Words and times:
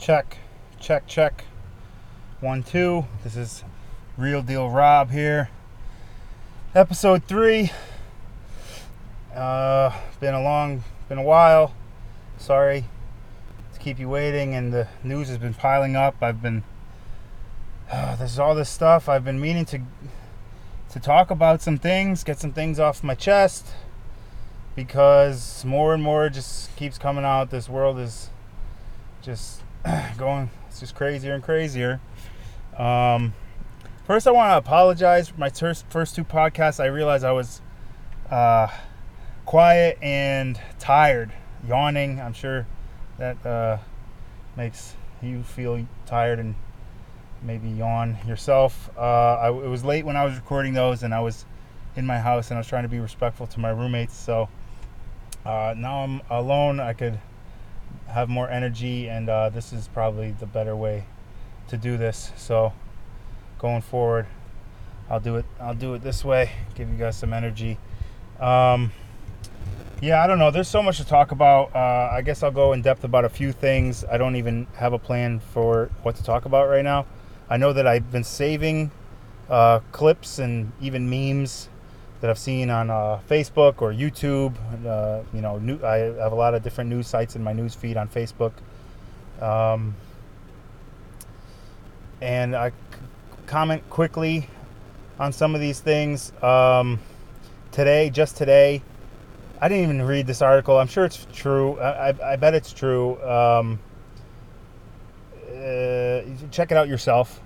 Check, 0.00 0.38
check, 0.80 1.06
check. 1.06 1.44
One, 2.40 2.62
two. 2.62 3.04
This 3.22 3.36
is 3.36 3.64
Real 4.16 4.40
Deal 4.40 4.70
Rob 4.70 5.10
here. 5.10 5.50
Episode 6.74 7.24
three. 7.24 7.70
Uh, 9.34 9.94
been 10.18 10.32
a 10.32 10.42
long, 10.42 10.84
been 11.10 11.18
a 11.18 11.22
while. 11.22 11.74
Sorry 12.38 12.86
to 13.74 13.78
keep 13.78 13.98
you 13.98 14.08
waiting, 14.08 14.54
and 14.54 14.72
the 14.72 14.88
news 15.04 15.28
has 15.28 15.36
been 15.36 15.52
piling 15.52 15.96
up. 15.96 16.14
I've 16.22 16.40
been, 16.40 16.64
uh, 17.92 18.16
there's 18.16 18.38
all 18.38 18.54
this 18.54 18.70
stuff. 18.70 19.06
I've 19.06 19.24
been 19.24 19.38
meaning 19.38 19.66
to 19.66 19.82
to 20.92 20.98
talk 20.98 21.30
about 21.30 21.60
some 21.60 21.76
things, 21.76 22.24
get 22.24 22.38
some 22.38 22.54
things 22.54 22.80
off 22.80 23.04
my 23.04 23.14
chest, 23.14 23.66
because 24.74 25.62
more 25.62 25.92
and 25.92 26.02
more 26.02 26.30
just 26.30 26.74
keeps 26.76 26.96
coming 26.96 27.26
out. 27.26 27.50
This 27.50 27.68
world 27.68 27.98
is 27.98 28.30
just 29.20 29.60
going 30.18 30.50
it's 30.68 30.80
just 30.80 30.94
crazier 30.94 31.34
and 31.34 31.42
crazier. 31.42 32.00
Um, 32.76 33.34
first 34.04 34.26
i 34.26 34.30
want 34.30 34.52
to 34.52 34.56
apologize 34.56 35.28
for 35.28 35.38
my 35.38 35.50
first, 35.50 35.86
first 35.90 36.14
two 36.14 36.24
podcasts. 36.24 36.80
I 36.80 36.86
realized 36.86 37.24
i 37.24 37.32
was 37.32 37.60
uh, 38.30 38.68
quiet 39.46 39.98
and 40.02 40.60
tired 40.78 41.32
yawning. 41.66 42.20
I'm 42.20 42.32
sure 42.32 42.66
that 43.18 43.44
uh, 43.44 43.78
makes 44.56 44.94
you 45.22 45.42
feel 45.42 45.86
tired 46.06 46.38
and 46.38 46.54
maybe 47.42 47.68
yawn 47.68 48.18
yourself. 48.26 48.90
Uh, 48.96 49.00
I, 49.00 49.48
it 49.48 49.68
was 49.68 49.84
late 49.84 50.04
when 50.04 50.16
i 50.16 50.24
was 50.24 50.36
recording 50.36 50.74
those 50.74 51.02
and 51.02 51.14
i 51.14 51.20
was 51.20 51.46
in 51.96 52.06
my 52.06 52.18
house 52.18 52.50
and 52.50 52.58
i 52.58 52.60
was 52.60 52.68
trying 52.68 52.84
to 52.84 52.88
be 52.88 53.00
respectful 53.00 53.46
to 53.48 53.60
my 53.60 53.70
roommates. 53.70 54.14
So 54.14 54.48
uh, 55.44 55.74
now 55.76 56.04
i'm 56.04 56.20
alone. 56.30 56.80
I 56.80 56.92
could 56.92 57.18
have 58.08 58.28
more 58.28 58.48
energy, 58.50 59.08
and 59.08 59.28
uh, 59.28 59.50
this 59.50 59.72
is 59.72 59.88
probably 59.88 60.32
the 60.32 60.46
better 60.46 60.74
way 60.74 61.04
to 61.68 61.76
do 61.76 61.96
this. 61.96 62.32
So 62.36 62.72
going 63.58 63.82
forward, 63.82 64.26
I'll 65.08 65.20
do 65.20 65.36
it. 65.36 65.44
I'll 65.60 65.74
do 65.74 65.94
it 65.94 66.02
this 66.02 66.24
way. 66.24 66.50
Give 66.74 66.88
you 66.88 66.96
guys 66.96 67.16
some 67.16 67.32
energy. 67.32 67.78
Um, 68.38 68.92
yeah, 70.00 70.24
I 70.24 70.26
don't 70.26 70.38
know. 70.38 70.50
There's 70.50 70.68
so 70.68 70.82
much 70.82 70.96
to 70.96 71.04
talk 71.04 71.30
about. 71.30 71.74
Uh, 71.74 72.10
I 72.12 72.22
guess 72.22 72.42
I'll 72.42 72.50
go 72.50 72.72
in 72.72 72.82
depth 72.82 73.04
about 73.04 73.24
a 73.24 73.28
few 73.28 73.52
things. 73.52 74.04
I 74.04 74.16
don't 74.16 74.36
even 74.36 74.66
have 74.76 74.92
a 74.92 74.98
plan 74.98 75.40
for 75.40 75.90
what 76.02 76.16
to 76.16 76.24
talk 76.24 76.46
about 76.46 76.68
right 76.68 76.84
now. 76.84 77.06
I 77.50 77.56
know 77.56 77.72
that 77.72 77.86
I've 77.86 78.10
been 78.10 78.24
saving 78.24 78.90
uh, 79.50 79.80
clips 79.92 80.38
and 80.38 80.72
even 80.80 81.10
memes 81.10 81.68
that 82.20 82.30
I've 82.30 82.38
seen 82.38 82.70
on 82.70 82.90
uh, 82.90 83.20
Facebook 83.28 83.80
or 83.80 83.92
YouTube. 83.92 84.54
Uh, 84.86 85.22
you 85.34 85.40
know, 85.40 85.58
new, 85.58 85.82
I 85.84 85.96
have 85.96 86.32
a 86.32 86.36
lot 86.36 86.54
of 86.54 86.62
different 86.62 86.90
news 86.90 87.06
sites 87.06 87.36
in 87.36 87.42
my 87.42 87.52
news 87.52 87.74
feed 87.74 87.96
on 87.96 88.08
Facebook. 88.08 88.52
Um, 89.40 89.94
and 92.20 92.54
I 92.54 92.70
c- 92.70 92.74
comment 93.46 93.88
quickly 93.88 94.48
on 95.18 95.32
some 95.32 95.54
of 95.54 95.60
these 95.60 95.80
things. 95.80 96.32
Um, 96.42 96.98
today, 97.72 98.10
just 98.10 98.36
today, 98.36 98.82
I 99.60 99.68
didn't 99.68 99.84
even 99.84 100.02
read 100.02 100.26
this 100.26 100.42
article. 100.42 100.78
I'm 100.78 100.88
sure 100.88 101.04
it's 101.04 101.26
true. 101.32 101.78
I, 101.78 102.10
I, 102.10 102.32
I 102.32 102.36
bet 102.36 102.54
it's 102.54 102.72
true. 102.72 103.22
Um, 103.22 103.78
uh, 105.48 106.22
check 106.50 106.70
it 106.70 106.76
out 106.76 106.88
yourself. 106.88 107.40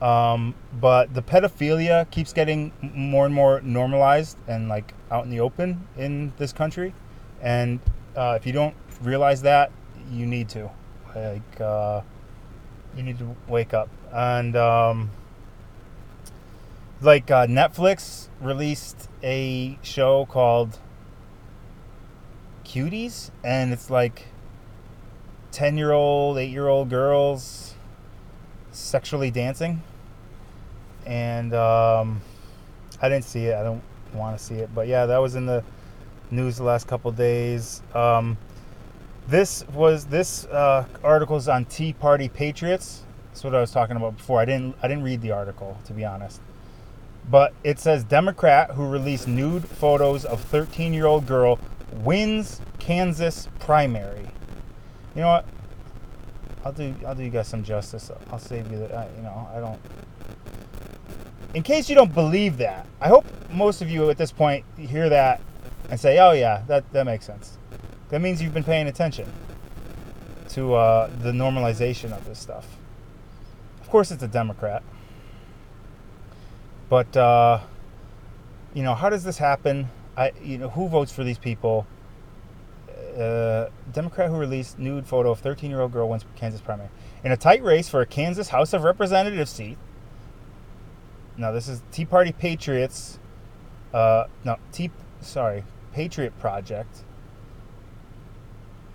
Um, 0.00 0.54
but 0.80 1.12
the 1.14 1.22
pedophilia 1.22 2.08
keeps 2.10 2.32
getting 2.32 2.72
more 2.80 3.26
and 3.26 3.34
more 3.34 3.60
normalized 3.62 4.36
and 4.46 4.68
like 4.68 4.94
out 5.10 5.24
in 5.24 5.30
the 5.30 5.40
open 5.40 5.86
in 5.96 6.32
this 6.38 6.52
country. 6.52 6.94
And 7.40 7.80
uh, 8.16 8.34
if 8.38 8.46
you 8.46 8.52
don't 8.52 8.74
realize 9.02 9.42
that, 9.42 9.72
you 10.10 10.26
need 10.26 10.48
to. 10.50 10.70
Like, 11.14 11.60
uh, 11.60 12.02
you 12.96 13.02
need 13.02 13.18
to 13.18 13.34
wake 13.48 13.74
up. 13.74 13.88
And 14.12 14.56
um, 14.56 15.10
like 17.00 17.30
uh, 17.30 17.46
Netflix 17.46 18.28
released 18.40 19.08
a 19.22 19.78
show 19.82 20.26
called 20.26 20.78
Cuties, 22.64 23.30
and 23.42 23.72
it's 23.72 23.90
like 23.90 24.26
10 25.52 25.76
year 25.76 25.92
old, 25.92 26.38
8 26.38 26.50
year 26.50 26.68
old 26.68 26.88
girls 26.90 27.67
sexually 28.78 29.30
dancing 29.30 29.82
and 31.08 31.54
um, 31.54 32.20
I 33.00 33.08
didn't 33.08 33.24
see 33.24 33.46
it. 33.46 33.56
I 33.56 33.62
don't 33.62 33.82
want 34.12 34.38
to 34.38 34.44
see 34.44 34.56
it, 34.56 34.70
but 34.74 34.86
yeah, 34.86 35.06
that 35.06 35.18
was 35.18 35.34
in 35.34 35.46
the 35.46 35.64
news 36.30 36.58
the 36.58 36.64
last 36.64 36.86
couple 36.86 37.10
days. 37.10 37.82
Um, 37.94 38.36
this 39.26 39.66
was 39.68 40.04
this 40.06 40.44
uh, 40.46 40.86
article 41.02 41.36
is 41.36 41.48
on 41.48 41.64
Tea 41.64 41.92
Party 41.92 42.28
Patriots. 42.28 43.02
That's 43.28 43.42
what 43.42 43.54
I 43.54 43.60
was 43.60 43.70
talking 43.70 43.96
about 43.96 44.16
before. 44.16 44.40
I 44.40 44.44
didn't 44.44 44.76
I 44.82 44.88
didn't 44.88 45.04
read 45.04 45.22
the 45.22 45.32
article 45.32 45.78
to 45.86 45.92
be 45.92 46.04
honest, 46.04 46.40
but 47.30 47.54
it 47.64 47.78
says 47.78 48.04
Democrat 48.04 48.72
who 48.72 48.86
released 48.88 49.26
nude 49.28 49.66
photos 49.66 50.24
of 50.24 50.40
13 50.42 50.92
year 50.92 51.06
old 51.06 51.26
girl 51.26 51.58
wins 51.92 52.60
Kansas 52.78 53.48
primary. 53.60 54.28
You 55.14 55.22
know 55.22 55.28
what? 55.28 55.46
I'll 56.68 56.74
do 56.74 56.94
I'll 57.06 57.14
do 57.14 57.24
you 57.24 57.30
guys 57.30 57.48
some 57.48 57.64
justice. 57.64 58.10
I'll 58.30 58.38
save 58.38 58.70
you 58.70 58.76
the 58.76 58.94
uh, 58.94 59.08
you 59.16 59.22
know 59.22 59.48
I 59.54 59.58
don't 59.58 59.80
in 61.54 61.62
case 61.62 61.88
you 61.88 61.94
don't 61.94 62.12
believe 62.12 62.58
that, 62.58 62.86
I 63.00 63.08
hope 63.08 63.24
most 63.50 63.80
of 63.80 63.88
you 63.88 64.10
at 64.10 64.18
this 64.18 64.30
point 64.30 64.66
hear 64.76 65.08
that 65.08 65.40
and 65.88 65.98
say, 65.98 66.18
"Oh 66.18 66.32
yeah, 66.32 66.62
that 66.66 66.92
that 66.92 67.06
makes 67.06 67.24
sense." 67.24 67.56
That 68.10 68.20
means 68.20 68.42
you've 68.42 68.52
been 68.52 68.64
paying 68.64 68.86
attention 68.86 69.32
to 70.50 70.74
uh, 70.74 71.10
the 71.22 71.32
normalization 71.32 72.12
of 72.12 72.22
this 72.26 72.38
stuff. 72.38 72.66
Of 73.80 73.88
course, 73.88 74.10
it's 74.10 74.22
a 74.22 74.28
Democrat, 74.28 74.82
but 76.90 77.16
uh, 77.16 77.60
you 78.74 78.82
know, 78.82 78.94
how 78.94 79.08
does 79.08 79.24
this 79.24 79.38
happen? 79.38 79.88
I, 80.18 80.32
you 80.42 80.58
know, 80.58 80.68
who 80.68 80.86
votes 80.86 81.12
for 81.12 81.24
these 81.24 81.38
people? 81.38 81.86
Democrat 83.92 84.30
who 84.30 84.36
released 84.36 84.78
nude 84.78 85.06
photo 85.06 85.30
of 85.30 85.42
13-year-old 85.42 85.92
girl 85.92 86.08
wins 86.08 86.24
Kansas 86.36 86.60
primary 86.60 86.88
in 87.24 87.32
a 87.32 87.36
tight 87.36 87.64
race 87.64 87.88
for 87.88 88.00
a 88.00 88.06
Kansas 88.06 88.48
House 88.50 88.72
of 88.72 88.84
Representatives 88.84 89.50
seat. 89.50 89.76
Now 91.36 91.50
this 91.50 91.68
is 91.68 91.82
Tea 91.90 92.04
Party 92.04 92.32
Patriots. 92.32 93.18
Uh, 93.92 94.24
no, 94.44 94.56
Tea. 94.72 94.90
Sorry, 95.20 95.64
Patriot 95.92 96.38
Project. 96.38 97.02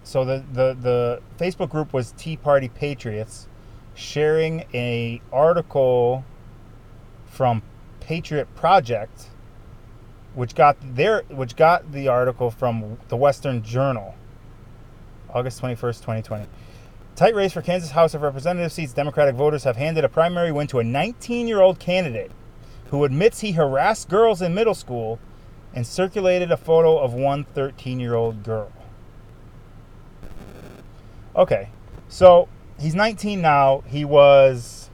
So 0.04 0.24
the, 0.24 0.44
the 0.52 0.78
the 0.80 1.22
Facebook 1.38 1.70
group 1.70 1.94
was 1.94 2.14
Tea 2.18 2.38
Party 2.38 2.70
Patriots, 2.70 3.48
sharing 3.94 4.66
a 4.74 5.22
article 5.32 6.24
from 7.26 7.62
Patriot 8.00 8.54
Project, 8.56 9.30
which 10.36 10.56
got 10.56 10.78
their 10.96 11.24
which 11.30 11.56
got 11.56 11.92
the 11.92 12.08
article 12.08 12.50
from 12.52 12.98
the 13.10 13.18
Western 13.18 13.64
Journal, 13.64 14.16
August 15.34 15.60
twenty 15.60 15.76
first, 15.76 16.04
twenty 16.04 16.22
twenty. 16.22 16.48
Tight 17.16 17.36
race 17.36 17.54
for 17.54 17.62
Kansas 17.62 17.92
House 17.92 18.16
of 18.16 18.24
Representatives 18.24 18.74
seats. 18.74 18.92
Democratic 18.92 19.36
voters 19.36 19.64
have 19.66 19.78
handed 19.78 20.04
a 20.04 20.10
primary 20.10 20.52
win 20.52 20.66
to 20.68 20.80
a 20.80 20.84
19 20.84 21.48
year 21.48 21.62
old 21.62 21.78
candidate 21.80 22.32
who 22.90 23.04
admits 23.04 23.42
he 23.42 23.52
harassed 23.52 24.10
girls 24.10 24.42
in 24.42 24.56
middle 24.56 24.74
school 24.74 25.20
and 25.76 25.86
circulated 25.86 26.52
a 26.52 26.58
photo 26.58 26.98
of 26.98 27.14
one 27.14 27.44
13 27.44 28.00
year 28.00 28.16
old 28.16 28.44
girl. 28.44 28.72
Okay, 31.36 31.70
so 32.10 32.48
he's 32.80 32.96
19 32.96 33.42
now. 33.42 33.84
He 33.88 34.06
was 34.06 34.90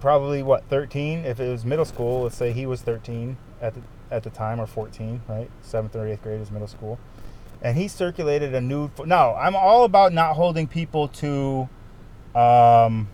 probably 0.00 0.42
what 0.42 0.64
13 0.68 1.24
if 1.24 1.40
it 1.40 1.50
was 1.50 1.64
middle 1.64 1.84
school. 1.84 2.22
Let's 2.22 2.36
say 2.36 2.52
he 2.52 2.66
was 2.66 2.82
13 2.82 3.38
at 3.60 3.74
the 3.74 3.80
at 4.10 4.22
the 4.22 4.30
time 4.30 4.60
or 4.60 4.66
14, 4.66 5.22
right? 5.28 5.50
Seventh 5.62 5.94
or 5.96 6.06
eighth 6.06 6.22
grade 6.22 6.40
is 6.40 6.50
middle 6.50 6.68
school 6.68 6.98
and 7.62 7.76
he 7.76 7.88
circulated 7.88 8.54
a 8.54 8.60
nude. 8.60 8.92
Fo- 8.92 9.04
no, 9.04 9.34
I'm 9.38 9.54
all 9.54 9.84
about 9.84 10.12
not 10.12 10.34
holding 10.34 10.66
people 10.66 11.08
to. 11.08 11.68
Um, 12.34 13.08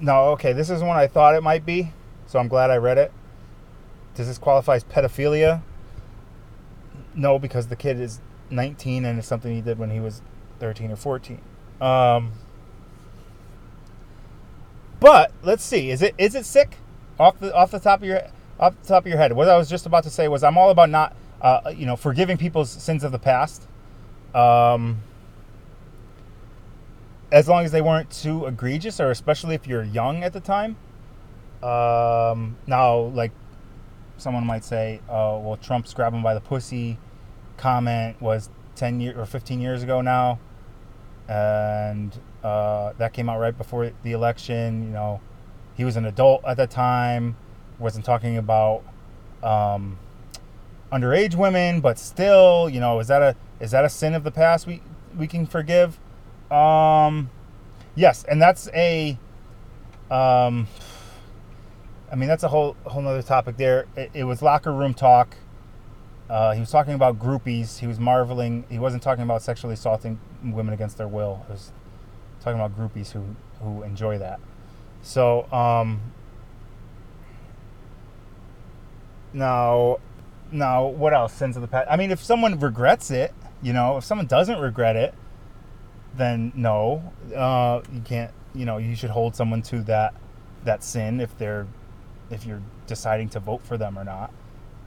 no, 0.00 0.30
okay, 0.30 0.52
this 0.52 0.70
is 0.70 0.82
one 0.82 0.96
I 0.96 1.06
thought 1.06 1.34
it 1.34 1.42
might 1.42 1.64
be, 1.64 1.92
so 2.26 2.38
I'm 2.38 2.48
glad 2.48 2.70
I 2.70 2.76
read 2.76 2.98
it. 2.98 3.12
Does 4.14 4.26
this 4.26 4.38
qualify 4.38 4.76
as 4.76 4.84
pedophilia? 4.84 5.62
No, 7.14 7.38
because 7.38 7.68
the 7.68 7.76
kid 7.76 8.00
is 8.00 8.20
19 8.50 9.04
and 9.04 9.18
it's 9.18 9.28
something 9.28 9.54
he 9.54 9.60
did 9.60 9.78
when 9.78 9.90
he 9.90 10.00
was 10.00 10.22
13 10.58 10.90
or 10.90 10.96
14. 10.96 11.40
Um, 11.80 12.32
but 14.98 15.32
let's 15.42 15.64
see, 15.64 15.90
is 15.90 16.02
it 16.02 16.14
is 16.18 16.34
it 16.34 16.44
sick? 16.44 16.76
Off 17.18 17.38
the 17.38 17.54
off 17.54 17.70
the 17.70 17.78
top 17.78 18.00
of 18.00 18.06
your 18.06 18.22
off 18.22 18.32
the 18.60 18.88
top 18.88 19.04
of 19.04 19.08
your 19.08 19.18
head, 19.18 19.32
what 19.32 19.48
I 19.48 19.56
was 19.56 19.68
just 19.70 19.86
about 19.86 20.04
to 20.04 20.10
say 20.10 20.28
was 20.28 20.42
I'm 20.44 20.58
all 20.58 20.70
about 20.70 20.90
not 20.90 21.16
uh, 21.40 21.72
you 21.76 21.86
know, 21.86 21.96
forgiving 21.96 22.36
people's 22.38 22.70
sins 22.70 23.04
of 23.04 23.12
the 23.12 23.18
past, 23.18 23.66
um, 24.34 25.02
as 27.32 27.48
long 27.48 27.64
as 27.64 27.72
they 27.72 27.80
weren't 27.80 28.10
too 28.10 28.46
egregious, 28.46 29.00
or 29.00 29.10
especially 29.10 29.54
if 29.54 29.66
you're 29.66 29.84
young 29.84 30.22
at 30.24 30.32
the 30.32 30.40
time. 30.40 30.76
Um, 31.62 32.56
now, 32.66 32.98
like 32.98 33.32
someone 34.18 34.46
might 34.46 34.64
say, 34.64 35.00
"Oh, 35.08 35.38
well, 35.40 35.56
Trump's 35.56 35.94
grabbing 35.94 36.22
by 36.22 36.34
the 36.34 36.40
pussy." 36.40 36.98
Comment 37.56 38.20
was 38.20 38.50
ten 38.76 39.00
years 39.00 39.16
or 39.16 39.26
fifteen 39.26 39.60
years 39.60 39.82
ago 39.82 40.00
now. 40.02 40.38
and 41.28 42.18
uh, 42.42 42.92
that 42.98 43.12
came 43.12 43.28
out 43.28 43.38
right 43.40 43.56
before 43.56 43.92
the 44.02 44.12
election. 44.12 44.84
You 44.84 44.90
know, 44.90 45.20
he 45.76 45.84
was 45.84 45.96
an 45.96 46.04
adult 46.06 46.44
at 46.44 46.56
the 46.56 46.66
time, 46.66 47.36
wasn't 47.80 48.04
talking 48.04 48.36
about 48.36 48.82
um, 49.42 49.98
underage 50.92 51.34
women, 51.34 51.80
but 51.80 51.98
still, 51.98 52.68
you 52.68 52.80
know, 52.80 53.00
is 53.00 53.08
that 53.08 53.22
a 53.22 53.36
is 53.58 53.70
that 53.72 53.84
a 53.84 53.88
sin 53.88 54.14
of 54.14 54.24
the 54.24 54.30
past 54.30 54.66
we 54.66 54.82
we 55.16 55.26
can 55.26 55.46
forgive? 55.46 55.98
Um, 56.50 57.30
yes, 57.94 58.24
and 58.24 58.40
that's 58.40 58.68
a 58.74 59.18
um, 60.10 60.66
I 62.10 62.16
mean, 62.16 62.28
that's 62.28 62.42
a 62.42 62.48
whole 62.48 62.76
whole 62.84 63.06
other 63.06 63.22
topic. 63.22 63.56
There, 63.56 63.86
it, 63.96 64.10
it 64.14 64.24
was 64.24 64.42
locker 64.42 64.72
room 64.72 64.94
talk. 64.94 65.36
Uh, 66.28 66.52
he 66.52 66.60
was 66.60 66.70
talking 66.70 66.94
about 66.94 67.18
groupies. 67.18 67.78
He 67.78 67.86
was 67.86 67.98
marveling. 67.98 68.64
He 68.68 68.78
wasn't 68.78 69.02
talking 69.02 69.22
about 69.22 69.42
sexually 69.42 69.74
assaulting 69.74 70.20
women 70.42 70.74
against 70.74 70.98
their 70.98 71.08
will. 71.08 71.44
He 71.46 71.52
was 71.52 71.72
talking 72.40 72.60
about 72.60 72.76
groupies 72.76 73.12
who 73.12 73.36
who 73.62 73.82
enjoy 73.82 74.18
that. 74.18 74.40
So 75.02 75.50
um, 75.52 76.00
now, 79.32 79.98
now 80.50 80.86
what 80.86 81.14
else? 81.14 81.32
Sins 81.32 81.56
of 81.56 81.62
the 81.62 81.68
past. 81.68 81.88
I 81.90 81.96
mean, 81.96 82.10
if 82.10 82.22
someone 82.22 82.58
regrets 82.58 83.10
it, 83.10 83.32
you 83.62 83.72
know, 83.72 83.98
if 83.98 84.04
someone 84.04 84.26
doesn't 84.26 84.58
regret 84.58 84.96
it, 84.96 85.14
then 86.16 86.52
no, 86.54 87.12
uh, 87.34 87.82
you 87.92 88.00
can't. 88.00 88.32
You 88.52 88.64
know, 88.64 88.78
you 88.78 88.96
should 88.96 89.10
hold 89.10 89.36
someone 89.36 89.62
to 89.62 89.80
that 89.82 90.14
that 90.64 90.82
sin 90.82 91.20
if 91.20 91.36
they're 91.38 91.66
if 92.30 92.44
you're 92.44 92.62
deciding 92.86 93.28
to 93.30 93.40
vote 93.40 93.62
for 93.62 93.76
them 93.78 93.98
or 93.98 94.04
not. 94.04 94.32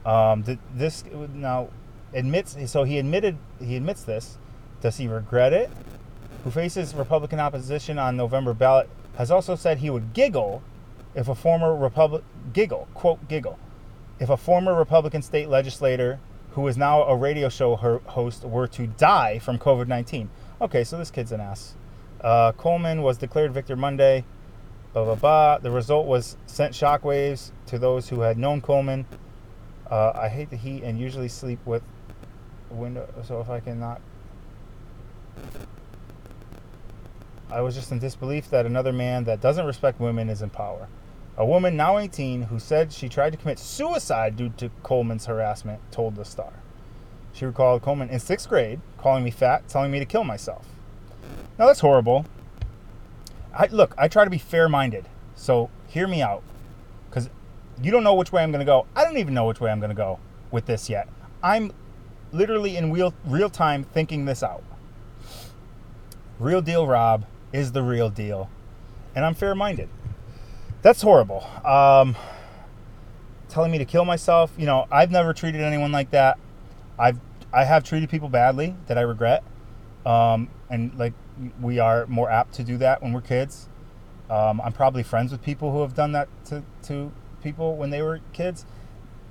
Um, 0.04 0.44
this 0.74 1.04
now 1.32 1.68
admits 2.12 2.56
so 2.70 2.84
he 2.84 2.98
admitted 2.98 3.38
he 3.58 3.76
admits 3.76 4.04
this. 4.04 4.38
Does 4.80 4.98
he 4.98 5.08
regret 5.08 5.52
it? 5.52 5.70
Who 6.44 6.50
faces 6.50 6.94
Republican 6.94 7.40
opposition 7.40 7.98
on 7.98 8.16
November 8.16 8.52
ballot 8.52 8.90
has 9.16 9.30
also 9.30 9.54
said 9.54 9.78
he 9.78 9.88
would 9.88 10.12
giggle 10.12 10.62
if 11.14 11.28
a 11.28 11.34
former 11.34 11.74
Republic 11.74 12.22
giggle 12.52 12.88
quote 12.92 13.26
giggle 13.28 13.58
if 14.18 14.30
a 14.30 14.36
former 14.36 14.74
Republican 14.74 15.22
state 15.22 15.48
legislator 15.48 16.20
who 16.50 16.66
is 16.68 16.76
now 16.76 17.02
a 17.04 17.16
radio 17.16 17.48
show 17.48 17.74
host 17.76 18.44
were 18.44 18.68
to 18.68 18.86
die 18.86 19.38
from 19.38 19.58
COVID 19.58 19.88
19. 19.88 20.30
Okay, 20.60 20.84
so 20.84 20.96
this 20.96 21.10
kid's 21.10 21.32
an 21.32 21.40
ass. 21.40 21.74
Uh, 22.20 22.52
Coleman 22.52 23.02
was 23.02 23.18
declared 23.18 23.52
victor 23.52 23.76
Monday 23.76 24.24
blah 24.94 25.04
blah 25.04 25.14
blah. 25.16 25.58
The 25.58 25.70
result 25.70 26.06
was 26.06 26.38
sent 26.46 26.72
shockwaves 26.72 27.50
to 27.66 27.78
those 27.78 28.08
who 28.08 28.20
had 28.20 28.38
known 28.38 28.62
Coleman. 28.62 29.04
Uh, 29.90 30.12
I 30.14 30.28
hate 30.28 30.48
the 30.48 30.56
heat 30.56 30.82
and 30.82 30.98
usually 30.98 31.28
sleep 31.28 31.58
with 31.66 31.82
window. 32.70 33.06
So 33.26 33.40
if 33.40 33.50
I 33.50 33.60
cannot, 33.60 34.00
I 37.50 37.60
was 37.60 37.74
just 37.74 37.92
in 37.92 37.98
disbelief 37.98 38.48
that 38.50 38.64
another 38.64 38.92
man 38.92 39.24
that 39.24 39.40
doesn't 39.40 39.66
respect 39.66 40.00
women 40.00 40.30
is 40.30 40.40
in 40.40 40.48
power. 40.48 40.88
A 41.36 41.44
woman 41.44 41.76
now 41.76 41.98
18 41.98 42.42
who 42.42 42.60
said 42.60 42.92
she 42.92 43.08
tried 43.08 43.30
to 43.30 43.36
commit 43.36 43.58
suicide 43.58 44.36
due 44.36 44.50
to 44.50 44.70
Coleman's 44.82 45.26
harassment 45.26 45.80
told 45.90 46.14
the 46.14 46.24
Star. 46.24 46.52
She 47.32 47.44
recalled 47.44 47.82
Coleman 47.82 48.08
in 48.08 48.20
sixth 48.20 48.48
grade 48.48 48.80
calling 48.98 49.24
me 49.24 49.32
fat, 49.32 49.66
telling 49.68 49.90
me 49.90 49.98
to 49.98 50.04
kill 50.04 50.22
myself. 50.22 50.66
Now 51.58 51.66
that's 51.66 51.80
horrible. 51.80 52.24
I, 53.52 53.66
look, 53.66 53.94
I 53.98 54.06
try 54.06 54.24
to 54.24 54.30
be 54.30 54.38
fair 54.38 54.68
minded. 54.68 55.08
So 55.34 55.70
hear 55.88 56.06
me 56.06 56.22
out. 56.22 56.44
Because 57.10 57.28
you 57.82 57.90
don't 57.90 58.04
know 58.04 58.14
which 58.14 58.30
way 58.30 58.42
I'm 58.42 58.52
going 58.52 58.60
to 58.60 58.64
go. 58.64 58.86
I 58.94 59.04
don't 59.04 59.18
even 59.18 59.34
know 59.34 59.46
which 59.46 59.60
way 59.60 59.70
I'm 59.70 59.80
going 59.80 59.90
to 59.90 59.96
go 59.96 60.20
with 60.52 60.66
this 60.66 60.88
yet. 60.88 61.08
I'm 61.42 61.72
literally 62.32 62.76
in 62.76 62.92
real, 62.92 63.12
real 63.24 63.50
time 63.50 63.82
thinking 63.82 64.24
this 64.24 64.42
out. 64.42 64.62
Real 66.38 66.62
deal 66.62 66.86
Rob 66.86 67.26
is 67.52 67.72
the 67.72 67.82
real 67.82 68.10
deal. 68.10 68.50
And 69.14 69.24
I'm 69.24 69.34
fair 69.34 69.54
minded. 69.54 69.88
That's 70.84 71.00
horrible. 71.00 71.42
Um, 71.64 72.14
telling 73.48 73.72
me 73.72 73.78
to 73.78 73.86
kill 73.86 74.04
myself. 74.04 74.52
You 74.58 74.66
know, 74.66 74.86
I've 74.92 75.10
never 75.10 75.32
treated 75.32 75.62
anyone 75.62 75.92
like 75.92 76.10
that. 76.10 76.38
I've 76.98 77.18
I 77.54 77.64
have 77.64 77.84
treated 77.84 78.10
people 78.10 78.28
badly 78.28 78.76
that 78.86 78.98
I 78.98 79.00
regret. 79.00 79.42
Um, 80.04 80.50
and 80.68 80.94
like 80.98 81.14
we 81.58 81.78
are 81.78 82.06
more 82.06 82.30
apt 82.30 82.52
to 82.56 82.64
do 82.64 82.76
that 82.78 83.02
when 83.02 83.14
we're 83.14 83.22
kids. 83.22 83.70
Um, 84.28 84.60
I'm 84.60 84.74
probably 84.74 85.02
friends 85.02 85.32
with 85.32 85.40
people 85.40 85.72
who 85.72 85.80
have 85.80 85.94
done 85.94 86.12
that 86.12 86.28
to, 86.46 86.62
to 86.82 87.10
people 87.42 87.76
when 87.76 87.88
they 87.88 88.02
were 88.02 88.20
kids. 88.34 88.66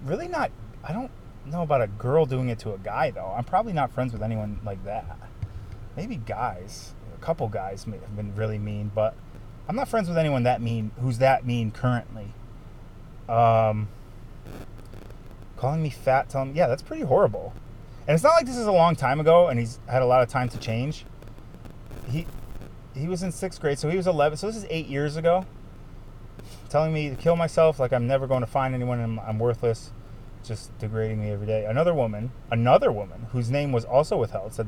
Really 0.03 0.27
not, 0.27 0.49
I 0.83 0.91
don't 0.91 1.11
know 1.45 1.61
about 1.61 1.83
a 1.83 1.87
girl 1.87 2.25
doing 2.25 2.49
it 2.49 2.57
to 2.59 2.73
a 2.73 2.79
guy 2.79 3.11
though. 3.11 3.31
I'm 3.37 3.43
probably 3.43 3.73
not 3.73 3.91
friends 3.91 4.11
with 4.11 4.23
anyone 4.23 4.59
like 4.65 4.83
that. 4.85 5.19
Maybe 5.95 6.15
guys, 6.15 6.95
a 7.15 7.19
couple 7.19 7.47
guys 7.47 7.85
may 7.85 7.99
have 7.99 8.15
been 8.15 8.35
really 8.35 8.57
mean, 8.57 8.91
but 8.93 9.13
I'm 9.67 9.75
not 9.75 9.87
friends 9.87 10.09
with 10.09 10.17
anyone 10.17 10.43
that 10.43 10.61
mean 10.61 10.91
who's 10.99 11.19
that 11.19 11.45
mean 11.45 11.71
currently. 11.71 12.33
Um, 13.29 13.87
calling 15.57 15.81
me 15.81 15.89
fat, 15.89 16.29
telling 16.29 16.51
me, 16.51 16.57
yeah, 16.57 16.67
that's 16.67 16.81
pretty 16.81 17.03
horrible. 17.03 17.53
And 18.07 18.15
it's 18.15 18.23
not 18.23 18.33
like 18.33 18.45
this 18.45 18.57
is 18.57 18.67
a 18.67 18.71
long 18.71 18.95
time 18.95 19.19
ago 19.19 19.47
and 19.47 19.59
he's 19.59 19.79
had 19.87 20.01
a 20.01 20.05
lot 20.05 20.21
of 20.21 20.27
time 20.27 20.49
to 20.49 20.57
change 20.57 21.05
he 22.09 22.25
he 22.95 23.07
was 23.07 23.23
in 23.23 23.31
sixth 23.31 23.59
grade, 23.59 23.79
so 23.79 23.89
he 23.89 23.97
was 23.97 24.05
11. 24.05 24.37
So 24.37 24.47
this 24.47 24.55
is 24.55 24.65
eight 24.69 24.87
years 24.87 25.15
ago. 25.17 25.45
Telling 26.69 26.93
me 26.93 27.09
to 27.09 27.15
kill 27.15 27.35
myself, 27.35 27.79
like 27.79 27.91
I'm 27.93 28.07
never 28.07 28.27
going 28.27 28.41
to 28.41 28.47
find 28.47 28.73
anyone, 28.73 28.99
and 28.99 29.19
I'm 29.19 29.39
worthless, 29.39 29.91
just 30.43 30.77
degrading 30.79 31.21
me 31.21 31.31
every 31.31 31.47
day. 31.47 31.65
Another 31.65 31.93
woman, 31.93 32.31
another 32.51 32.91
woman 32.91 33.27
whose 33.31 33.49
name 33.49 33.71
was 33.71 33.85
also 33.85 34.17
withheld, 34.17 34.53
said 34.53 34.67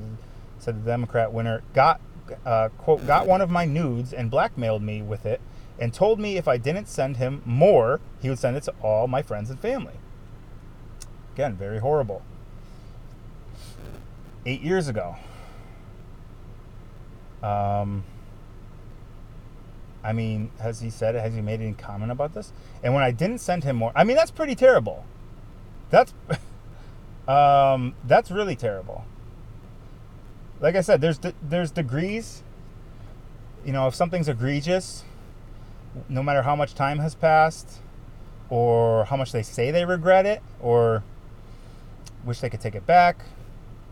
said 0.57 0.83
the 0.83 0.89
Democrat 0.89 1.33
winner 1.33 1.62
got 1.74 2.00
uh, 2.45 2.69
quote 2.77 3.06
got 3.06 3.27
one 3.27 3.42
of 3.42 3.50
my 3.50 3.66
nudes 3.66 4.13
and 4.13 4.31
blackmailed 4.31 4.81
me 4.81 5.01
with 5.01 5.25
it, 5.25 5.42
and 5.80 5.94
told 5.94 6.19
me 6.19 6.38
if 6.38 6.48
I 6.48 6.57
didn't 6.57 6.88
send 6.88 7.18
him 7.18 7.42
more, 7.45 8.00
he 8.22 8.30
would 8.30 8.39
send 8.39 8.57
it 8.57 8.63
to 8.63 8.74
all 8.81 9.07
my 9.07 9.22
friends 9.22 9.50
and 9.50 9.60
family. 9.60 9.95
Again, 11.33 11.56
very 11.56 11.80
horrible. 11.80 12.22
Eight 14.45 14.62
years 14.62 14.88
ago. 14.88 15.18
Um, 17.44 18.04
I 20.04 20.13
mean, 20.13 20.51
has 20.62 20.80
he 20.81 20.89
said 20.89 21.16
it? 21.16 21.22
Has 21.22 21.33
he 21.33 21.42
made 21.42 21.62
any 21.62 21.74
comment 21.74 22.12
about 22.12 22.33
this? 22.33 22.54
And 22.83 22.94
when 22.94 23.04
I 23.04 23.12
didn't 23.12 23.39
send 23.39 23.63
him 23.63 23.75
more, 23.75 23.92
I 23.95 24.04
mean, 24.04 24.16
that's 24.16 24.31
pretty 24.31 24.56
terrible. 24.56 25.04
That's 25.89 26.13
um, 27.27 27.95
that's 28.06 28.31
really 28.31 28.56
terrible. 28.56 29.04
Like 30.59 30.75
I 30.75 30.81
said, 30.81 31.01
there's 31.01 31.17
de- 31.17 31.33
there's 31.41 31.71
degrees. 31.71 32.43
You 33.65 33.73
know, 33.73 33.87
if 33.87 33.95
something's 33.95 34.29
egregious, 34.29 35.03
no 36.07 36.21
matter 36.24 36.43
how 36.43 36.55
much 36.55 36.75
time 36.75 37.00
has 37.00 37.15
passed, 37.15 37.79
or 38.50 39.05
how 39.05 39.17
much 39.17 39.31
they 39.31 39.43
say 39.43 39.71
they 39.71 39.85
regret 39.85 40.25
it, 40.25 40.41
or 40.62 41.03
wish 42.24 42.39
they 42.39 42.50
could 42.50 42.62
take 42.62 42.75
it 42.75 42.85
back, 42.85 43.25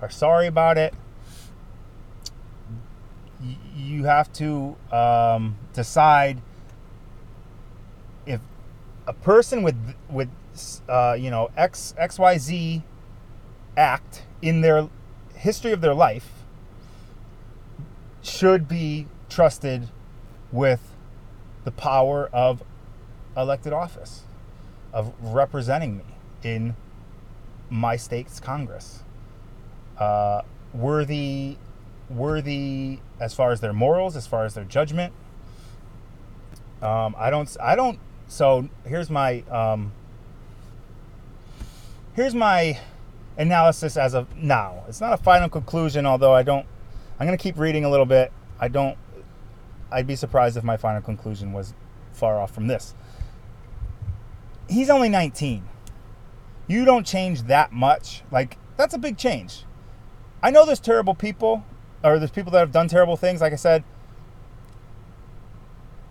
are 0.02 0.10
sorry 0.10 0.48
about 0.48 0.78
it, 0.78 0.94
you 3.76 4.06
have 4.06 4.32
to 4.34 4.76
um, 4.92 5.58
decide 5.74 6.42
if 8.26 8.40
a 9.06 9.14
person 9.14 9.64
with 9.64 9.96
with 10.10 10.30
uh, 10.88 11.16
you 11.20 11.30
know 11.30 11.52
X 11.58 11.94
X 11.98 12.18
Y 12.18 12.38
Z 12.38 12.84
act 13.76 14.24
in 14.42 14.62
their 14.62 14.88
history 15.36 15.72
of 15.72 15.82
their 15.82 15.94
life 15.96 16.43
should 18.24 18.68
be 18.68 19.08
trusted 19.30 19.90
with 20.52 20.96
the 21.64 21.72
power 21.72 22.30
of 22.34 22.64
elected 23.38 23.74
office 23.74 24.24
of 24.92 25.14
representing 25.22 25.98
me 25.98 26.04
in 26.44 26.76
my 27.70 27.96
state's 27.96 28.40
Congress. 28.40 29.04
Uh, 29.98 30.42
worthy 30.74 31.58
worthy 32.10 33.00
as 33.20 33.34
far 33.34 33.52
as 33.52 33.62
their 33.62 33.74
morals, 33.74 34.16
as 34.16 34.28
far 34.28 34.46
as 34.46 34.54
their 34.54 34.64
judgment. 34.64 35.14
Um, 36.82 37.16
I 37.18 37.30
don't. 37.30 37.56
I 37.62 37.76
don't. 37.76 38.00
So 38.28 38.70
here's 38.86 39.10
my 39.10 39.42
um, 39.50 39.92
here's 42.14 42.36
my 42.36 42.80
analysis 43.38 43.98
as 43.98 44.14
of 44.14 44.36
now. 44.36 44.84
It's 44.88 45.02
not 45.02 45.14
a 45.14 45.18
final 45.18 45.50
conclusion, 45.50 46.06
although 46.06 46.34
I 46.34 46.44
don't. 46.44 46.66
I'm 47.24 47.28
going 47.28 47.38
to 47.38 47.42
keep 47.42 47.58
reading 47.58 47.86
a 47.86 47.90
little 47.90 48.06
bit. 48.06 48.34
I 48.60 48.68
don't. 48.68 48.98
I'd 49.90 50.06
be 50.06 50.18
surprised 50.18 50.58
if 50.58 50.64
my 50.66 50.76
final 50.76 51.02
conclusion 51.02 51.54
was 51.54 51.74
far 52.12 52.38
off 52.38 52.54
from 52.54 52.68
this. 52.68 52.94
He's 54.68 54.90
only 54.90 55.08
19. 55.08 55.64
You 56.68 56.84
don't 56.84 57.08
change 57.08 57.44
that 57.44 57.72
much. 57.72 58.24
Like 58.30 58.58
that's 58.76 58.94
a 58.94 58.98
big 58.98 59.18
change. 59.18 59.64
I 60.42 60.52
know 60.52 60.66
there's 60.66 60.82
terrible 60.82 61.16
people 61.16 61.64
or 62.04 62.20
there's 62.20 62.30
people 62.30 62.52
that 62.52 62.60
have 62.60 62.74
done 62.74 62.90
terrible 62.90 63.16
things. 63.16 63.40
Like 63.40 63.54
I 63.54 63.56
said, 63.56 63.86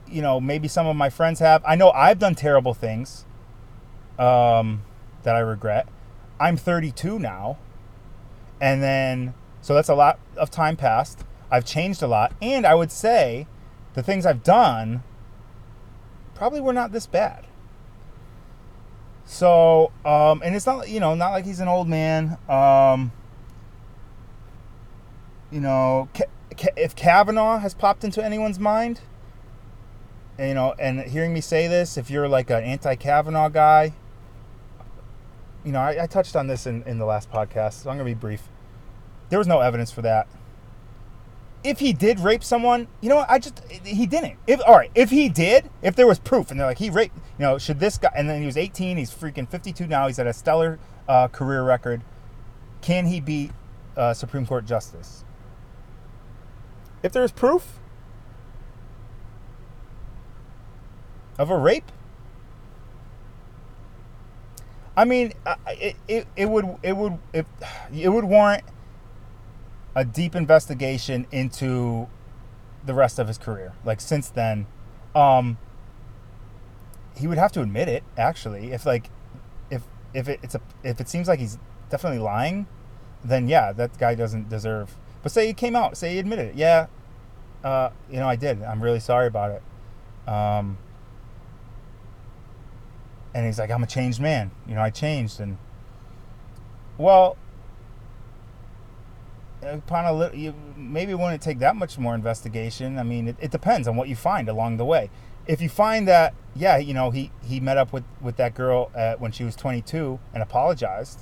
you 0.08 0.22
know, 0.22 0.40
maybe 0.40 0.66
some 0.66 0.86
of 0.86 0.96
my 0.96 1.10
friends 1.10 1.40
have. 1.40 1.62
I 1.66 1.76
know 1.76 1.90
I've 1.90 2.20
done 2.20 2.34
terrible 2.34 2.72
things 2.72 3.26
um, 4.18 4.82
that 5.24 5.36
I 5.36 5.40
regret. 5.40 5.88
I'm 6.40 6.56
32 6.56 7.18
now, 7.18 7.58
and 8.62 8.82
then 8.82 9.34
so 9.62 9.72
that's 9.74 9.88
a 9.88 9.94
lot 9.94 10.18
of 10.36 10.50
time 10.50 10.76
passed. 10.76 11.24
I've 11.50 11.64
changed 11.64 12.02
a 12.02 12.06
lot, 12.06 12.34
and 12.42 12.66
I 12.66 12.74
would 12.74 12.92
say 12.92 13.46
the 13.94 14.02
things 14.02 14.26
I've 14.26 14.42
done 14.42 15.02
probably 16.34 16.60
were 16.60 16.72
not 16.72 16.92
this 16.92 17.06
bad. 17.06 17.46
So, 19.24 19.92
um, 20.04 20.42
and 20.44 20.54
it's 20.54 20.66
not, 20.66 20.88
you 20.88 21.00
know, 21.00 21.14
not 21.14 21.30
like 21.30 21.44
he's 21.44 21.60
an 21.60 21.68
old 21.68 21.88
man. 21.88 22.36
Um, 22.48 23.12
you 25.50 25.60
know, 25.60 26.08
if 26.76 26.96
Kavanaugh 26.96 27.58
has 27.58 27.74
popped 27.74 28.02
into 28.04 28.22
anyone's 28.24 28.58
mind, 28.58 29.00
and, 30.38 30.48
you 30.48 30.54
know, 30.54 30.74
and 30.78 31.00
hearing 31.02 31.32
me 31.32 31.40
say 31.40 31.68
this, 31.68 31.96
if 31.96 32.10
you're 32.10 32.28
like 32.28 32.50
an 32.50 32.64
anti-Kavanaugh 32.64 33.50
guy, 33.50 33.92
you 35.64 35.70
know, 35.70 35.78
I, 35.78 36.02
I 36.02 36.06
touched 36.06 36.34
on 36.34 36.46
this 36.48 36.66
in, 36.66 36.82
in 36.82 36.98
the 36.98 37.04
last 37.04 37.30
podcast, 37.30 37.82
so 37.82 37.90
I'm 37.90 37.96
gonna 37.96 38.10
be 38.10 38.14
brief. 38.14 38.48
There 39.32 39.38
was 39.38 39.48
no 39.48 39.60
evidence 39.60 39.90
for 39.90 40.02
that. 40.02 40.28
If 41.64 41.78
he 41.78 41.94
did 41.94 42.20
rape 42.20 42.44
someone, 42.44 42.86
you 43.00 43.08
know 43.08 43.16
what? 43.16 43.30
I 43.30 43.38
just 43.38 43.62
he 43.82 44.04
didn't. 44.04 44.36
If 44.46 44.60
all 44.66 44.74
right, 44.74 44.90
if 44.94 45.08
he 45.08 45.30
did, 45.30 45.70
if 45.80 45.96
there 45.96 46.06
was 46.06 46.18
proof, 46.18 46.50
and 46.50 46.60
they're 46.60 46.66
like 46.66 46.76
he 46.76 46.90
raped, 46.90 47.16
you 47.16 47.46
know, 47.46 47.56
should 47.56 47.80
this 47.80 47.96
guy? 47.96 48.12
And 48.14 48.28
then 48.28 48.40
he 48.40 48.46
was 48.46 48.58
18. 48.58 48.98
He's 48.98 49.10
freaking 49.10 49.48
52 49.48 49.86
now. 49.86 50.06
He's 50.06 50.18
at 50.18 50.26
a 50.26 50.34
stellar 50.34 50.78
uh, 51.08 51.28
career 51.28 51.62
record. 51.64 52.02
Can 52.82 53.06
he 53.06 53.20
be 53.20 53.50
uh, 53.96 54.12
Supreme 54.12 54.44
Court 54.44 54.66
justice? 54.66 55.24
If 57.02 57.12
there's 57.12 57.32
proof 57.32 57.78
of 61.38 61.48
a 61.48 61.56
rape, 61.56 61.90
I 64.94 65.06
mean, 65.06 65.32
it, 65.68 65.96
it, 66.06 66.26
it 66.36 66.50
would 66.50 66.66
it 66.82 66.94
would 66.94 67.18
it 67.32 68.08
would 68.10 68.24
warrant 68.24 68.64
a 69.94 70.04
deep 70.04 70.34
investigation 70.34 71.26
into 71.30 72.08
the 72.84 72.94
rest 72.94 73.18
of 73.18 73.28
his 73.28 73.38
career. 73.38 73.74
Like 73.84 74.00
since 74.00 74.28
then, 74.28 74.66
um, 75.14 75.58
he 77.16 77.26
would 77.26 77.38
have 77.38 77.52
to 77.52 77.62
admit 77.62 77.88
it. 77.88 78.02
Actually, 78.16 78.72
if 78.72 78.86
like 78.86 79.10
if 79.70 79.82
if 80.14 80.28
it, 80.28 80.40
it's 80.42 80.54
a 80.54 80.60
if 80.82 81.00
it 81.00 81.08
seems 81.08 81.28
like 81.28 81.38
he's 81.38 81.58
definitely 81.90 82.20
lying, 82.20 82.66
then 83.24 83.48
yeah, 83.48 83.72
that 83.72 83.98
guy 83.98 84.14
doesn't 84.14 84.48
deserve. 84.48 84.96
But 85.22 85.32
say 85.32 85.46
he 85.46 85.52
came 85.52 85.76
out, 85.76 85.96
say 85.96 86.14
he 86.14 86.18
admitted 86.18 86.48
it. 86.48 86.54
Yeah, 86.56 86.86
uh, 87.64 87.90
you 88.10 88.18
know, 88.18 88.28
I 88.28 88.36
did. 88.36 88.62
I'm 88.62 88.82
really 88.82 89.00
sorry 89.00 89.26
about 89.26 89.50
it. 89.52 89.62
Um, 90.28 90.78
and 93.34 93.46
he's 93.46 93.58
like, 93.58 93.70
I'm 93.70 93.82
a 93.82 93.86
changed 93.86 94.20
man. 94.20 94.50
You 94.66 94.74
know, 94.74 94.82
I 94.82 94.90
changed. 94.90 95.40
And, 95.40 95.58
well, 96.98 97.36
upon 99.62 100.04
a 100.04 100.12
little, 100.12 100.36
you, 100.36 100.54
maybe 100.76 101.12
it 101.12 101.18
wouldn't 101.18 101.42
take 101.42 101.58
that 101.60 101.76
much 101.76 101.98
more 101.98 102.14
investigation. 102.14 102.98
I 102.98 103.02
mean, 103.02 103.28
it, 103.28 103.36
it 103.40 103.50
depends 103.50 103.88
on 103.88 103.96
what 103.96 104.08
you 104.08 104.16
find 104.16 104.48
along 104.48 104.76
the 104.76 104.84
way. 104.84 105.10
If 105.46 105.60
you 105.60 105.68
find 105.68 106.06
that, 106.08 106.34
yeah, 106.54 106.76
you 106.76 106.94
know, 106.94 107.10
he, 107.10 107.32
he 107.42 107.60
met 107.60 107.76
up 107.76 107.92
with, 107.92 108.04
with 108.20 108.36
that 108.36 108.54
girl 108.54 108.90
at, 108.94 109.20
when 109.20 109.32
she 109.32 109.44
was 109.44 109.56
22 109.56 110.20
and 110.32 110.42
apologized, 110.42 111.20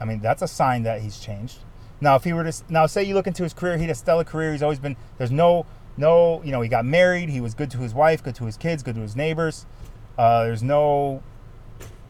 I 0.00 0.04
mean, 0.04 0.20
that's 0.20 0.42
a 0.42 0.48
sign 0.48 0.84
that 0.84 1.02
he's 1.02 1.18
changed. 1.18 1.58
Now, 2.00 2.14
if 2.14 2.24
he 2.24 2.32
were 2.32 2.44
to 2.44 2.52
now 2.68 2.86
say 2.86 3.02
you 3.02 3.14
look 3.14 3.26
into 3.26 3.42
his 3.42 3.52
career, 3.52 3.76
he 3.76 3.82
had 3.82 3.90
a 3.90 3.94
stellar 3.94 4.24
career. 4.24 4.52
He's 4.52 4.62
always 4.62 4.78
been 4.78 4.96
there's 5.16 5.32
no 5.32 5.66
no 5.96 6.40
you 6.44 6.52
know 6.52 6.60
he 6.60 6.68
got 6.68 6.84
married. 6.84 7.28
He 7.28 7.40
was 7.40 7.54
good 7.54 7.70
to 7.72 7.78
his 7.78 7.92
wife, 7.92 8.22
good 8.22 8.36
to 8.36 8.44
his 8.44 8.56
kids, 8.56 8.82
good 8.82 8.94
to 8.94 9.00
his 9.00 9.16
neighbors. 9.16 9.66
Uh, 10.16 10.44
there's 10.44 10.62
no 10.62 11.22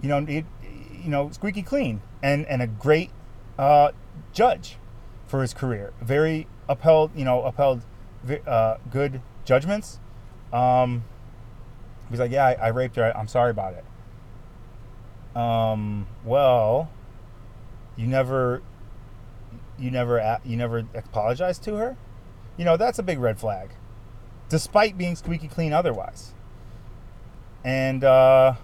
you 0.03 0.09
know 0.11 0.25
he, 0.27 0.45
you 0.93 1.09
know 1.09 1.31
squeaky 1.31 1.63
clean 1.63 2.03
and 2.23 2.45
and 2.47 2.61
a 2.61 2.67
great 2.67 3.11
uh, 3.59 3.93
judge 4.39 4.77
for 5.27 5.43
his 5.43 5.53
career. 5.53 5.93
Very 6.01 6.47
upheld 6.69 7.11
you 7.17 7.25
know 7.25 7.43
upheld 7.43 7.83
uh, 8.47 8.77
good 8.89 9.21
judgments. 9.45 9.99
Um, 10.53 11.05
he's 12.09 12.21
like, 12.21 12.31
yeah, 12.31 12.47
I, 12.47 12.53
I 12.53 12.69
raped 12.69 12.97
her. 12.97 13.15
I'm 13.17 13.29
sorry 13.29 13.51
about 13.51 13.75
it. 13.75 13.85
Um, 15.37 16.07
well, 16.25 16.89
you 17.97 18.07
never 18.07 18.63
you 19.77 19.91
never 19.91 20.39
you 20.45 20.57
never 20.57 20.85
apologized 20.95 21.65
to 21.65 21.75
her, 21.75 21.97
you 22.57 22.65
know 22.65 22.77
that's 22.77 22.99
a 22.99 23.03
big 23.03 23.19
red 23.19 23.41
flag, 23.41 23.71
despite 24.49 24.97
being 24.97 25.17
squeaky 25.17 25.49
clean 25.49 25.73
otherwise. 25.73 26.33
And 27.65 28.05
uh, 28.05 28.55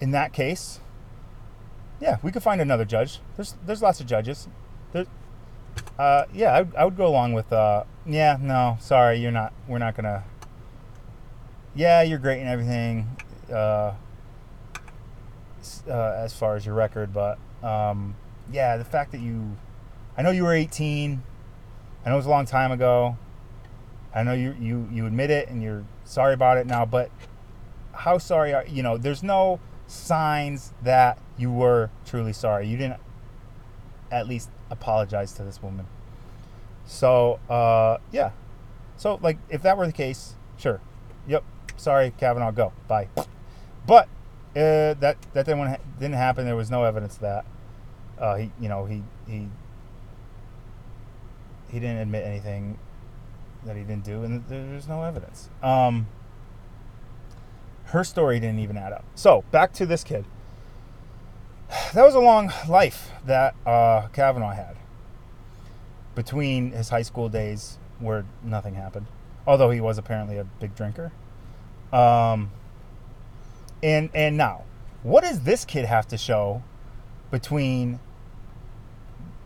in 0.00 0.12
that 0.12 0.32
case, 0.32 0.78
yeah, 2.04 2.18
we 2.22 2.30
could 2.30 2.42
find 2.42 2.60
another 2.60 2.84
judge. 2.84 3.20
There's 3.36 3.54
there's 3.64 3.80
lots 3.80 3.98
of 3.98 4.06
judges. 4.06 4.46
There, 4.92 5.06
uh, 5.98 6.26
yeah, 6.34 6.52
I, 6.52 6.82
I 6.82 6.84
would 6.84 6.98
go 6.98 7.06
along 7.06 7.32
with. 7.32 7.50
Uh, 7.50 7.84
yeah, 8.04 8.36
no, 8.38 8.76
sorry, 8.78 9.18
you're 9.18 9.32
not. 9.32 9.54
We're 9.66 9.78
not 9.78 9.96
gonna. 9.96 10.24
Yeah, 11.74 12.02
you're 12.02 12.18
great 12.18 12.40
and 12.40 12.48
everything. 12.48 13.16
Uh, 13.50 13.94
uh, 15.88 16.12
as 16.18 16.34
far 16.34 16.56
as 16.56 16.66
your 16.66 16.74
record, 16.74 17.14
but 17.14 17.38
um, 17.62 18.16
yeah, 18.52 18.76
the 18.76 18.84
fact 18.84 19.12
that 19.12 19.22
you 19.22 19.56
I 20.18 20.20
know 20.20 20.30
you 20.30 20.44
were 20.44 20.52
18. 20.52 21.22
I 22.04 22.08
know 22.08 22.14
it 22.14 22.18
was 22.18 22.26
a 22.26 22.30
long 22.30 22.44
time 22.44 22.70
ago. 22.70 23.16
I 24.14 24.24
know 24.24 24.34
you 24.34 24.54
you 24.60 24.86
you 24.92 25.06
admit 25.06 25.30
it 25.30 25.48
and 25.48 25.62
you're 25.62 25.86
sorry 26.04 26.34
about 26.34 26.58
it 26.58 26.66
now, 26.66 26.84
but 26.84 27.10
how 27.92 28.18
sorry 28.18 28.52
are 28.52 28.66
you 28.66 28.82
know, 28.82 28.98
there's 28.98 29.22
no 29.22 29.58
signs 29.86 30.74
that 30.82 31.18
you 31.36 31.50
were 31.50 31.90
truly 32.04 32.32
sorry. 32.32 32.66
You 32.66 32.76
didn't 32.76 33.00
at 34.10 34.28
least 34.28 34.50
apologize 34.70 35.32
to 35.32 35.42
this 35.42 35.62
woman. 35.62 35.86
So, 36.86 37.40
uh, 37.48 37.98
yeah. 38.12 38.30
So, 38.96 39.18
like, 39.22 39.38
if 39.48 39.62
that 39.62 39.76
were 39.76 39.86
the 39.86 39.92
case, 39.92 40.34
sure. 40.56 40.80
Yep. 41.26 41.44
Sorry, 41.76 42.12
Kavanaugh, 42.16 42.52
go. 42.52 42.72
Bye. 42.86 43.08
But 43.86 44.08
uh, 44.56 44.94
that 44.94 45.16
that 45.32 45.46
didn't 45.46 45.78
didn't 45.98 46.14
happen. 46.14 46.46
There 46.46 46.56
was 46.56 46.70
no 46.70 46.84
evidence 46.84 47.16
of 47.16 47.20
that. 47.22 47.44
Uh, 48.18 48.36
he, 48.36 48.52
you 48.60 48.68
know, 48.68 48.84
he 48.84 49.02
he 49.26 49.48
he 51.70 51.80
didn't 51.80 51.98
admit 51.98 52.24
anything 52.24 52.78
that 53.64 53.76
he 53.76 53.82
didn't 53.82 54.04
do, 54.04 54.22
and 54.22 54.44
there's 54.48 54.86
no 54.86 55.02
evidence. 55.02 55.48
Um, 55.62 56.06
her 57.86 58.04
story 58.04 58.38
didn't 58.38 58.60
even 58.60 58.76
add 58.76 58.92
up. 58.92 59.04
So 59.14 59.42
back 59.50 59.72
to 59.74 59.86
this 59.86 60.04
kid. 60.04 60.24
That 61.94 62.04
was 62.04 62.14
a 62.14 62.20
long 62.20 62.52
life 62.68 63.10
that 63.26 63.54
uh, 63.66 64.08
Kavanaugh 64.12 64.54
had 64.54 64.76
between 66.14 66.72
his 66.72 66.88
high 66.88 67.02
school 67.02 67.28
days, 67.28 67.78
where 67.98 68.24
nothing 68.42 68.74
happened, 68.74 69.06
although 69.46 69.70
he 69.70 69.80
was 69.80 69.98
apparently 69.98 70.38
a 70.38 70.44
big 70.44 70.74
drinker. 70.74 71.12
Um, 71.92 72.50
and 73.82 74.10
and 74.14 74.36
now, 74.36 74.64
what 75.02 75.22
does 75.22 75.40
this 75.40 75.64
kid 75.64 75.84
have 75.84 76.06
to 76.08 76.18
show 76.18 76.62
between 77.30 77.98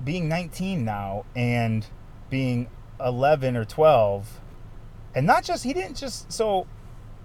being 0.04 0.28
19 0.28 0.84
now 0.84 1.24
and 1.34 1.86
being 2.30 2.68
11 3.00 3.56
or 3.56 3.64
12 3.64 4.40
and 5.14 5.26
not 5.26 5.42
just 5.42 5.64
he 5.64 5.72
didn't 5.72 5.96
just 5.96 6.30
so 6.30 6.66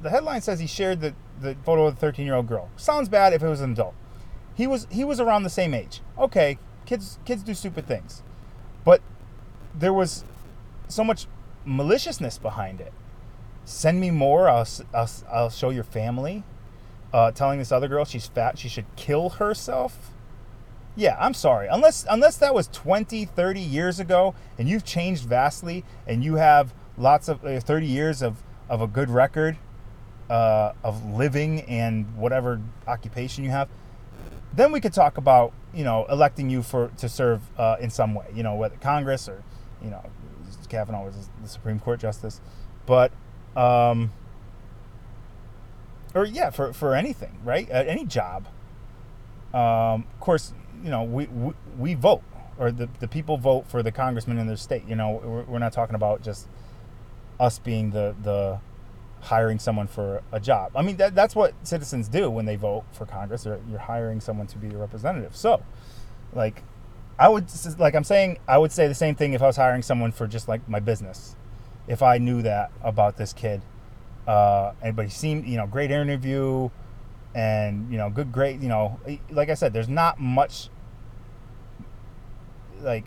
the 0.02 0.10
headline 0.10 0.42
says 0.42 0.60
he 0.60 0.66
shared 0.66 1.02
the, 1.02 1.14
the 1.40 1.56
photo 1.64 1.86
of 1.86 1.96
the 1.96 2.02
13 2.02 2.26
year 2.26 2.36
old 2.36 2.48
girl. 2.48 2.70
Sounds 2.78 3.10
bad 3.10 3.34
if 3.34 3.44
it 3.44 3.48
was 3.48 3.62
an 3.62 3.74
adult 3.74 3.94
he 4.56 4.68
was 4.68 4.88
he 4.92 5.04
was 5.04 5.20
around 5.20 5.44
the 5.44 5.50
same 5.50 5.74
age. 5.74 6.02
Okay 6.18 6.58
kids 6.86 7.18
kids 7.26 7.44
do 7.44 7.54
stupid 7.54 7.88
things. 7.88 8.22
But 8.84 9.02
there 9.74 9.94
was 9.94 10.24
so 10.88 11.04
much 11.04 11.28
maliciousness 11.66 12.38
behind 12.38 12.82
it. 12.82 12.94
Send 13.66 14.00
me 14.00 14.12
more 14.12 14.50
i'll, 14.50 14.68
I'll, 14.94 15.10
I'll 15.32 15.50
show 15.50 15.70
your 15.70 15.84
family. 15.84 16.44
Uh, 17.14 17.32
telling 17.32 17.60
this 17.60 17.72
other 17.72 17.88
girl 17.88 18.06
she's 18.06 18.28
fat 18.28 18.58
she 18.58 18.68
should 18.68 18.86
kill 18.96 19.30
herself? 19.30 20.12
Yeah, 20.96 21.18
I'm 21.20 21.34
sorry. 21.34 21.68
Unless 21.68 22.06
unless 22.10 22.38
that 22.38 22.54
was 22.54 22.68
20, 22.68 23.26
30 23.26 23.60
years 23.60 24.00
ago 24.00 24.36
and 24.58 24.68
you've 24.68 24.86
changed 24.86 25.24
vastly 25.24 25.84
and 26.06 26.24
you 26.24 26.36
have 26.36 26.74
lots 26.98 27.28
of 27.28 27.44
uh, 27.44 27.60
30 27.60 27.88
years 27.88 28.22
of, 28.22 28.44
of 28.70 28.82
a 28.82 28.88
good 28.88 29.10
record 29.10 29.58
uh, 30.30 30.74
of 30.84 31.04
living 31.14 31.62
and 31.62 32.16
whatever 32.16 32.62
occupation 32.88 33.44
you 33.44 33.50
have, 33.50 33.68
then 34.54 34.72
we 34.72 34.80
could 34.80 34.94
talk 34.94 35.18
about, 35.18 35.54
you 35.74 35.84
know, 35.84 36.06
electing 36.10 36.50
you 36.50 36.64
for 36.64 36.90
to 36.98 37.10
serve 37.10 37.42
uh, 37.58 37.78
in 37.80 37.90
some 37.90 38.14
way, 38.14 38.26
you 38.34 38.44
know, 38.44 38.56
whether 38.56 38.76
Congress 38.78 39.28
or, 39.28 39.44
you 39.84 39.90
know, 39.90 40.04
Kavanaugh 40.70 41.06
was 41.06 41.30
the 41.42 41.50
Supreme 41.50 41.80
Court 41.80 42.00
justice. 42.00 42.40
But 42.86 43.12
um, 43.56 44.12
or 46.14 46.26
yeah, 46.26 46.50
for, 46.50 46.74
for 46.74 46.96
anything, 46.96 47.40
right? 47.44 47.68
Any 47.70 48.06
job. 48.06 48.48
Um, 49.54 50.06
of 50.12 50.20
course, 50.20 50.54
you 50.84 50.90
know, 50.90 51.04
we, 51.04 51.28
we, 51.28 51.54
we 51.78 51.94
vote 51.94 52.24
or 52.58 52.72
the, 52.72 52.88
the 53.00 53.08
people 53.08 53.38
vote 53.38 53.68
for 53.68 53.82
the 53.82 53.92
congressman 53.92 54.38
in 54.38 54.48
their 54.48 54.58
state. 54.58 54.84
You 54.88 54.96
know, 54.96 55.22
we're, 55.24 55.44
we're 55.44 55.60
not 55.60 55.74
talking 55.74 55.96
about 55.96 56.22
just 56.22 56.48
us 57.40 57.60
being 57.60 57.92
the, 57.92 58.16
the 58.22 58.60
hiring 59.24 59.60
someone 59.60 59.88
for 59.88 60.22
a 60.32 60.40
job. 60.40 60.72
I 60.76 60.82
mean, 60.82 60.98
that, 60.98 61.16
that's 61.16 61.36
what 61.36 61.54
citizens 61.64 62.08
do 62.08 62.30
when 62.30 62.46
they 62.46 62.56
vote 62.56 62.84
for 62.92 63.06
Congress. 63.06 63.48
Or 63.48 63.60
you're 63.70 63.80
hiring 63.80 64.22
someone 64.22 64.48
to 64.48 64.58
be 64.58 64.68
your 64.68 64.80
representative. 64.80 65.36
So, 65.36 65.64
like, 66.34 66.64
I 67.18 67.30
would 67.30 67.46
like 67.78 67.96
I'm 67.96 68.04
saying 68.04 68.40
I 68.48 68.58
would 68.58 68.72
say 68.72 68.88
the 68.88 68.96
same 68.96 69.16
thing 69.16 69.34
if 69.34 69.42
I 69.42 69.48
was 69.48 69.56
hiring 69.56 69.82
someone 69.82 70.12
for 70.12 70.28
just 70.28 70.48
like 70.48 70.68
my 70.68 70.80
business. 70.80 71.36
If 71.88 72.02
I 72.02 72.18
knew 72.18 72.42
that 72.42 72.72
about 72.82 73.18
this 73.18 73.34
kid, 73.34 73.62
uh, 74.28 74.72
anybody 74.82 75.10
seemed 75.10 75.46
you 75.46 75.58
know 75.58 75.68
great 75.68 75.92
interview, 75.92 76.70
and 77.36 77.92
you 77.92 77.98
know 77.98 78.10
good 78.10 78.32
great 78.32 78.62
you 78.62 78.70
know 78.70 79.00
like 79.30 79.50
I 79.50 79.54
said, 79.54 79.74
there's 79.74 79.90
not 79.90 80.20
much 80.20 80.70
like 82.82 83.06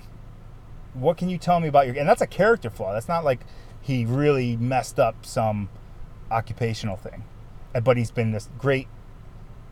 what 0.94 1.18
can 1.18 1.28
you 1.28 1.36
tell 1.36 1.60
me 1.60 1.68
about 1.68 1.86
your 1.86 1.96
and 1.96 2.08
that's 2.08 2.22
a 2.22 2.26
character 2.26 2.70
flaw. 2.70 2.92
That's 2.92 3.08
not 3.08 3.24
like 3.24 3.40
he 3.80 4.04
really 4.04 4.56
messed 4.56 4.98
up 4.98 5.26
some 5.26 5.68
occupational 6.30 6.96
thing, 6.96 7.24
but 7.82 7.96
he's 7.96 8.10
been 8.10 8.32
this 8.32 8.48
great. 8.58 8.88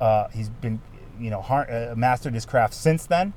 Uh, 0.00 0.28
he's 0.28 0.48
been 0.48 0.80
you 1.18 1.30
know 1.30 1.40
har- 1.40 1.70
uh, 1.70 1.94
mastered 1.96 2.34
his 2.34 2.44
craft 2.44 2.74
since 2.74 3.06
then 3.06 3.32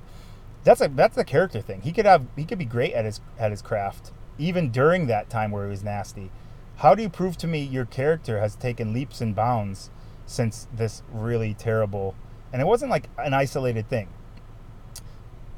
that's 0.63 0.81
a 0.81 0.89
that's 0.89 1.17
a 1.17 1.23
character 1.23 1.61
thing. 1.61 1.81
He 1.81 1.93
could 1.93 2.05
have 2.05 2.25
he 2.35 2.43
could 2.43 2.57
be 2.57 2.65
great 2.65 2.93
at 2.93 3.05
his 3.05 3.21
at 3.39 3.51
his 3.51 3.61
craft 3.61 4.11
even 4.37 4.69
during 4.69 5.07
that 5.07 5.29
time 5.29 5.51
where 5.51 5.63
he 5.63 5.69
was 5.69 5.83
nasty. 5.83 6.29
How 6.77 6.93
do 6.93 7.01
you 7.01 7.09
prove 7.09 7.37
to 7.37 7.47
me 7.47 7.63
your 7.63 7.85
character 7.85 8.39
has 8.39 8.55
taken 8.55 8.93
leaps 8.93 9.21
and 9.21 9.33
bounds 9.35 9.89
since 10.25 10.67
this 10.73 11.03
really 11.11 11.53
terrible? 11.53 12.15
And 12.53 12.61
it 12.61 12.65
wasn't 12.65 12.91
like 12.91 13.09
an 13.17 13.33
isolated 13.33 13.89
thing. 13.89 14.09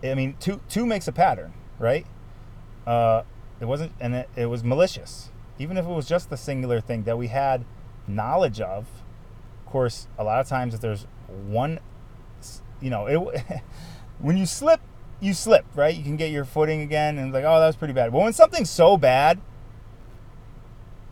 I 0.03 0.13
mean, 0.13 0.37
two 0.39 0.61
two 0.69 0.85
makes 0.85 1.07
a 1.07 1.11
pattern, 1.11 1.53
right? 1.79 2.05
Uh, 2.87 3.23
it 3.59 3.65
wasn't, 3.65 3.91
and 3.99 4.15
it, 4.15 4.29
it 4.35 4.45
was 4.45 4.63
malicious. 4.63 5.29
Even 5.59 5.77
if 5.77 5.85
it 5.85 5.89
was 5.89 6.07
just 6.07 6.29
the 6.29 6.37
singular 6.37 6.79
thing 6.79 7.03
that 7.03 7.17
we 7.17 7.27
had 7.27 7.65
knowledge 8.07 8.59
of. 8.59 8.87
Of 9.65 9.71
course, 9.71 10.07
a 10.17 10.23
lot 10.23 10.39
of 10.39 10.47
times 10.47 10.73
if 10.73 10.81
there's 10.81 11.05
one, 11.27 11.79
you 12.81 12.89
know, 12.89 13.05
it. 13.05 13.43
when 14.19 14.37
you 14.37 14.45
slip, 14.45 14.81
you 15.19 15.33
slip, 15.33 15.65
right? 15.75 15.95
You 15.95 16.03
can 16.03 16.15
get 16.17 16.31
your 16.31 16.45
footing 16.45 16.81
again, 16.81 17.17
and 17.17 17.31
like, 17.31 17.43
oh, 17.43 17.59
that 17.59 17.67
was 17.67 17.75
pretty 17.75 17.93
bad. 17.93 18.11
But 18.11 18.21
when 18.21 18.33
something's 18.33 18.69
so 18.69 18.97
bad, 18.97 19.39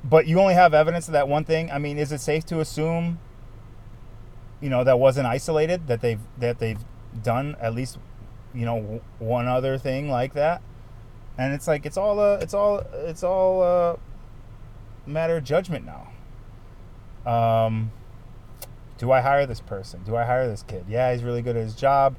but 0.03 0.27
you 0.27 0.39
only 0.39 0.53
have 0.53 0.73
evidence 0.73 1.07
of 1.07 1.13
that 1.13 1.27
one 1.27 1.43
thing, 1.43 1.69
I 1.69 1.77
mean, 1.77 1.97
is 1.97 2.11
it 2.11 2.21
safe 2.21 2.45
to 2.45 2.59
assume, 2.59 3.19
you 4.61 4.69
know, 4.69 4.83
that 4.83 4.99
wasn't 4.99 5.27
isolated? 5.27 5.87
That 5.87 6.01
they've 6.01 6.21
that 6.39 6.59
they've 6.59 6.79
done 7.21 7.55
at 7.59 7.75
least, 7.75 7.99
you 8.53 8.65
know, 8.65 9.01
one 9.19 9.47
other 9.47 9.77
thing 9.77 10.09
like 10.09 10.33
that, 10.33 10.61
and 11.37 11.53
it's 11.53 11.67
like 11.67 11.85
it's 11.85 11.97
all 11.97 12.19
a 12.19 12.35
it's 12.35 12.53
all 12.53 12.79
it's 12.93 13.23
all 13.23 13.99
matter 15.07 15.37
of 15.37 15.43
judgment 15.43 15.85
now. 15.85 16.07
Um, 17.31 17.91
do 18.97 19.11
I 19.11 19.21
hire 19.21 19.45
this 19.45 19.59
person? 19.59 20.01
Do 20.05 20.15
I 20.15 20.23
hire 20.23 20.47
this 20.47 20.63
kid? 20.63 20.85
Yeah, 20.87 21.13
he's 21.13 21.23
really 21.23 21.41
good 21.41 21.55
at 21.55 21.63
his 21.63 21.75
job. 21.75 22.15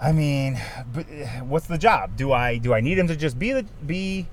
I 0.00 0.12
mean, 0.12 0.60
but 0.92 1.06
uh, 1.08 1.26
what's 1.44 1.66
the 1.66 1.78
job? 1.78 2.16
Do 2.16 2.32
I 2.32 2.58
do 2.58 2.74
I 2.74 2.80
need 2.80 2.98
him 2.98 3.08
to 3.08 3.16
just 3.16 3.38
be 3.38 3.52
the 3.52 3.64
be 3.86 4.26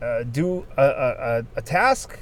uh, 0.00 0.24
do 0.24 0.66
a, 0.76 0.84
a, 0.84 1.38
a, 1.38 1.46
a 1.56 1.62
task, 1.62 2.18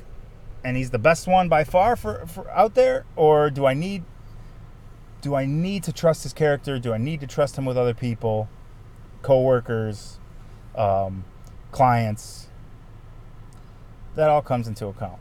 and 0.65 0.77
he's 0.77 0.91
the 0.91 0.99
best 0.99 1.27
one 1.27 1.49
by 1.49 1.65
far 1.65 1.97
for, 1.97 2.27
for 2.27 2.49
out 2.51 2.75
there, 2.75 3.05
or 3.17 3.51
do 3.51 3.67
I 3.67 3.75
need 3.75 4.05
do 5.21 5.35
I 5.35 5.45
need 5.45 5.83
to 5.85 5.93
trust 5.93 6.23
his 6.23 6.33
character? 6.33 6.79
Do 6.79 6.93
I 6.93 6.99
need 6.99 7.21
to 7.21 7.27
trust 7.27 7.59
him 7.59 7.65
with 7.65 7.77
other 7.77 7.95
people, 7.95 8.49
coworkers, 9.23 10.19
um, 10.77 11.25
clients? 11.73 12.50
That 14.21 14.29
all 14.29 14.43
comes 14.43 14.69
into 14.69 14.87
account. 14.87 15.19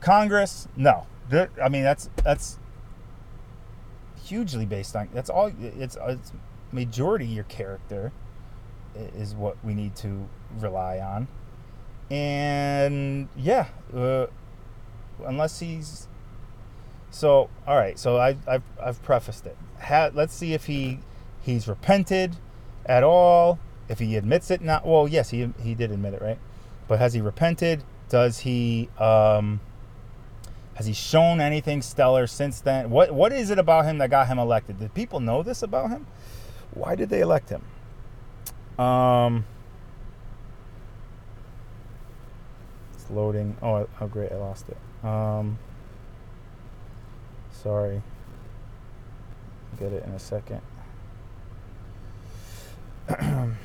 Congress, 0.00 0.68
no. 0.76 1.08
I 1.60 1.68
mean, 1.68 1.82
that's 1.82 2.08
that's 2.22 2.56
hugely 4.22 4.64
based 4.64 4.94
on 4.94 5.08
that's 5.12 5.28
all 5.28 5.50
it's 5.60 5.98
it's 6.06 6.32
majority 6.70 7.26
your 7.26 7.42
character 7.42 8.12
is 8.94 9.34
what 9.34 9.56
we 9.64 9.74
need 9.74 9.96
to 9.96 10.28
rely 10.60 11.00
on 11.00 11.26
and 12.08 13.28
yeah 13.34 13.66
uh, 13.92 14.26
unless 15.24 15.58
he's 15.58 16.06
so 17.10 17.50
all 17.66 17.76
right 17.76 17.98
so 17.98 18.18
I, 18.18 18.36
I've, 18.46 18.62
I've 18.80 19.02
prefaced 19.02 19.46
it 19.46 19.56
ha, 19.80 20.10
let's 20.14 20.32
see 20.32 20.54
if 20.54 20.66
he 20.66 21.00
he's 21.40 21.66
repented 21.66 22.36
at 22.84 23.02
all 23.02 23.58
if 23.88 23.98
he 23.98 24.14
admits 24.14 24.48
it 24.52 24.62
not 24.62 24.86
well 24.86 25.08
yes 25.08 25.30
he, 25.30 25.52
he 25.60 25.74
did 25.74 25.90
admit 25.90 26.14
it 26.14 26.22
right 26.22 26.38
but 26.86 27.00
has 27.00 27.14
he 27.14 27.20
repented 27.20 27.82
does 28.08 28.40
he 28.40 28.88
um, 28.98 29.60
has 30.74 30.86
he 30.86 30.92
shown 30.92 31.40
anything 31.40 31.82
stellar 31.82 32.26
since 32.26 32.60
then? 32.60 32.90
What 32.90 33.12
What 33.12 33.32
is 33.32 33.50
it 33.50 33.58
about 33.58 33.84
him 33.84 33.98
that 33.98 34.10
got 34.10 34.28
him 34.28 34.38
elected? 34.38 34.78
Did 34.78 34.94
people 34.94 35.20
know 35.20 35.42
this 35.42 35.62
about 35.62 35.90
him? 35.90 36.06
Why 36.72 36.94
did 36.94 37.08
they 37.08 37.20
elect 37.20 37.48
him? 37.48 37.62
Um, 38.78 39.46
it's 42.94 43.10
loading. 43.10 43.56
Oh, 43.62 43.88
oh, 44.00 44.06
great! 44.06 44.30
I 44.30 44.36
lost 44.36 44.66
it. 44.68 44.76
Um, 45.04 45.58
sorry. 47.50 48.02
Get 49.78 49.92
it 49.92 50.04
in 50.04 50.12
a 50.12 50.18
second. 50.18 50.60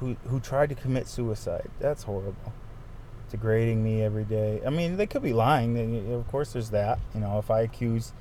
who 0.00 0.16
who 0.28 0.40
tried 0.40 0.68
to 0.70 0.74
commit 0.74 1.06
suicide. 1.08 1.70
That's 1.80 2.04
horrible. 2.04 2.52
Degrading 3.30 3.82
me 3.84 4.02
every 4.02 4.24
day. 4.24 4.60
I 4.66 4.70
mean, 4.70 4.96
they 4.96 5.06
could 5.06 5.22
be 5.22 5.32
lying. 5.34 5.74
They- 5.74 6.12
Of 6.14 6.26
course, 6.28 6.52
there's 6.52 6.70
that. 6.70 6.98
You 7.14 7.20
know, 7.20 7.38
if 7.38 7.50
I 7.50 7.60
accuse, 7.60 8.12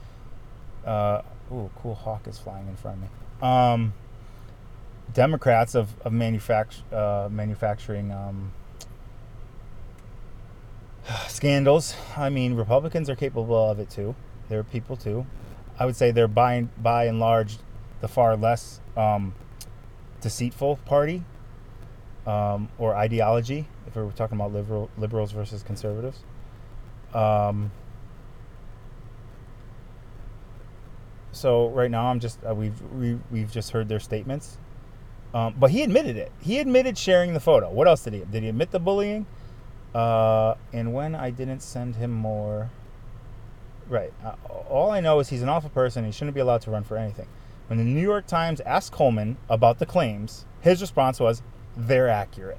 uh, 0.86 1.22
ooh, 1.52 1.70
cool 1.82 1.96
hawk 1.96 2.28
is 2.28 2.38
flying 2.38 2.68
in 2.68 2.76
front 2.76 2.98
of 2.98 3.02
me. 3.04 3.10
Um, 3.42 3.94
Democrats 5.14 5.76
of 5.76 5.96
of 6.02 6.12
manufact- 6.12 6.82
uh, 6.92 7.30
manufacturing 7.30 8.12
um, 8.12 8.52
scandals. 11.28 11.96
I 12.18 12.30
mean, 12.30 12.56
Republicans 12.56 13.10
are 13.10 13.16
capable 13.16 13.70
of 13.70 13.80
it 13.80 13.90
too. 13.90 14.16
They're 14.50 14.64
people 14.64 14.96
too. 14.98 15.26
I 15.80 15.86
would 15.86 15.96
say 15.96 16.12
they're 16.12 16.28
by 16.28 16.64
by 16.78 17.06
and 17.06 17.20
large 17.20 17.58
the 18.02 18.08
far 18.08 18.36
less 18.36 18.80
um, 18.96 19.34
deceitful 20.22 20.78
party 20.86 21.24
um, 22.28 22.70
or 22.78 22.96
ideology, 22.96 23.66
if 23.88 23.96
we 23.96 24.02
are 24.04 24.12
talking 24.12 24.38
about 24.38 24.54
liberal 24.54 24.90
liberals 24.98 25.32
versus 25.32 25.64
conservatives. 25.64 26.20
Um, 27.14 27.72
so 31.32 31.70
right 31.70 31.90
now, 31.90 32.08
I'm 32.08 32.20
just 32.20 32.40
uh, 32.48 32.54
we've 32.54 32.80
we, 32.94 33.18
we've 33.32 33.52
just 33.52 33.72
heard 33.72 33.88
their 33.88 34.02
statements, 34.02 34.58
um, 35.34 35.56
but 35.58 35.72
he 35.72 35.82
admitted 35.82 36.18
it. 36.18 36.32
He 36.42 36.60
admitted 36.60 36.98
sharing 36.98 37.34
the 37.34 37.40
photo. 37.40 37.72
What 37.72 37.88
else 37.88 38.04
did 38.04 38.14
he? 38.14 38.20
Did 38.20 38.44
he 38.44 38.50
admit 38.50 38.72
the 38.72 38.80
bullying? 38.80 39.26
Uh, 39.96 40.56
and 40.74 40.94
when 40.94 41.16
I 41.16 41.32
didn't 41.32 41.62
send 41.62 41.96
him 41.96 42.12
more. 42.12 42.70
Right. 43.90 44.12
Uh, 44.22 44.34
all 44.70 44.92
I 44.92 45.00
know 45.00 45.22
is 45.22 45.30
he's 45.30 45.42
an 45.42 45.48
awful 45.48 45.70
person. 45.70 46.04
He 46.04 46.12
shouldn't 46.12 46.36
be 46.36 46.42
allowed 46.42 46.60
to 46.64 46.72
run 46.72 46.84
for 46.84 46.98
anything. 46.98 47.28
When 47.68 47.80
the 47.80 47.86
New 47.86 48.02
York 48.02 48.28
Times 48.28 48.60
asked 48.62 48.92
Coleman 48.92 49.38
about 49.50 49.80
the 49.80 49.86
claims, 49.86 50.46
his 50.60 50.82
response 50.82 51.22
was, 51.22 51.42
they're 51.78 52.10
accurate. 52.10 52.58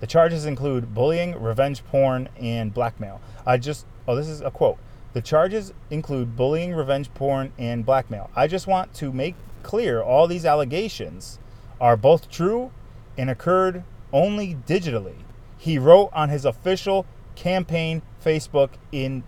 The 0.00 0.06
charges 0.06 0.46
include 0.46 0.94
bullying, 0.94 1.34
revenge 1.40 1.84
porn, 1.84 2.28
and 2.38 2.72
blackmail. 2.72 3.20
I 3.44 3.56
just, 3.56 3.84
oh, 4.06 4.14
this 4.14 4.28
is 4.28 4.40
a 4.40 4.50
quote. 4.50 4.78
The 5.12 5.22
charges 5.22 5.72
include 5.90 6.36
bullying, 6.36 6.74
revenge 6.74 7.12
porn, 7.14 7.52
and 7.58 7.84
blackmail. 7.84 8.30
I 8.36 8.46
just 8.46 8.66
want 8.66 8.94
to 8.94 9.12
make 9.12 9.34
clear 9.62 10.00
all 10.00 10.28
these 10.28 10.44
allegations 10.44 11.40
are 11.80 11.96
both 11.96 12.30
true 12.30 12.70
and 13.16 13.28
occurred 13.28 13.82
only 14.12 14.54
digitally. 14.66 15.16
He 15.56 15.78
wrote 15.78 16.10
on 16.12 16.28
his 16.28 16.44
official 16.44 17.04
campaign 17.34 18.02
Facebook 18.24 18.70
in 18.92 19.24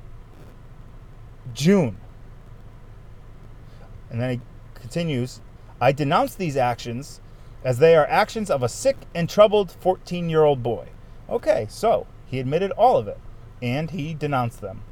June. 1.53 1.97
And 4.11 4.21
then 4.21 4.31
he 4.31 4.41
continues 4.75 5.41
I 5.81 5.93
denounce 5.93 6.35
these 6.35 6.57
actions 6.57 7.21
as 7.65 7.79
they 7.79 7.95
are 7.95 8.07
actions 8.07 8.51
of 8.51 8.63
a 8.63 8.69
sick 8.69 8.97
and 9.15 9.29
troubled 9.29 9.71
14 9.71 10.29
year 10.29 10.45
old 10.45 10.63
boy. 10.63 10.89
Okay, 11.29 11.67
so 11.69 12.07
he 12.27 12.39
admitted 12.39 12.71
all 12.73 12.97
of 12.97 13.09
it 13.09 13.19
and 13.63 13.91
he 13.91 14.15
denounced 14.15 14.61
them. 14.61 14.83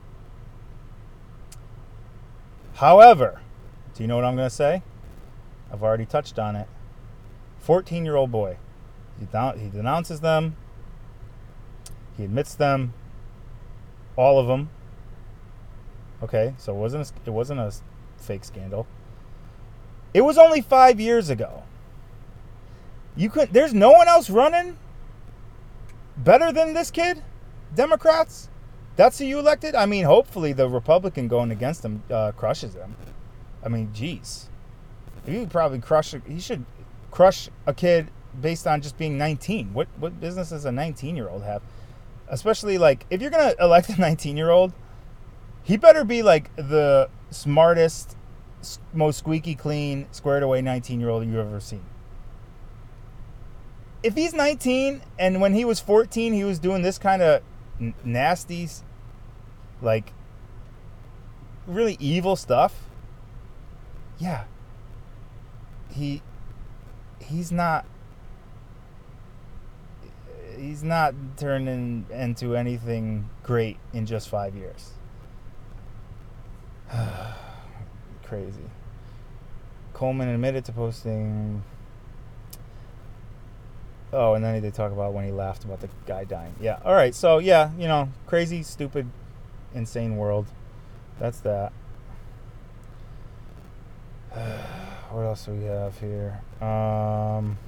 However, 2.75 3.41
do 3.95 4.03
you 4.03 4.07
know 4.07 4.17
what 4.17 4.25
I'm 4.25 4.37
going 4.37 4.49
to 4.49 4.55
say? 4.55 4.83
I've 5.73 5.83
already 5.83 6.07
touched 6.07 6.39
on 6.39 6.55
it. 6.57 6.69
14 7.59 8.05
year 8.05 8.17
old 8.17 8.31
boy. 8.31 8.59
He, 9.19 9.27
he 9.59 9.69
denounces 9.69 10.21
them, 10.21 10.57
he 12.17 12.25
admits 12.25 12.55
them, 12.55 12.95
all 14.17 14.39
of 14.39 14.47
them. 14.47 14.71
Okay, 16.23 16.55
so 16.59 16.75
it 16.75 16.79
wasn't 16.79 17.09
a, 17.09 17.13
it 17.27 17.33
wasn't 17.33 17.61
a 17.61 17.73
fake 18.17 18.45
scandal. 18.45 18.87
It 20.15 20.23
was 20.23 20.39
only 20.39 20.61
five 20.61 21.01
years 21.01 21.31
ago. 21.31 21.63
You 23.19 23.29
could. 23.31 23.53
There's 23.53 23.75
no 23.75 23.91
one 23.91 24.07
else 24.07 24.31
running. 24.31 24.79
better 26.17 26.53
than 26.53 26.73
this 26.73 26.91
kid? 26.93 27.23
Democrats? 27.75 28.49
That's 28.95 29.19
who 29.19 29.25
you 29.25 29.41
elected? 29.41 29.75
I 29.75 29.87
mean, 29.87 30.05
hopefully 30.05 30.53
the 30.53 30.69
Republican 30.69 31.27
going 31.27 31.51
against 31.51 31.85
him 31.85 32.03
uh, 32.11 32.31
crushes 32.33 32.75
him. 32.75 32.95
I 33.65 33.69
mean, 33.69 33.91
geez. 33.93 34.49
He 35.27 35.37
would 35.39 35.51
probably 35.51 35.81
crush. 35.81 36.15
He 36.29 36.39
should 36.39 36.65
crush 37.11 37.49
a 37.67 37.75
kid 37.75 38.09
based 38.41 38.69
on 38.69 38.83
just 38.83 38.97
being 38.97 39.19
19. 39.19 39.75
What 39.75 39.89
what 39.99 40.21
business 40.21 40.51
does 40.51 40.65
a 40.65 40.71
19 40.73 41.17
year 41.17 41.29
old 41.29 41.43
have? 41.43 41.63
Especially 42.29 42.79
like 42.79 43.05
if 43.11 43.21
you're 43.21 43.31
gonna 43.31 43.55
elect 43.61 43.89
a 43.89 44.01
19 44.01 44.37
year 44.37 44.51
old, 44.51 44.73
he 45.65 45.77
better 45.77 46.05
be 46.05 46.23
like 46.23 46.55
the 46.55 47.11
smartest, 47.31 48.17
most 48.93 49.19
squeaky 49.19 49.57
clean, 49.57 50.07
squared 50.13 50.45
away 50.45 50.63
19 50.63 51.01
year 51.01 51.11
old 51.11 51.27
you've 51.27 51.35
ever 51.35 51.59
seen. 51.59 51.85
If 54.03 54.15
he's 54.15 54.33
19 54.33 55.03
and 55.19 55.41
when 55.41 55.55
he 55.55 55.65
was 55.65 55.81
14 55.81 56.33
he 56.33 56.45
was 56.45 56.59
doing 56.59 56.83
this 56.83 56.99
kind 56.99 57.23
of 57.23 57.43
n- 57.81 57.95
nasty, 58.05 58.69
like 59.83 60.13
really 61.67 61.97
evil 62.01 62.37
stuff, 62.37 62.85
yeah, 64.19 64.45
he 65.91 66.23
he's 67.21 67.51
not 67.53 67.85
he's 70.57 70.83
not 70.83 71.15
turning 71.37 72.07
into 72.11 72.57
anything 72.57 73.29
great 73.43 73.79
in 73.93 74.07
just 74.07 74.29
five 74.29 74.55
years. 74.55 74.93
Crazy. 78.25 78.71
Coleman 79.93 80.29
admitted 80.29 80.65
to 80.67 80.73
posting. 80.73 81.63
Oh, 84.13 84.35
and 84.35 84.45
then 84.45 84.61
they 84.63 84.71
talk 84.71 84.91
about 84.91 85.13
when 85.13 85.25
he 85.25 85.31
laughed 85.31 85.65
about 85.65 85.81
the 85.81 85.89
guy 86.07 86.25
dying. 86.25 86.55
Yeah. 86.61 86.79
All 86.85 86.95
right. 86.95 87.15
So 87.15 87.39
yeah, 87.39 87.71
you 87.79 87.89
know, 87.89 88.09
crazy, 88.27 88.63
stupid, 88.63 89.09
insane 89.75 90.17
world. 90.17 90.47
That's 91.19 91.41
that. 91.41 91.73
what 95.11 95.23
else 95.23 95.45
do 95.45 95.53
we 95.53 95.65
have 95.65 95.99
here? 95.99 96.41
Um, 96.67 97.59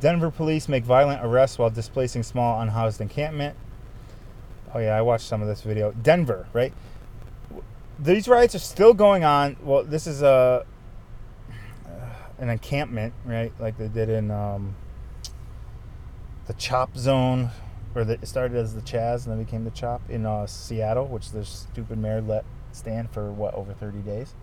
Denver 0.00 0.30
police 0.30 0.68
make 0.68 0.84
violent 0.84 1.24
arrests 1.24 1.58
while 1.58 1.70
displacing 1.70 2.22
small 2.22 2.60
unhoused 2.60 3.00
encampment. 3.00 3.56
Oh 4.74 4.78
yeah, 4.78 4.96
I 4.96 5.02
watched 5.02 5.26
some 5.26 5.42
of 5.42 5.48
this 5.48 5.62
video. 5.62 5.92
Denver, 5.92 6.46
right? 6.52 6.72
These 7.98 8.28
riots 8.28 8.54
are 8.54 8.60
still 8.60 8.94
going 8.94 9.24
on. 9.24 9.56
Well, 9.62 9.82
this 9.82 10.06
is 10.06 10.22
a 10.22 10.64
an 12.38 12.48
encampment, 12.50 13.14
right? 13.24 13.52
Like 13.58 13.78
they 13.78 13.88
did 13.88 14.08
in 14.08 14.30
um, 14.30 14.74
the 16.46 16.54
Chop 16.54 16.96
Zone, 16.96 17.50
or 17.94 18.04
the, 18.04 18.14
it 18.14 18.26
started 18.26 18.56
as 18.56 18.74
the 18.74 18.80
Chaz 18.80 19.26
and 19.26 19.32
then 19.32 19.44
became 19.44 19.64
the 19.64 19.70
Chop 19.70 20.02
in 20.08 20.26
uh, 20.26 20.46
Seattle, 20.46 21.06
which 21.06 21.30
the 21.30 21.44
stupid 21.44 21.98
mayor 21.98 22.20
let 22.20 22.44
stand 22.72 23.10
for 23.10 23.30
what 23.32 23.54
over 23.54 23.72
30 23.72 23.98
days. 24.00 24.34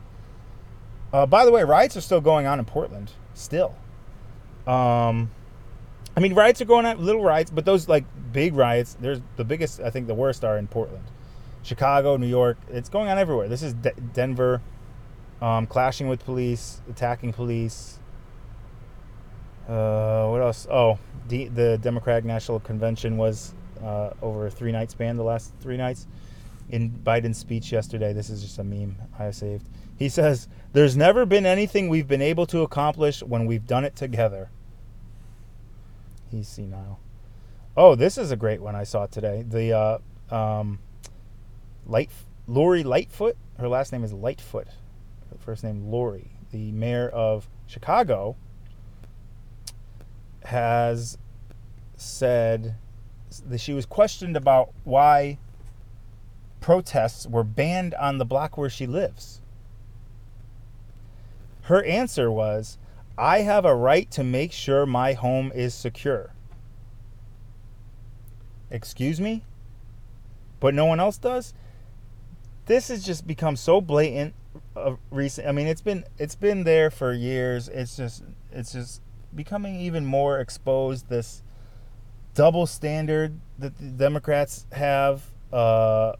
Uh, 1.13 1.25
by 1.25 1.45
the 1.45 1.51
way, 1.51 1.63
riots 1.63 1.95
are 1.95 2.01
still 2.01 2.21
going 2.21 2.45
on 2.45 2.59
in 2.59 2.65
Portland. 2.65 3.11
Still. 3.33 3.75
Um, 4.67 5.31
I 6.17 6.19
mean, 6.19 6.33
riots 6.33 6.61
are 6.61 6.65
going 6.65 6.85
on, 6.85 7.03
little 7.03 7.23
riots, 7.23 7.51
but 7.51 7.65
those 7.65 7.87
like 7.87 8.03
big 8.31 8.55
riots, 8.55 8.97
there's 8.99 9.21
the 9.37 9.45
biggest, 9.45 9.79
I 9.79 9.89
think 9.89 10.07
the 10.07 10.13
worst 10.13 10.43
are 10.43 10.57
in 10.57 10.67
Portland. 10.67 11.03
Chicago, 11.63 12.17
New 12.17 12.27
York, 12.27 12.57
it's 12.69 12.89
going 12.89 13.09
on 13.09 13.17
everywhere. 13.17 13.47
This 13.47 13.63
is 13.63 13.73
De- 13.73 13.93
Denver, 14.13 14.61
um, 15.41 15.67
clashing 15.67 16.07
with 16.07 16.23
police, 16.23 16.81
attacking 16.89 17.33
police. 17.33 17.99
Uh, 19.67 20.27
what 20.27 20.41
else? 20.41 20.67
Oh, 20.69 20.99
D- 21.27 21.47
the 21.47 21.77
Democratic 21.79 22.25
National 22.25 22.59
Convention 22.59 23.17
was 23.17 23.53
uh, 23.83 24.11
over 24.21 24.47
a 24.47 24.51
three 24.51 24.71
night 24.71 24.91
span, 24.91 25.17
the 25.17 25.23
last 25.23 25.53
three 25.59 25.77
nights. 25.77 26.07
In 26.69 26.89
Biden's 26.89 27.37
speech 27.37 27.71
yesterday, 27.71 28.11
this 28.11 28.29
is 28.29 28.41
just 28.41 28.57
a 28.57 28.63
meme 28.63 28.95
I 29.19 29.29
saved. 29.31 29.69
He 29.97 30.09
says, 30.09 30.47
There's 30.73 30.97
never 30.97 31.25
been 31.25 31.45
anything 31.45 31.89
we've 31.89 32.07
been 32.07 32.21
able 32.21 32.47
to 32.47 32.61
accomplish 32.61 33.21
when 33.21 33.45
we've 33.45 33.67
done 33.67 33.85
it 33.85 33.95
together. 33.95 34.49
He's 36.31 36.47
senile. 36.47 36.99
Oh, 37.77 37.95
this 37.95 38.17
is 38.17 38.31
a 38.31 38.35
great 38.35 38.61
one 38.61 38.75
I 38.75 38.83
saw 38.83 39.05
today. 39.05 39.43
The 39.47 39.73
uh, 39.73 40.35
um, 40.35 40.79
Light 41.85 42.09
Lori 42.47 42.83
Lightfoot. 42.83 43.37
Her 43.59 43.67
last 43.67 43.91
name 43.91 44.03
is 44.03 44.11
Lightfoot. 44.11 44.67
First 45.45 45.63
name 45.63 45.91
Lori. 45.91 46.31
The 46.51 46.71
mayor 46.71 47.07
of 47.07 47.47
Chicago 47.67 48.35
has 50.43 51.19
said 51.95 52.75
that 53.47 53.59
she 53.59 53.71
was 53.71 53.85
questioned 53.85 54.35
about 54.35 54.73
why 54.85 55.37
protests 56.61 57.27
were 57.27 57.43
banned 57.43 57.93
on 57.93 58.17
the 58.17 58.25
block 58.25 58.57
where 58.57 58.71
she 58.71 58.87
lives. 58.87 59.39
Her 61.63 61.83
answer 61.83 62.31
was, 62.31 62.79
I 63.15 63.39
have 63.41 63.65
a 63.65 63.75
right 63.75 64.09
to 64.11 64.23
make 64.23 64.51
sure 64.51 64.87
my 64.87 65.13
home 65.13 65.51
is 65.53 65.75
secure. 65.75 66.33
Excuse 68.71 69.21
me? 69.21 69.43
But 70.59 70.73
no 70.73 70.85
one 70.85 70.99
else 70.99 71.19
does? 71.19 71.53
This 72.65 72.87
has 72.87 73.05
just 73.05 73.27
become 73.27 73.55
so 73.55 73.79
blatant 73.79 74.33
uh, 74.75 74.95
recent 75.09 75.47
I 75.47 75.51
mean 75.51 75.67
it's 75.67 75.81
been 75.81 76.05
it's 76.17 76.35
been 76.35 76.63
there 76.63 76.89
for 76.89 77.13
years. 77.13 77.67
It's 77.67 77.97
just 77.97 78.23
it's 78.51 78.71
just 78.71 79.01
becoming 79.33 79.79
even 79.79 80.05
more 80.05 80.39
exposed 80.39 81.09
this 81.09 81.43
double 82.33 82.65
standard 82.65 83.39
that 83.59 83.77
the 83.77 83.85
Democrats 83.85 84.65
have 84.71 85.23
uh 85.53 86.13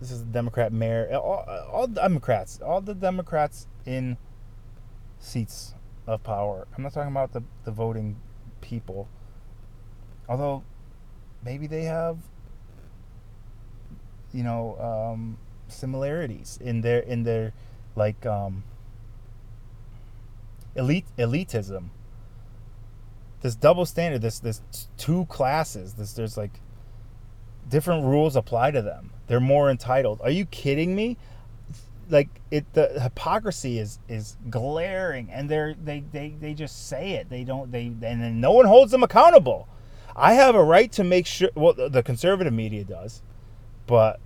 this 0.00 0.10
is 0.10 0.20
the 0.24 0.30
Democrat 0.30 0.72
mayor 0.72 1.08
all, 1.14 1.44
all 1.72 1.86
Democrats 1.86 2.60
all 2.60 2.80
the 2.80 2.94
Democrats 2.94 3.66
in 3.86 4.16
seats 5.18 5.74
of 6.06 6.22
power. 6.22 6.66
I'm 6.76 6.82
not 6.82 6.92
talking 6.92 7.10
about 7.10 7.32
the, 7.32 7.42
the 7.64 7.70
voting 7.70 8.16
people. 8.60 9.08
Although 10.28 10.64
maybe 11.44 11.66
they 11.66 11.84
have 11.84 12.18
you 14.32 14.42
know 14.42 14.76
um, 14.78 15.38
similarities 15.68 16.58
in 16.62 16.80
their 16.80 17.00
in 17.00 17.22
their 17.22 17.52
like 17.96 18.24
um, 18.26 18.64
elite 20.74 21.06
elitism. 21.18 21.88
This 23.40 23.54
double 23.54 23.84
standard, 23.84 24.22
this 24.22 24.38
this 24.38 24.62
two 24.96 25.26
classes, 25.26 25.94
this 25.94 26.12
there's 26.14 26.36
like 26.36 26.60
different 27.68 28.04
rules 28.04 28.36
apply 28.36 28.70
to 28.70 28.82
them. 28.82 29.10
They're 29.26 29.40
more 29.40 29.70
entitled. 29.70 30.20
Are 30.22 30.30
you 30.30 30.46
kidding 30.46 30.94
me? 30.94 31.16
like 32.10 32.28
it 32.50 32.70
the 32.74 33.00
hypocrisy 33.00 33.78
is 33.78 33.98
is 34.08 34.36
glaring 34.50 35.30
and 35.30 35.48
they're 35.48 35.74
they 35.74 36.04
they 36.12 36.34
they 36.40 36.54
just 36.54 36.88
say 36.88 37.12
it 37.12 37.28
they 37.30 37.44
don't 37.44 37.72
they 37.72 37.86
and 37.86 38.02
then 38.02 38.40
no 38.40 38.52
one 38.52 38.66
holds 38.66 38.92
them 38.92 39.02
accountable 39.02 39.68
i 40.16 40.34
have 40.34 40.54
a 40.54 40.62
right 40.62 40.92
to 40.92 41.04
make 41.04 41.26
sure 41.26 41.48
well 41.54 41.72
the 41.72 42.02
conservative 42.02 42.52
media 42.52 42.84
does 42.84 43.22
but 43.86 44.20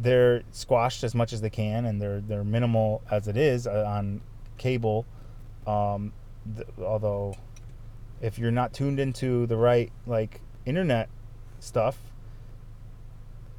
they're 0.00 0.42
squashed 0.52 1.04
as 1.04 1.14
much 1.14 1.32
as 1.32 1.40
they 1.40 1.50
can 1.50 1.84
and 1.86 2.00
they're 2.00 2.20
they're 2.20 2.44
minimal 2.44 3.02
as 3.10 3.28
it 3.28 3.36
is 3.36 3.66
uh, 3.66 3.84
on 3.86 4.20
cable 4.56 5.04
um 5.66 6.12
th- 6.56 6.68
although 6.80 7.34
if 8.20 8.38
you're 8.38 8.50
not 8.50 8.72
tuned 8.72 9.00
into 9.00 9.46
the 9.46 9.56
right 9.56 9.92
like 10.06 10.40
internet 10.66 11.08
stuff 11.60 11.98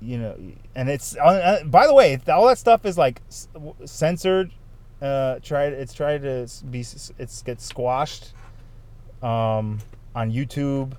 you 0.01 0.17
know, 0.17 0.35
and 0.75 0.89
it's 0.89 1.15
uh, 1.17 1.19
uh, 1.19 1.63
by 1.65 1.85
the 1.87 1.93
way, 1.93 2.19
all 2.27 2.47
that 2.47 2.57
stuff 2.57 2.85
is 2.85 2.97
like 2.97 3.21
censored. 3.85 4.51
Uh, 5.01 5.39
tried 5.39 5.73
it's 5.73 5.93
tried 5.93 6.21
to 6.21 6.47
be 6.69 6.79
it's 6.79 7.41
gets 7.43 7.65
squashed 7.65 8.33
um, 9.21 9.79
on 10.15 10.31
YouTube, 10.31 10.93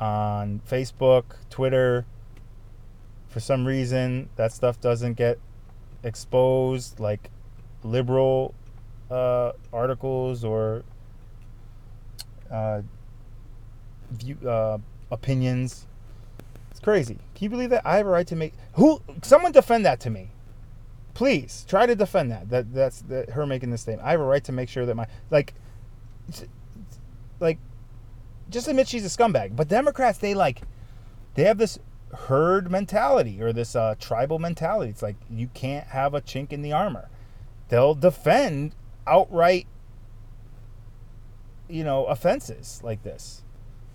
on 0.00 0.60
Facebook, 0.68 1.24
Twitter. 1.50 2.04
For 3.32 3.40
some 3.40 3.66
reason, 3.66 4.28
that 4.36 4.52
stuff 4.52 4.80
doesn't 4.80 5.14
get 5.14 5.38
exposed, 6.04 7.00
like 7.00 7.30
liberal 7.82 8.54
uh, 9.10 9.52
articles 9.72 10.44
or 10.44 10.84
uh, 12.50 12.82
view, 14.10 14.36
uh, 14.46 14.78
opinions 15.10 15.86
It's 16.70 16.80
crazy. 16.80 17.14
Can 17.34 17.44
you 17.44 17.50
believe 17.50 17.70
that? 17.70 17.86
I 17.86 17.96
have 17.96 18.06
a 18.06 18.10
right 18.10 18.26
to 18.26 18.36
make 18.36 18.52
who 18.74 19.00
someone 19.22 19.52
defend 19.52 19.86
that 19.86 20.00
to 20.00 20.10
me. 20.10 20.30
Please 21.14 21.64
try 21.68 21.86
to 21.86 21.94
defend 21.94 22.30
that. 22.30 22.50
That 22.50 22.74
that's 22.74 23.02
that 23.02 23.30
her 23.30 23.46
making 23.46 23.70
this 23.70 23.82
statement. 23.82 24.06
I 24.06 24.12
have 24.12 24.20
a 24.20 24.24
right 24.24 24.44
to 24.44 24.52
make 24.52 24.68
sure 24.68 24.86
that 24.86 24.94
my 24.94 25.06
like 25.30 25.54
like 27.40 27.58
just 28.50 28.68
admit 28.68 28.88
she's 28.88 29.06
a 29.06 29.08
scumbag. 29.08 29.56
But 29.56 29.68
Democrats 29.68 30.18
they 30.18 30.34
like 30.34 30.62
they 31.34 31.44
have 31.44 31.58
this 31.58 31.78
herd 32.12 32.70
mentality 32.70 33.42
or 33.42 33.52
this 33.52 33.74
uh, 33.74 33.94
tribal 33.98 34.38
mentality. 34.38 34.90
It's 34.90 35.02
like 35.02 35.16
you 35.30 35.48
can't 35.54 35.88
have 35.88 36.14
a 36.14 36.20
chink 36.20 36.52
in 36.52 36.62
the 36.62 36.72
armor. 36.72 37.08
They'll 37.68 37.94
defend 37.94 38.74
outright 39.06 39.66
you 41.68 41.82
know 41.82 42.04
offenses 42.04 42.80
like 42.84 43.02
this 43.02 43.42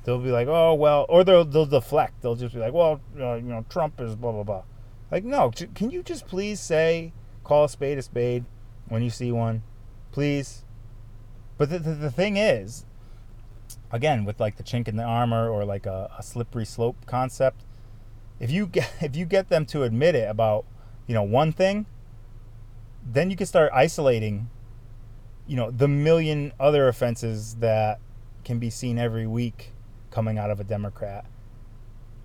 they'll 0.08 0.18
be 0.20 0.32
like, 0.32 0.48
oh 0.48 0.74
well, 0.74 1.06
or 1.10 1.26
they'll 1.26 1.44
they'll 1.44 1.66
deflect. 1.66 2.22
They'll 2.22 2.36
just 2.36 2.56
be 2.56 2.62
like, 2.62 2.74
well, 2.74 3.02
uh, 3.20 3.36
you 3.36 3.42
know, 3.42 3.66
Trump 3.70 4.00
is 4.00 4.16
blah 4.16 4.32
blah 4.32 4.44
blah. 4.44 4.64
Like, 5.12 5.26
no, 5.26 5.52
can 5.52 5.92
you 5.92 6.02
just 6.02 6.26
please 6.28 6.60
say, 6.60 7.14
call 7.44 7.66
a 7.66 7.70
spade 7.70 7.98
a 7.98 8.02
spade 8.02 8.46
when 8.88 9.04
you 9.04 9.10
see 9.10 9.32
one, 9.32 9.64
please. 10.12 10.64
But 11.58 11.70
the, 11.70 11.80
the, 11.80 11.94
the 11.94 12.12
thing 12.12 12.38
is, 12.38 12.86
again, 13.92 14.24
with 14.24 14.40
like 14.40 14.56
the 14.56 14.64
chink 14.64 14.88
in 14.88 14.96
the 14.96 15.04
armor 15.04 15.50
or 15.50 15.66
like 15.66 15.86
a, 15.86 16.10
a 16.18 16.24
slippery 16.24 16.66
slope 16.66 17.06
concept, 17.06 17.64
if 18.40 18.52
you 18.52 18.68
get 18.68 18.92
if 19.02 19.16
you 19.16 19.26
get 19.26 19.50
them 19.50 19.66
to 19.68 19.84
admit 19.84 20.16
it 20.16 20.30
about 20.30 20.66
you 21.06 21.14
know 21.14 21.24
one 21.24 21.52
thing, 21.52 21.86
then 23.06 23.30
you 23.30 23.38
can 23.38 23.46
start 23.46 23.72
isolating, 23.74 24.50
you 25.48 25.56
know, 25.56 25.72
the 25.72 25.88
million 25.88 26.52
other 26.60 26.88
offenses 26.88 27.56
that 27.56 28.00
can 28.44 28.60
be 28.60 28.70
seen 28.70 28.98
every 28.98 29.28
week 29.28 29.74
coming 30.12 30.38
out 30.38 30.50
of 30.52 30.60
a 30.60 30.64
Democrat, 30.64 31.26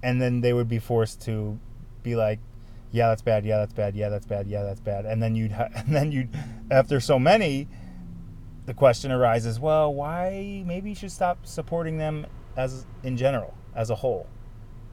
and 0.02 0.20
then 0.20 0.40
they 0.40 0.52
would 0.52 0.68
be 0.68 0.78
forced 0.78 1.20
to 1.22 1.58
be 2.02 2.16
like, 2.16 2.40
yeah, 2.90 3.08
that's 3.08 3.22
bad, 3.22 3.44
yeah, 3.44 3.58
that's 3.58 3.72
bad, 3.72 3.94
yeah, 3.94 4.08
that's 4.08 4.26
bad, 4.26 4.46
yeah, 4.46 4.62
that's 4.62 4.80
bad, 4.80 5.06
and 5.06 5.22
then 5.22 5.34
you'd 5.34 5.52
ha- 5.52 5.68
and 5.74 5.94
then 5.94 6.12
you'd 6.12 6.28
after 6.70 7.00
so 7.00 7.18
many, 7.18 7.68
the 8.66 8.74
question 8.74 9.12
arises, 9.12 9.60
well, 9.60 9.92
why 9.92 10.62
maybe 10.66 10.90
you 10.90 10.96
should 10.96 11.12
stop 11.12 11.46
supporting 11.46 11.98
them 11.98 12.26
as 12.56 12.86
in 13.02 13.16
general 13.16 13.54
as 13.74 13.90
a 13.90 13.94
whole. 13.94 14.26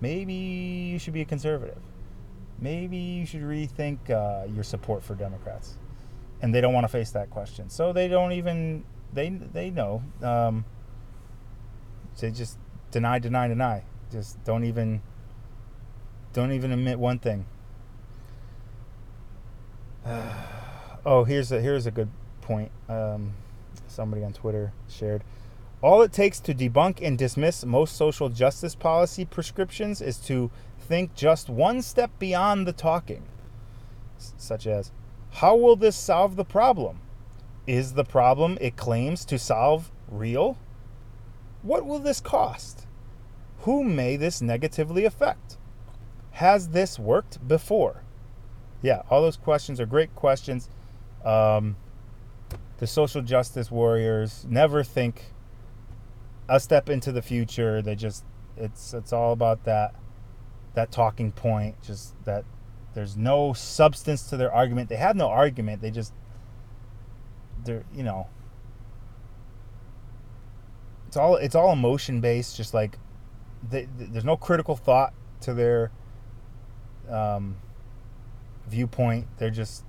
Maybe 0.02 0.34
you 0.34 1.00
should 1.00 1.14
be 1.14 1.22
a 1.22 1.26
conservative 1.26 1.78
maybe 2.62 2.98
you 2.98 3.26
should 3.26 3.42
rethink 3.42 4.10
uh, 4.10 4.46
your 4.48 4.64
support 4.64 5.04
for 5.04 5.16
Democrats. 5.16 5.78
And 6.42 6.54
they 6.54 6.62
don't 6.62 6.74
want 6.74 6.86
to 6.86 6.90
face 6.90 7.12
that 7.12 7.30
question, 7.30 7.70
so 7.70 7.92
they 7.92 8.08
don't 8.08 8.32
even 8.32 8.86
they 9.12 9.30
they 9.30 9.70
know. 9.70 10.02
Um, 10.22 10.64
they 12.20 12.32
just 12.32 12.58
deny, 12.92 13.20
deny, 13.20 13.50
deny. 13.50 13.84
Just 14.10 14.42
don't 14.46 14.64
even 14.64 15.02
don't 16.32 16.54
even 16.54 16.72
admit 16.72 16.98
one 16.98 17.20
thing. 17.20 17.46
oh, 21.06 21.26
here's 21.26 21.52
a 21.52 21.60
here's 21.60 21.86
a 21.86 21.92
good 21.92 22.10
point. 22.40 22.72
Um, 22.88 23.34
somebody 23.90 24.24
on 24.24 24.32
Twitter 24.32 24.72
shared. 24.88 25.26
All 25.82 26.02
it 26.02 26.12
takes 26.12 26.42
to 26.42 26.54
debunk 26.54 27.00
and 27.02 27.18
dismiss 27.18 27.66
most 27.66 27.96
social 27.96 28.28
justice 28.28 28.76
policy 28.76 29.24
prescriptions 29.24 30.02
is 30.02 30.18
to 30.20 30.52
think 30.78 31.16
just 31.16 31.50
one 31.50 31.82
step 31.82 32.12
beyond 32.20 32.68
the 32.68 32.74
talking, 32.74 33.24
such 34.18 34.68
as, 34.68 34.92
How 35.32 35.56
will 35.56 35.78
this 35.78 35.96
solve 35.96 36.36
the 36.36 36.44
problem? 36.44 37.00
Is 37.66 37.94
the 37.94 38.04
problem 38.04 38.58
it 38.60 38.76
claims 38.76 39.24
to 39.26 39.40
solve 39.40 39.90
real? 40.10 40.58
What 41.62 41.86
will 41.86 42.00
this 42.00 42.20
cost? 42.20 42.86
Who 43.60 43.84
may 43.84 44.18
this 44.18 44.42
negatively 44.42 45.06
affect? 45.06 45.58
Has 46.32 46.70
this 46.70 47.00
worked 47.00 47.48
before? 47.48 48.04
Yeah, 48.82 49.04
all 49.10 49.22
those 49.22 49.38
questions 49.38 49.80
are 49.80 49.86
great 49.86 50.14
questions. 50.16 50.70
Um, 51.24 51.78
the 52.80 52.88
social 52.88 53.22
justice 53.22 53.70
warriors 53.70 54.46
never 54.50 54.84
think 54.84 55.34
a 56.50 56.60
step 56.60 56.90
into 56.90 57.12
the 57.12 57.22
future. 57.22 57.82
They 57.82 57.96
just 57.96 58.26
it's 58.58 58.94
it's 58.94 59.14
all 59.14 59.32
about 59.32 59.64
that 59.66 59.96
that 60.74 60.92
talking 60.92 61.32
point, 61.32 61.82
just 61.82 62.22
that 62.26 62.44
there's 62.94 63.16
no 63.16 63.54
substance 63.54 64.30
to 64.30 64.38
their 64.38 64.52
argument. 64.52 64.90
They 64.90 64.98
have 64.98 65.16
no 65.16 65.30
argument. 65.30 65.82
They 65.82 65.92
just 65.92 66.14
they're 67.64 67.86
you 67.94 68.04
know 68.04 68.28
it's 71.08 71.18
all 71.18 71.36
it's 71.36 71.56
all 71.56 71.72
emotion 71.72 72.20
based. 72.20 72.58
Just 72.58 72.74
like 72.74 72.98
they, 73.68 73.88
there's 73.98 74.26
no 74.26 74.38
critical 74.38 74.76
thought 74.76 75.14
to 75.42 75.54
their 75.54 75.92
um, 77.10 77.58
viewpoint. 78.68 79.28
They're 79.38 79.50
just 79.50 79.84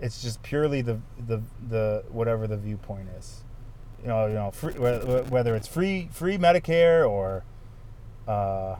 it's 0.00 0.22
just 0.22 0.42
purely 0.42 0.82
the 0.82 1.00
the 1.26 1.42
the 1.68 2.04
whatever 2.10 2.46
the 2.46 2.56
viewpoint 2.56 3.08
is. 3.18 3.44
You 4.02 4.08
know, 4.08 4.26
you 4.26 4.34
know, 4.34 4.50
free, 4.50 4.74
whether 4.74 5.54
it's 5.54 5.68
free 5.68 6.08
free 6.10 6.36
Medicare 6.36 7.08
or 7.08 7.44
uh, 8.26 8.76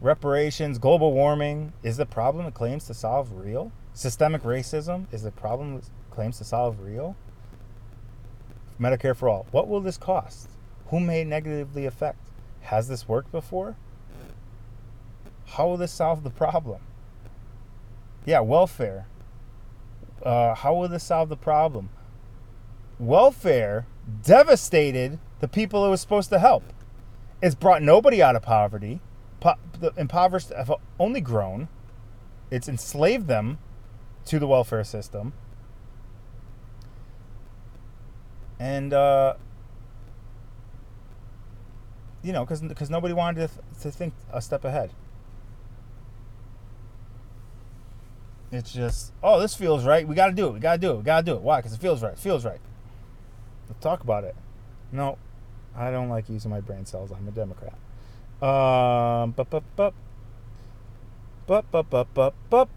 reparations, 0.00 0.78
global 0.78 1.12
warming 1.12 1.72
is 1.82 1.96
the 1.96 2.06
problem 2.06 2.46
it 2.46 2.54
claims 2.54 2.86
to 2.86 2.94
solve 2.94 3.32
real? 3.32 3.72
Systemic 3.94 4.42
racism 4.42 5.06
is 5.12 5.22
the 5.22 5.32
problem 5.32 5.76
it 5.76 5.88
claims 6.10 6.38
to 6.38 6.44
solve 6.44 6.80
real? 6.80 7.16
Medicare 8.80 9.16
for 9.16 9.28
all. 9.28 9.46
What 9.50 9.68
will 9.68 9.80
this 9.80 9.96
cost? 9.96 10.48
Who 10.88 11.00
may 11.00 11.24
negatively 11.24 11.86
affect? 11.86 12.18
Has 12.62 12.88
this 12.88 13.08
worked 13.08 13.32
before? 13.32 13.76
How 15.46 15.66
will 15.66 15.76
this 15.76 15.92
solve 15.92 16.22
the 16.22 16.30
problem? 16.30 16.80
Yeah, 18.24 18.40
welfare. 18.40 19.06
Uh, 20.22 20.54
how 20.54 20.74
will 20.74 20.88
this 20.88 21.04
solve 21.04 21.28
the 21.28 21.36
problem? 21.36 21.90
Welfare 22.98 23.86
devastated 24.22 25.18
the 25.40 25.48
people 25.48 25.84
it 25.84 25.90
was 25.90 26.00
supposed 26.00 26.30
to 26.30 26.38
help. 26.38 26.64
It's 27.42 27.54
brought 27.54 27.82
nobody 27.82 28.22
out 28.22 28.36
of 28.36 28.42
poverty 28.42 29.00
po- 29.44 29.58
the 29.78 29.92
impoverished 29.96 30.50
have 30.50 30.72
only 30.98 31.20
grown. 31.20 31.68
It's 32.50 32.68
enslaved 32.68 33.28
them 33.28 33.58
to 34.24 34.38
the 34.38 34.46
welfare 34.46 34.82
system. 34.84 35.34
And, 38.58 38.94
uh, 38.94 39.34
you 42.22 42.32
know, 42.32 42.46
because 42.46 42.90
nobody 42.90 43.12
wanted 43.12 43.48
to, 43.48 43.54
th- 43.54 43.82
to 43.82 43.90
think 43.90 44.14
a 44.32 44.40
step 44.40 44.64
ahead. 44.64 44.90
It's 48.50 48.72
just, 48.72 49.12
oh, 49.22 49.40
this 49.40 49.54
feels 49.54 49.84
right. 49.84 50.06
We 50.06 50.14
got 50.14 50.28
to 50.28 50.32
do 50.32 50.46
it. 50.46 50.52
We 50.52 50.60
got 50.60 50.74
to 50.74 50.78
do 50.78 50.92
it. 50.92 50.96
We 50.98 51.02
got 51.02 51.26
to 51.26 51.32
do 51.32 51.34
it. 51.34 51.42
Why? 51.42 51.58
Because 51.58 51.74
it 51.74 51.80
feels 51.80 52.02
right. 52.02 52.12
It 52.12 52.18
feels 52.18 52.44
right. 52.44 52.60
Let's 53.74 53.82
talk 53.82 54.00
about 54.00 54.24
it. 54.24 54.34
No, 54.92 55.18
I 55.76 55.90
don't 55.90 56.08
like 56.08 56.28
using 56.28 56.50
my 56.50 56.60
brain 56.60 56.86
cells. 56.86 57.10
I'm 57.12 57.28
a 57.28 57.30
Democrat. 57.30 57.74
Um, 58.40 59.32
bup, 59.32 59.50
bup, 59.50 59.64
bup. 59.76 59.94
Bup, 61.46 61.70
bup, 61.70 61.90
bup, 61.90 62.14
bup, 62.14 62.34
bup. 62.48 62.68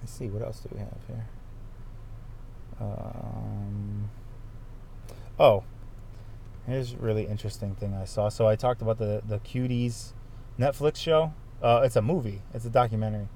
Let's 0.00 0.12
see, 0.12 0.28
what 0.28 0.42
else 0.42 0.60
do 0.60 0.68
we 0.72 0.78
have 0.78 0.98
here? 1.06 1.26
Um, 2.80 4.10
oh, 5.38 5.64
here's 6.66 6.92
a 6.94 6.96
really 6.96 7.26
interesting 7.26 7.74
thing 7.74 7.94
I 7.94 8.04
saw. 8.04 8.28
So 8.28 8.46
I 8.46 8.56
talked 8.56 8.82
about 8.82 8.98
the, 8.98 9.22
the 9.26 9.38
Cuties 9.40 10.12
Netflix 10.58 10.96
show. 10.96 11.32
Uh, 11.62 11.82
it's 11.84 11.96
a 11.96 12.02
movie, 12.02 12.42
it's 12.52 12.64
a 12.64 12.70
documentary. 12.70 13.28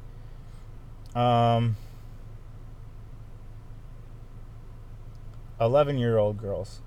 Um, 1.14 1.76
11 5.60 5.98
year 5.98 6.18
old 6.18 6.38
girls 6.38 6.80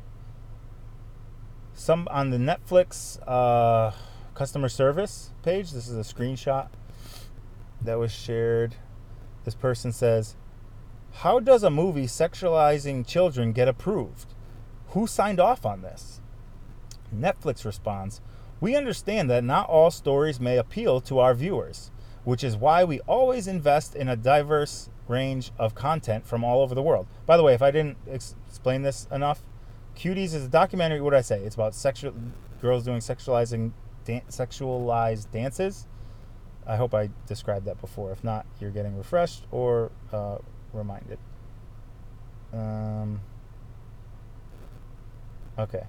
some 1.74 2.08
on 2.12 2.30
the 2.30 2.38
Netflix 2.38 3.18
uh, 3.28 3.92
customer 4.34 4.70
service 4.70 5.32
page. 5.44 5.72
This 5.72 5.88
is 5.88 5.96
a 5.98 6.14
screenshot 6.14 6.68
that 7.82 7.98
was 7.98 8.12
shared. 8.12 8.76
This 9.46 9.56
person 9.56 9.92
says, 9.92 10.36
"How 11.14 11.40
does 11.40 11.64
a 11.64 11.70
movie 11.70 12.06
sexualizing 12.06 13.06
children 13.08 13.52
get 13.52 13.68
approved? 13.68 14.34
Who 14.90 15.08
signed 15.08 15.40
off 15.40 15.66
on 15.66 15.82
this?" 15.82 16.22
Netflix 17.14 17.66
responds, 17.66 18.22
"We 18.60 18.76
understand 18.76 19.30
that 19.30 19.44
not 19.44 19.68
all 19.68 19.92
stories 19.92 20.40
may 20.40 20.58
appeal 20.58 21.02
to 21.02 21.20
our 21.20 21.34
viewers, 21.34 21.90
which 22.24 22.44
is 22.44 22.56
why 22.56 22.84
we 22.84 23.00
always 23.02 23.48
invest 23.48 23.96
in 23.96 24.08
a 24.08 24.16
diverse 24.16 24.90
range 25.08 25.52
of 25.58 25.76
content 25.76 26.26
from 26.26 26.44
all 26.44 26.62
over 26.62 26.76
the 26.76 26.82
world." 26.82 27.08
By 27.26 27.38
the 27.38 27.44
way, 27.44 27.54
if 27.54 27.62
I 27.62 27.72
didn't 27.72 27.98
ex- 28.10 28.36
explain 28.48 28.82
this 28.84 29.08
enough, 29.12 29.44
Cuties 29.96 30.34
is 30.34 30.46
a 30.46 30.50
documentary. 30.50 31.02
What 31.02 31.12
did 31.12 31.18
I 31.18 31.22
say? 31.22 31.42
It's 31.42 31.56
about 31.56 31.76
sexual 31.76 32.14
girls 32.62 32.84
doing 32.84 33.00
sexualizing 33.00 33.72
dan- 34.06 34.22
sexualized 34.30 35.32
dances. 35.32 35.88
I 36.66 36.76
hope 36.76 36.94
I 36.94 37.10
described 37.28 37.66
that 37.66 37.82
before. 37.82 38.12
If 38.12 38.24
not, 38.24 38.46
you're 38.60 38.72
getting 38.72 38.98
refreshed 38.98 39.46
or 39.52 39.92
uh, 40.12 40.38
reminded. 40.74 41.18
Um, 42.54 43.22
okay. 45.58 45.84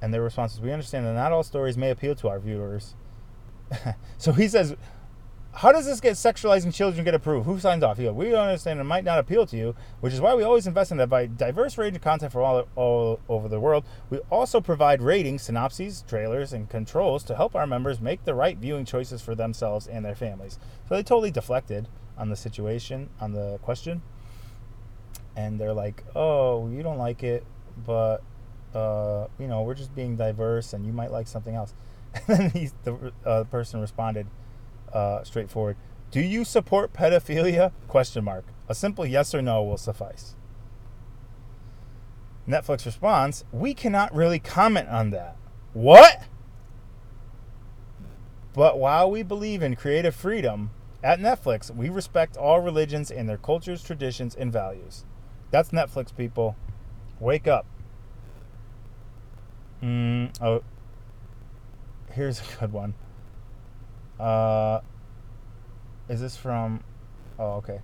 And 0.00 0.12
their 0.12 0.22
response 0.22 0.54
is 0.54 0.60
We 0.60 0.72
understand 0.72 1.06
that 1.06 1.14
not 1.14 1.32
all 1.32 1.42
stories 1.42 1.76
may 1.76 1.90
appeal 1.90 2.14
to 2.16 2.28
our 2.28 2.40
viewers. 2.40 2.94
so 4.18 4.32
he 4.32 4.48
says 4.48 4.76
how 5.54 5.70
does 5.70 5.84
this 5.84 6.00
get 6.00 6.14
sexualizing 6.14 6.72
children 6.72 7.04
get 7.04 7.14
approved? 7.14 7.46
Who 7.46 7.58
signs 7.60 7.82
off? 7.82 7.98
He 7.98 8.04
goes, 8.04 8.14
we 8.14 8.30
don't 8.30 8.46
understand 8.46 8.80
it 8.80 8.84
might 8.84 9.04
not 9.04 9.18
appeal 9.18 9.44
to 9.46 9.56
you, 9.56 9.74
which 10.00 10.14
is 10.14 10.20
why 10.20 10.34
we 10.34 10.42
always 10.42 10.66
invest 10.66 10.90
in 10.92 10.96
that 10.96 11.10
by 11.10 11.26
diverse 11.26 11.76
range 11.76 11.94
of 11.94 12.02
content 12.02 12.32
from 12.32 12.42
all, 12.42 12.68
all 12.74 13.20
over 13.28 13.48
the 13.48 13.60
world. 13.60 13.84
We 14.08 14.18
also 14.30 14.60
provide 14.60 15.02
ratings, 15.02 15.42
synopses, 15.42 16.04
trailers, 16.08 16.54
and 16.54 16.70
controls 16.70 17.22
to 17.24 17.36
help 17.36 17.54
our 17.54 17.66
members 17.66 18.00
make 18.00 18.24
the 18.24 18.34
right 18.34 18.56
viewing 18.56 18.86
choices 18.86 19.20
for 19.20 19.34
themselves 19.34 19.86
and 19.86 20.04
their 20.04 20.14
families. 20.14 20.58
So 20.88 20.94
they 20.94 21.02
totally 21.02 21.30
deflected 21.30 21.86
on 22.16 22.30
the 22.30 22.36
situation, 22.36 23.10
on 23.20 23.32
the 23.32 23.58
question. 23.62 24.00
And 25.36 25.60
they're 25.60 25.74
like, 25.74 26.02
oh, 26.14 26.68
you 26.70 26.82
don't 26.82 26.98
like 26.98 27.22
it, 27.22 27.44
but 27.86 28.22
uh, 28.74 29.26
you 29.38 29.48
know, 29.48 29.62
we're 29.62 29.74
just 29.74 29.94
being 29.94 30.16
diverse, 30.16 30.72
and 30.72 30.86
you 30.86 30.92
might 30.92 31.10
like 31.10 31.26
something 31.26 31.54
else." 31.54 31.74
And 32.28 32.38
then 32.38 32.50
he's, 32.50 32.74
the 32.84 33.12
uh, 33.24 33.44
person 33.44 33.80
responded, 33.80 34.26
uh, 34.92 35.24
straightforward, 35.24 35.76
"Do 36.10 36.20
you 36.20 36.44
support 36.44 36.92
pedophilia?" 36.92 37.72
Question 37.88 38.24
mark. 38.24 38.44
A 38.68 38.74
simple 38.74 39.06
yes 39.06 39.34
or 39.34 39.42
no 39.42 39.62
will 39.62 39.76
suffice. 39.76 40.34
Netflix 42.48 42.84
responds, 42.86 43.44
"We 43.52 43.74
cannot 43.74 44.14
really 44.14 44.38
comment 44.38 44.88
on 44.88 45.10
that." 45.10 45.36
What? 45.72 46.24
But 48.52 48.78
while 48.78 49.10
we 49.10 49.22
believe 49.22 49.62
in 49.62 49.76
creative 49.76 50.14
freedom, 50.14 50.70
at 51.02 51.18
Netflix, 51.18 51.74
we 51.74 51.88
respect 51.88 52.36
all 52.36 52.60
religions 52.60 53.10
and 53.10 53.28
their 53.28 53.38
cultures, 53.38 53.82
traditions, 53.82 54.34
and 54.34 54.52
values. 54.52 55.04
That's 55.50 55.70
Netflix, 55.70 56.14
people. 56.14 56.56
Wake 57.18 57.48
up. 57.48 57.66
Mm, 59.82 60.32
oh, 60.40 60.62
here's 62.12 62.40
a 62.40 62.44
good 62.60 62.72
one. 62.72 62.94
Uh, 64.18 64.80
is 66.08 66.20
this 66.20 66.36
from? 66.36 66.82
Oh, 67.38 67.52
okay. 67.54 67.80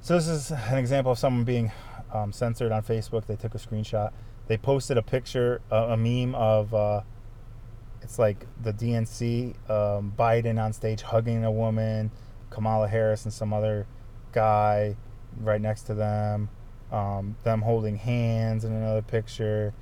So 0.00 0.14
this 0.14 0.28
is 0.28 0.50
an 0.50 0.78
example 0.78 1.12
of 1.12 1.18
someone 1.18 1.44
being 1.44 1.72
um, 2.12 2.32
censored 2.32 2.72
on 2.72 2.82
Facebook. 2.82 3.26
They 3.26 3.36
took 3.36 3.54
a 3.54 3.58
screenshot. 3.58 4.12
They 4.46 4.58
posted 4.58 4.98
a 4.98 5.02
picture, 5.02 5.60
a 5.70 5.96
meme 5.96 6.34
of. 6.34 6.74
Uh, 6.74 7.00
it's 8.04 8.18
like 8.18 8.46
the 8.62 8.72
DNC, 8.72 9.54
um, 9.70 10.12
Biden 10.16 10.62
on 10.62 10.74
stage 10.74 11.00
hugging 11.00 11.42
a 11.42 11.50
woman, 11.50 12.10
Kamala 12.50 12.86
Harris 12.86 13.24
and 13.24 13.32
some 13.32 13.54
other 13.54 13.86
guy 14.32 14.94
right 15.40 15.60
next 15.60 15.84
to 15.84 15.94
them, 15.94 16.50
um, 16.92 17.34
them 17.44 17.62
holding 17.62 17.96
hands 17.96 18.66
in 18.66 18.72
another 18.72 19.00
picture, 19.00 19.72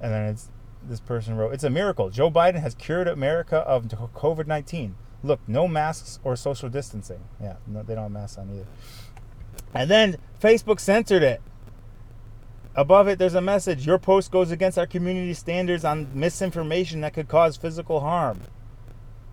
and 0.00 0.12
then 0.12 0.26
it's 0.26 0.48
this 0.88 1.00
person 1.00 1.36
wrote, 1.36 1.54
"It's 1.54 1.64
a 1.64 1.70
miracle. 1.70 2.10
Joe 2.10 2.30
Biden 2.30 2.60
has 2.60 2.74
cured 2.74 3.08
America 3.08 3.58
of 3.58 3.84
COVID 3.86 4.46
nineteen. 4.46 4.96
Look, 5.22 5.40
no 5.46 5.68
masks 5.68 6.18
or 6.24 6.34
social 6.36 6.68
distancing. 6.68 7.20
Yeah, 7.40 7.56
no, 7.66 7.82
they 7.82 7.94
don't 7.94 8.04
have 8.04 8.12
masks 8.12 8.38
on 8.38 8.50
either." 8.50 8.66
And 9.74 9.90
then 9.90 10.16
Facebook 10.40 10.80
censored 10.80 11.22
it. 11.22 11.40
Above 12.74 13.06
it, 13.06 13.18
there's 13.18 13.34
a 13.34 13.40
message. 13.40 13.86
Your 13.86 13.98
post 13.98 14.30
goes 14.30 14.50
against 14.50 14.78
our 14.78 14.86
community 14.86 15.34
standards 15.34 15.84
on 15.84 16.08
misinformation 16.14 17.02
that 17.02 17.12
could 17.12 17.28
cause 17.28 17.56
physical 17.56 18.00
harm. 18.00 18.40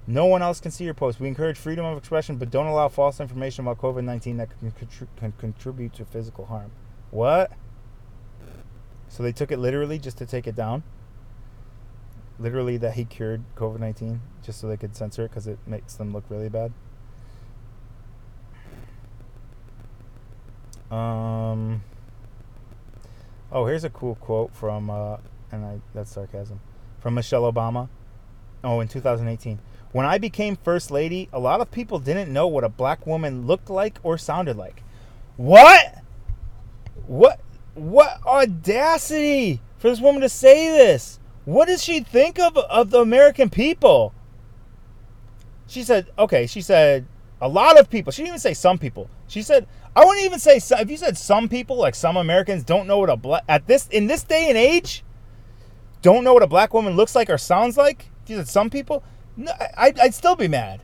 No 0.05 0.25
one 0.25 0.41
else 0.41 0.59
can 0.59 0.71
see 0.71 0.83
your 0.83 0.93
post. 0.93 1.19
We 1.19 1.27
encourage 1.27 1.57
freedom 1.57 1.85
of 1.85 1.97
expression, 1.97 2.37
but 2.37 2.49
don't 2.49 2.65
allow 2.65 2.89
false 2.89 3.19
information 3.19 3.65
about 3.65 3.77
COVID 3.77 4.03
19 4.03 4.37
that 4.37 4.49
can, 4.59 4.71
contri- 4.71 5.07
can 5.17 5.31
contribute 5.33 5.93
to 5.93 6.05
physical 6.05 6.47
harm. 6.47 6.71
What? 7.11 7.51
So 9.07 9.23
they 9.23 9.31
took 9.31 9.51
it 9.51 9.59
literally 9.59 9.99
just 9.99 10.17
to 10.17 10.25
take 10.25 10.47
it 10.47 10.55
down? 10.55 10.83
Literally, 12.39 12.77
that 12.77 12.93
he 12.93 13.05
cured 13.05 13.43
COVID 13.55 13.79
19 13.79 14.21
just 14.43 14.61
so 14.61 14.67
they 14.67 14.77
could 14.77 14.95
censor 14.95 15.25
it 15.25 15.29
because 15.29 15.47
it 15.47 15.59
makes 15.67 15.95
them 15.95 16.13
look 16.13 16.23
really 16.29 16.49
bad? 16.49 16.71
Um. 20.91 21.83
Oh, 23.51 23.65
here's 23.65 23.83
a 23.83 23.89
cool 23.89 24.15
quote 24.15 24.53
from, 24.53 24.89
uh, 24.89 25.17
and 25.51 25.65
I, 25.65 25.81
that's 25.93 26.11
sarcasm, 26.11 26.59
from 26.99 27.15
Michelle 27.15 27.51
Obama. 27.51 27.89
Oh, 28.63 28.79
in 28.79 28.87
2018. 28.87 29.59
When 29.91 30.05
I 30.05 30.17
became 30.17 30.55
First 30.55 30.91
Lady, 30.91 31.29
a 31.33 31.39
lot 31.39 31.61
of 31.61 31.71
people 31.71 31.99
didn't 31.99 32.31
know 32.31 32.47
what 32.47 32.63
a 32.63 32.69
black 32.69 33.07
woman 33.07 33.47
looked 33.47 33.69
like 33.69 33.97
or 34.03 34.17
sounded 34.17 34.55
like. 34.55 34.83
What? 35.35 35.99
What? 37.07 37.39
What 37.73 38.19
audacity 38.25 39.61
for 39.77 39.89
this 39.89 40.01
woman 40.01 40.21
to 40.21 40.29
say 40.29 40.69
this? 40.69 41.18
What 41.49 41.67
does 41.67 41.83
she 41.83 42.01
think 42.01 42.37
of, 42.37 42.55
of 42.57 42.91
the 42.91 43.01
American 43.01 43.49
people? 43.49 44.13
She 45.65 45.81
said, 45.81 46.11
okay, 46.19 46.45
she 46.45 46.61
said, 46.61 47.07
a 47.41 47.47
lot 47.47 47.79
of 47.79 47.89
people. 47.89 48.11
She 48.11 48.21
didn't 48.21 48.33
even 48.33 48.39
say 48.39 48.53
some 48.53 48.77
people. 48.77 49.09
She 49.27 49.41
said, 49.41 49.65
I 49.95 50.05
wouldn't 50.05 50.23
even 50.25 50.37
say 50.37 50.57
if 50.57 50.91
you 50.91 50.97
said 50.97 51.17
some 51.17 51.49
people, 51.49 51.75
like 51.75 51.95
some 51.95 52.17
Americans, 52.17 52.63
don't 52.63 52.85
know 52.85 52.99
what 52.99 53.09
a 53.09 53.17
black 53.17 53.45
at 53.49 53.65
this 53.65 53.87
in 53.87 54.05
this 54.05 54.21
day 54.21 54.49
and 54.49 54.59
age, 54.59 55.03
don't 56.03 56.23
know 56.23 56.35
what 56.35 56.43
a 56.43 56.47
black 56.47 56.71
woman 56.71 56.95
looks 56.95 57.15
like 57.15 57.31
or 57.31 57.39
sounds 57.39 57.77
like. 57.77 58.11
If 58.23 58.29
you 58.29 58.37
said 58.37 58.47
some 58.47 58.69
people, 58.69 59.03
no, 59.35 59.51
I, 59.75 59.91
I'd 59.99 60.13
still 60.13 60.35
be 60.35 60.47
mad 60.47 60.83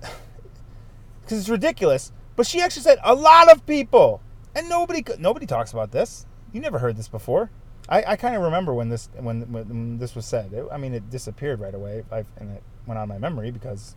because 0.00 1.40
it's 1.40 1.50
ridiculous. 1.50 2.10
But 2.36 2.46
she 2.46 2.62
actually 2.62 2.84
said 2.84 3.00
a 3.04 3.14
lot 3.14 3.52
of 3.52 3.66
people, 3.66 4.22
and 4.54 4.66
nobody 4.70 5.04
nobody 5.18 5.44
talks 5.44 5.72
about 5.72 5.90
this. 5.90 6.24
You 6.54 6.62
never 6.62 6.78
heard 6.78 6.96
this 6.96 7.08
before. 7.08 7.50
I, 7.92 8.12
I 8.12 8.16
kind 8.16 8.34
of 8.34 8.40
remember 8.40 8.72
when 8.72 8.88
this 8.88 9.10
when, 9.18 9.42
when 9.52 9.98
this 9.98 10.16
was 10.16 10.24
said. 10.24 10.54
It, 10.54 10.66
I 10.72 10.78
mean, 10.78 10.94
it 10.94 11.10
disappeared 11.10 11.60
right 11.60 11.74
away, 11.74 12.04
I, 12.10 12.24
and 12.38 12.56
it 12.56 12.62
went 12.86 12.98
out 12.98 13.02
of 13.02 13.08
my 13.10 13.18
memory 13.18 13.50
because 13.50 13.94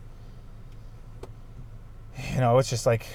you 2.33 2.41
know, 2.41 2.57
it's 2.57 2.69
just 2.69 2.85
like 2.85 3.05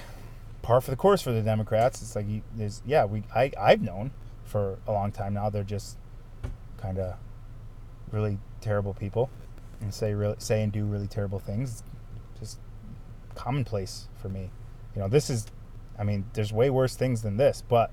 par 0.63 0.81
for 0.81 0.91
the 0.91 0.97
course 0.97 1.21
for 1.21 1.33
the 1.33 1.43
Democrats. 1.43 2.01
It's 2.01 2.17
like 2.17 2.27
there's 2.55 2.83
yeah, 2.87 3.05
we 3.05 3.25
I 3.35 3.53
I've 3.61 3.83
known 3.83 4.11
for 4.45 4.79
a 4.87 4.93
long 4.93 5.13
time 5.13 5.35
now 5.35 5.51
they're 5.51 5.63
just 5.63 5.99
kind 6.79 6.99
of 6.99 7.17
really 8.11 8.39
terrible 8.63 8.95
people 8.95 9.31
and 9.83 9.93
say 9.93 10.15
really 10.15 10.37
say 10.39 10.63
and 10.63 10.73
do 10.73 10.87
really 10.87 11.07
terrible 11.07 11.39
things. 11.39 11.83
Just 12.39 12.59
commonplace 13.35 14.09
for 14.17 14.31
me. 14.31 14.51
You 14.95 15.03
know, 15.03 15.09
this 15.09 15.29
is 15.29 15.47
I 15.99 16.05
mean, 16.05 16.25
there's 16.33 16.55
way 16.55 16.71
worse 16.71 16.97
things 16.97 17.21
than 17.21 17.37
this, 17.37 17.63
but 17.69 17.91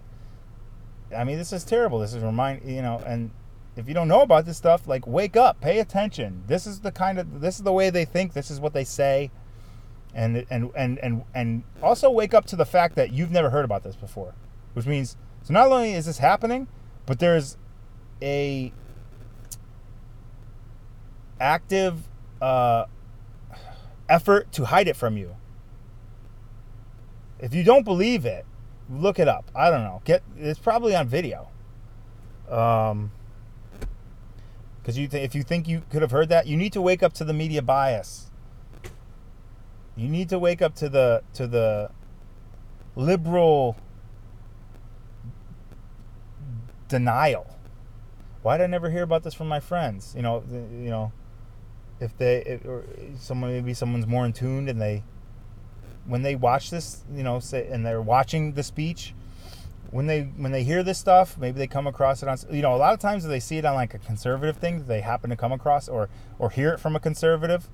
I 1.16 1.24
mean, 1.24 1.38
this 1.38 1.54
is 1.54 1.64
terrible. 1.64 2.00
This 2.00 2.14
is 2.14 2.24
remind, 2.24 2.70
you 2.70 2.82
know, 2.82 3.02
and 3.06 3.32
if 3.76 3.88
you 3.88 3.94
don't 3.94 4.08
know 4.08 4.22
about 4.22 4.46
this 4.46 4.58
stuff, 4.58 4.88
like 4.88 5.06
wake 5.06 5.36
up, 5.38 5.62
pay 5.62 5.80
attention. 5.80 6.44
This 6.48 6.66
is 6.68 6.80
the 6.82 6.92
kind 6.92 7.20
of 7.20 7.42
this 7.42 7.58
is 7.58 7.64
the 7.64 7.74
way 7.74 7.90
they 7.90 8.06
think, 8.06 8.34
this 8.34 8.52
is 8.52 8.60
what 8.60 8.74
they 8.74 8.84
say 8.84 9.32
and 10.18 10.46
and 10.50 10.72
and 10.76 10.98
and 11.00 11.24
and 11.34 11.64
also 11.82 12.10
wake 12.10 12.34
up 12.34 12.46
to 12.46 12.56
the 12.56 12.66
fact 12.66 12.96
that 12.96 13.14
you've 13.14 13.32
never 13.32 13.52
heard 13.52 13.64
about 13.64 13.84
this 13.84 13.96
before, 13.96 14.34
which 14.74 14.86
means 14.86 15.16
so 15.44 15.54
not 15.54 15.72
only 15.72 15.94
is 15.94 16.08
this 16.08 16.18
happening, 16.18 16.68
but 17.06 17.20
there's 17.20 17.56
a 18.22 18.74
active 21.40 22.10
uh, 22.42 22.86
effort 24.10 24.52
to 24.54 24.66
hide 24.66 24.88
it 24.88 24.96
from 24.96 25.18
you. 25.18 25.36
If 27.40 27.54
you 27.54 27.64
don't 27.64 27.84
believe 27.84 28.26
it, 28.26 28.46
look 28.90 29.20
it 29.20 29.28
up. 29.28 29.50
I 29.56 29.70
don't 29.70 29.84
know. 29.84 30.02
Get 30.06 30.24
it's 30.38 30.60
probably 30.60 30.96
on 30.96 31.08
video. 31.08 31.50
Um, 32.50 33.12
because 34.82 34.98
you 34.98 35.08
th- 35.08 35.24
if 35.24 35.36
you 35.36 35.44
think 35.44 35.68
you 35.68 35.84
could 35.90 36.02
have 36.02 36.12
heard 36.12 36.30
that, 36.30 36.48
you 36.48 36.56
need 36.56 36.72
to 36.74 36.82
wake 36.82 37.04
up 37.04 37.12
to 37.14 37.26
the 37.26 37.34
media 37.34 37.62
bias. 37.62 38.32
You 39.98 40.08
need 40.08 40.30
to 40.30 40.40
wake 40.40 40.62
up 40.62 40.76
to 40.76 40.88
the 40.88 41.24
to 41.34 41.46
the 41.48 41.92
liberal 42.96 43.76
denial. 46.88 47.58
Why 48.44 48.58
did 48.58 48.64
I 48.64 48.68
never 48.68 48.90
hear 48.90 49.04
about 49.04 49.24
this 49.24 49.34
from 49.34 49.50
my 49.50 49.60
friends? 49.60 50.14
You 50.16 50.22
know, 50.22 50.44
you 50.50 50.90
know, 50.90 51.12
if 52.00 52.18
they 52.18 52.38
if, 52.46 52.66
or 52.66 52.86
someone 53.18 53.52
maybe 53.52 53.74
someone's 53.74 54.08
more 54.08 54.26
in 54.26 54.32
tune 54.32 54.70
and 54.70 54.82
they 54.82 55.04
when 56.08 56.24
they 56.24 56.36
watch 56.36 56.72
this, 56.72 57.04
you 57.14 57.24
know, 57.24 57.40
say 57.40 57.68
and 57.70 57.86
they're 57.86 58.02
watching 58.02 58.54
the 58.54 58.64
speech, 58.64 59.14
when 59.92 60.08
they 60.08 60.24
when 60.24 60.52
they 60.52 60.64
hear 60.64 60.82
this 60.84 60.98
stuff, 60.98 61.38
maybe 61.38 61.60
they 61.60 61.68
come 61.68 61.86
across 61.86 62.24
it 62.24 62.30
on 62.30 62.38
you 62.50 62.62
know, 62.62 62.76
a 62.76 62.78
lot 62.78 62.94
of 62.94 63.00
times 63.00 63.26
they 63.26 63.40
see 63.40 63.58
it 63.58 63.66
on 63.66 63.76
like 63.76 63.94
a 63.94 64.00
conservative 64.00 64.58
thing 64.58 64.86
they 64.88 65.02
happen 65.02 65.30
to 65.30 65.36
come 65.36 65.52
across 65.52 65.88
or 65.88 66.10
or 66.40 66.50
hear 66.50 66.74
it 66.74 66.80
from 66.80 66.96
a 66.96 67.00
conservative, 67.00 67.70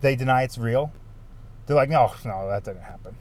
they 0.00 0.16
deny 0.16 0.42
it's 0.42 0.58
real 0.58 0.92
they're 1.66 1.76
like, 1.76 1.88
no, 1.88 2.12
no, 2.24 2.48
that 2.48 2.64
didn't 2.64 2.82
happen. 2.82 3.16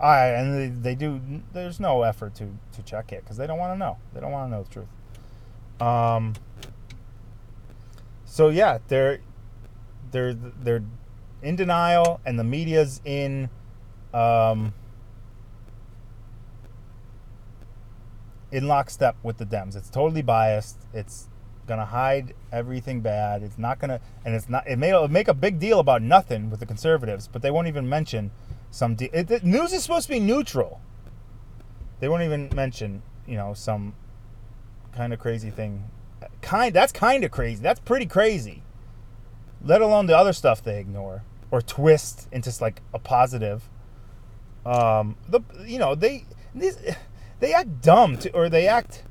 I 0.00 0.28
and 0.28 0.58
they, 0.58 0.90
they 0.90 0.94
do. 0.94 1.20
There's 1.52 1.78
no 1.78 2.02
effort 2.02 2.34
to 2.36 2.48
to 2.72 2.82
check 2.82 3.12
it 3.12 3.22
because 3.22 3.36
they 3.36 3.46
don't 3.46 3.58
want 3.58 3.74
to 3.74 3.78
know. 3.78 3.98
They 4.12 4.20
don't 4.20 4.32
want 4.32 4.50
to 4.50 4.56
know 4.56 4.62
the 4.64 4.70
truth. 4.70 5.80
Um. 5.80 6.34
So 8.24 8.48
yeah, 8.48 8.78
they're 8.88 9.20
they're 10.10 10.34
they're 10.34 10.82
in 11.42 11.56
denial, 11.56 12.20
and 12.24 12.38
the 12.38 12.44
media's 12.44 13.00
in. 13.04 13.48
Um, 14.14 14.74
in 18.52 18.68
lockstep 18.68 19.16
with 19.22 19.38
the 19.38 19.46
Dems. 19.46 19.74
It's 19.74 19.88
totally 19.88 20.22
biased. 20.22 20.78
It's 20.92 21.28
gonna 21.66 21.86
hide 21.86 22.34
everything 22.52 23.00
bad. 23.00 23.42
It's 23.42 23.58
not 23.58 23.78
gonna, 23.78 24.00
and 24.24 24.34
it's 24.34 24.48
not. 24.48 24.66
It 24.68 24.78
may 24.78 25.06
make 25.08 25.28
a 25.28 25.34
big 25.34 25.58
deal 25.58 25.80
about 25.80 26.02
nothing 26.02 26.50
with 26.50 26.60
the 26.60 26.66
conservatives, 26.66 27.28
but 27.28 27.42
they 27.42 27.50
won't 27.50 27.66
even 27.66 27.88
mention 27.88 28.30
some. 28.70 28.94
De- 28.94 29.10
it, 29.18 29.28
the 29.28 29.40
news 29.40 29.72
is 29.72 29.82
supposed 29.82 30.06
to 30.06 30.12
be 30.12 30.20
neutral. 30.20 30.80
They 32.00 32.08
won't 32.08 32.22
even 32.22 32.50
mention, 32.54 33.02
you 33.26 33.36
know, 33.36 33.54
some 33.54 33.94
kind 34.92 35.12
of 35.12 35.18
crazy 35.18 35.50
thing. 35.50 35.84
Kind. 36.42 36.74
That's 36.74 36.92
kind 36.92 37.24
of 37.24 37.30
crazy. 37.30 37.62
That's 37.62 37.80
pretty 37.80 38.06
crazy. 38.06 38.62
Let 39.64 39.80
alone 39.80 40.06
the 40.06 40.16
other 40.16 40.32
stuff 40.32 40.62
they 40.62 40.78
ignore 40.78 41.22
or 41.50 41.62
twist 41.62 42.28
into 42.32 42.52
like 42.60 42.82
a 42.92 42.98
positive. 42.98 43.68
Um, 44.64 45.16
the 45.28 45.40
you 45.64 45.78
know 45.78 45.94
they 45.94 46.26
these 46.54 46.78
they 47.40 47.52
act 47.52 47.80
dumb 47.82 48.18
to, 48.18 48.32
or 48.32 48.48
they 48.48 48.68
act 48.68 49.04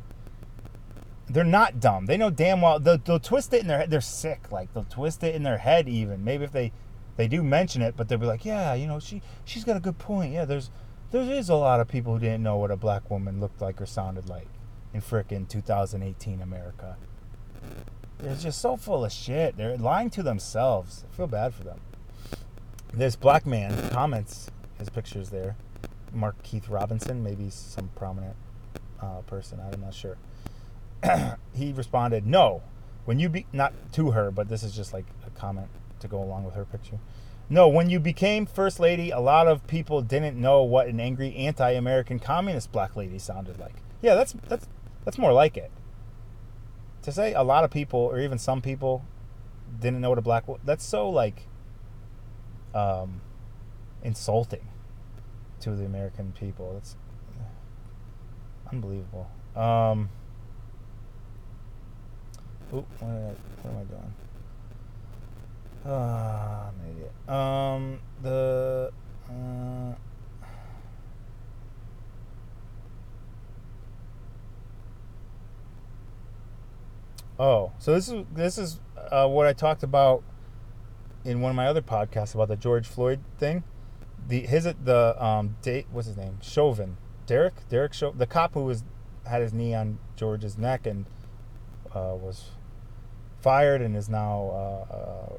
they're 1.30 1.44
not 1.44 1.80
dumb. 1.80 2.06
They 2.06 2.18
know 2.18 2.30
damn 2.30 2.62
well 2.62 2.80
they'll, 2.80 2.98
they'll 2.98 3.20
twist 3.20 3.54
it 3.54 3.62
in 3.62 3.68
their 3.68 3.80
head. 3.80 3.90
They're 3.90 4.02
sick. 4.02 4.52
Like 4.52 4.74
they'll 4.74 4.84
twist 4.84 5.24
it 5.24 5.36
in 5.36 5.44
their 5.44 5.58
head 5.58 5.88
even. 5.88 6.24
Maybe 6.24 6.44
if 6.44 6.52
they 6.52 6.72
they 7.18 7.28
do 7.28 7.44
mention 7.44 7.82
it, 7.82 7.96
but 7.96 8.08
they'll 8.08 8.18
be 8.18 8.26
like, 8.26 8.46
yeah, 8.46 8.74
you 8.74 8.88
know, 8.88 9.00
she 9.00 9.22
she's 9.46 9.64
got 9.64 9.78
a 9.78 9.82
good 9.82 9.98
point. 9.98 10.34
Yeah, 10.34 10.46
there's 10.46 10.70
there 11.12 11.22
is 11.22 11.50
a 11.50 11.56
lot 11.56 11.80
of 11.80 11.88
people 11.88 12.14
who 12.14 12.20
didn't 12.20 12.44
know 12.44 12.58
what 12.58 12.72
a 12.72 12.78
black 12.78 13.10
woman 13.10 13.40
looked 13.40 13.62
like 13.62 13.82
or 13.82 13.86
sounded 13.86 14.30
like 14.30 14.48
in 14.94 15.02
frickin' 15.02 15.48
2018 15.48 16.42
America. 16.42 16.98
They're 18.20 18.36
just 18.36 18.62
so 18.62 18.78
full 18.78 19.04
of 19.04 19.12
shit. 19.12 19.58
They're 19.58 19.78
lying 19.78 20.10
to 20.12 20.24
themselves. 20.24 21.06
I 21.12 21.16
feel 21.16 21.28
bad 21.28 21.54
for 21.54 21.64
them. 21.64 21.82
This 22.94 23.16
black 23.16 23.46
man 23.46 23.90
comments 23.90 24.50
his 24.82 24.90
pictures 24.90 25.30
there. 25.30 25.56
Mark 26.12 26.42
Keith 26.44 26.68
Robinson, 26.68 27.24
maybe 27.24 27.50
some 27.50 27.90
prominent 27.96 28.36
uh, 29.02 29.22
person. 29.22 29.60
I'm 29.62 29.80
not 29.80 29.94
sure. 29.94 30.18
he 31.54 31.72
responded, 31.72 32.28
"No, 32.28 32.62
when 33.06 33.20
you 33.20 33.30
be 33.30 33.46
not 33.54 33.74
to 33.94 34.12
her, 34.12 34.30
but 34.32 34.50
this 34.50 34.64
is 34.64 34.76
just 34.76 34.94
like 34.94 35.06
a 35.26 35.30
comment 35.30 35.70
to 36.00 36.08
go 36.08 36.22
along 36.22 36.44
with 36.44 36.56
her 36.56 36.66
picture. 36.66 37.00
No, 37.50 37.68
when 37.68 37.90
you 37.90 38.00
became 38.00 38.46
first 38.46 38.80
lady, 38.80 39.12
a 39.12 39.20
lot 39.20 39.48
of 39.48 39.66
people 39.68 40.02
didn't 40.02 40.40
know 40.40 40.64
what 40.64 40.88
an 40.88 41.00
angry 41.00 41.36
anti-American 41.36 42.20
communist 42.20 42.72
black 42.72 42.96
lady 42.96 43.20
sounded 43.20 43.60
like. 43.60 43.76
Yeah, 44.02 44.16
that's 44.16 44.34
that's 44.48 44.68
that's 45.06 45.18
more 45.18 45.34
like 45.34 45.58
it. 45.58 45.72
To 47.04 47.12
say 47.12 47.34
a 47.34 47.44
lot 47.44 47.64
of 47.64 47.72
people 47.72 48.00
or 48.00 48.20
even 48.20 48.38
some 48.38 48.62
people 48.62 49.06
didn't 49.80 50.02
know 50.02 50.10
what 50.10 50.20
a 50.20 50.22
black 50.22 50.46
that's 50.64 50.86
so 50.86 51.10
like 51.10 51.48
um 52.74 53.22
insulting 54.04 54.68
to 55.62 55.72
the 55.72 55.86
American 55.86 56.34
people. 56.34 56.76
It's 56.78 56.96
unbelievable. 58.72 59.30
Um 59.56 60.10
what, 62.72 62.86
I, 63.02 63.06
what 63.06 63.74
am 63.74 63.78
I 63.80 63.84
doing? 63.84 64.14
Ah, 65.86 66.68
uh, 66.68 66.72
maybe. 66.82 67.08
Um, 67.28 68.00
the. 68.22 68.92
Uh, 69.30 69.96
oh, 77.40 77.72
so 77.80 77.94
this 77.94 78.08
is 78.08 78.24
this 78.34 78.58
is 78.58 78.80
uh, 79.12 79.28
what 79.28 79.48
I 79.48 79.54
talked 79.54 79.84
about 79.84 80.24
in 81.26 81.42
one 81.42 81.50
of 81.50 81.56
my 81.56 81.68
other 81.68 81.82
podcasts 81.82 82.36
about 82.36 82.48
the 82.48 82.56
George 82.56 82.88
Floyd 82.88 83.20
thing. 83.38 83.64
The 84.28 84.42
his 84.42 84.64
the 84.64 85.16
um 85.24 85.56
date 85.62 85.88
what's 85.92 86.08
his 86.08 86.18
name 86.18 86.38
Chauvin 86.42 86.98
Derek 87.26 87.68
Derek 87.70 87.94
Chauvin 87.94 88.18
the 88.18 88.28
cop 88.28 88.54
who 88.54 88.64
was 88.64 88.84
had 89.26 89.42
his 89.42 89.54
knee 89.54 89.74
on 89.74 90.00
George's 90.16 90.58
neck 90.58 90.86
and 90.86 91.06
uh, 91.94 92.16
was 92.16 92.52
fired 93.42 93.82
and 93.82 93.96
is 93.96 94.08
now 94.08 94.86
uh, 94.92 94.94
uh, 94.94 95.38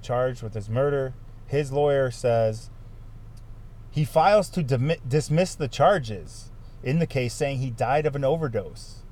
charged 0.00 0.42
with 0.42 0.54
his 0.54 0.68
murder. 0.68 1.14
His 1.46 1.72
lawyer 1.72 2.10
says 2.10 2.70
he 3.90 4.04
files 4.04 4.48
to 4.50 4.62
dismiss 4.62 5.54
the 5.54 5.68
charges 5.68 6.50
in 6.82 6.98
the 6.98 7.06
case, 7.06 7.34
saying 7.34 7.58
he 7.58 7.70
died 7.70 8.06
of 8.06 8.16
an 8.16 8.24
overdose. 8.24 9.02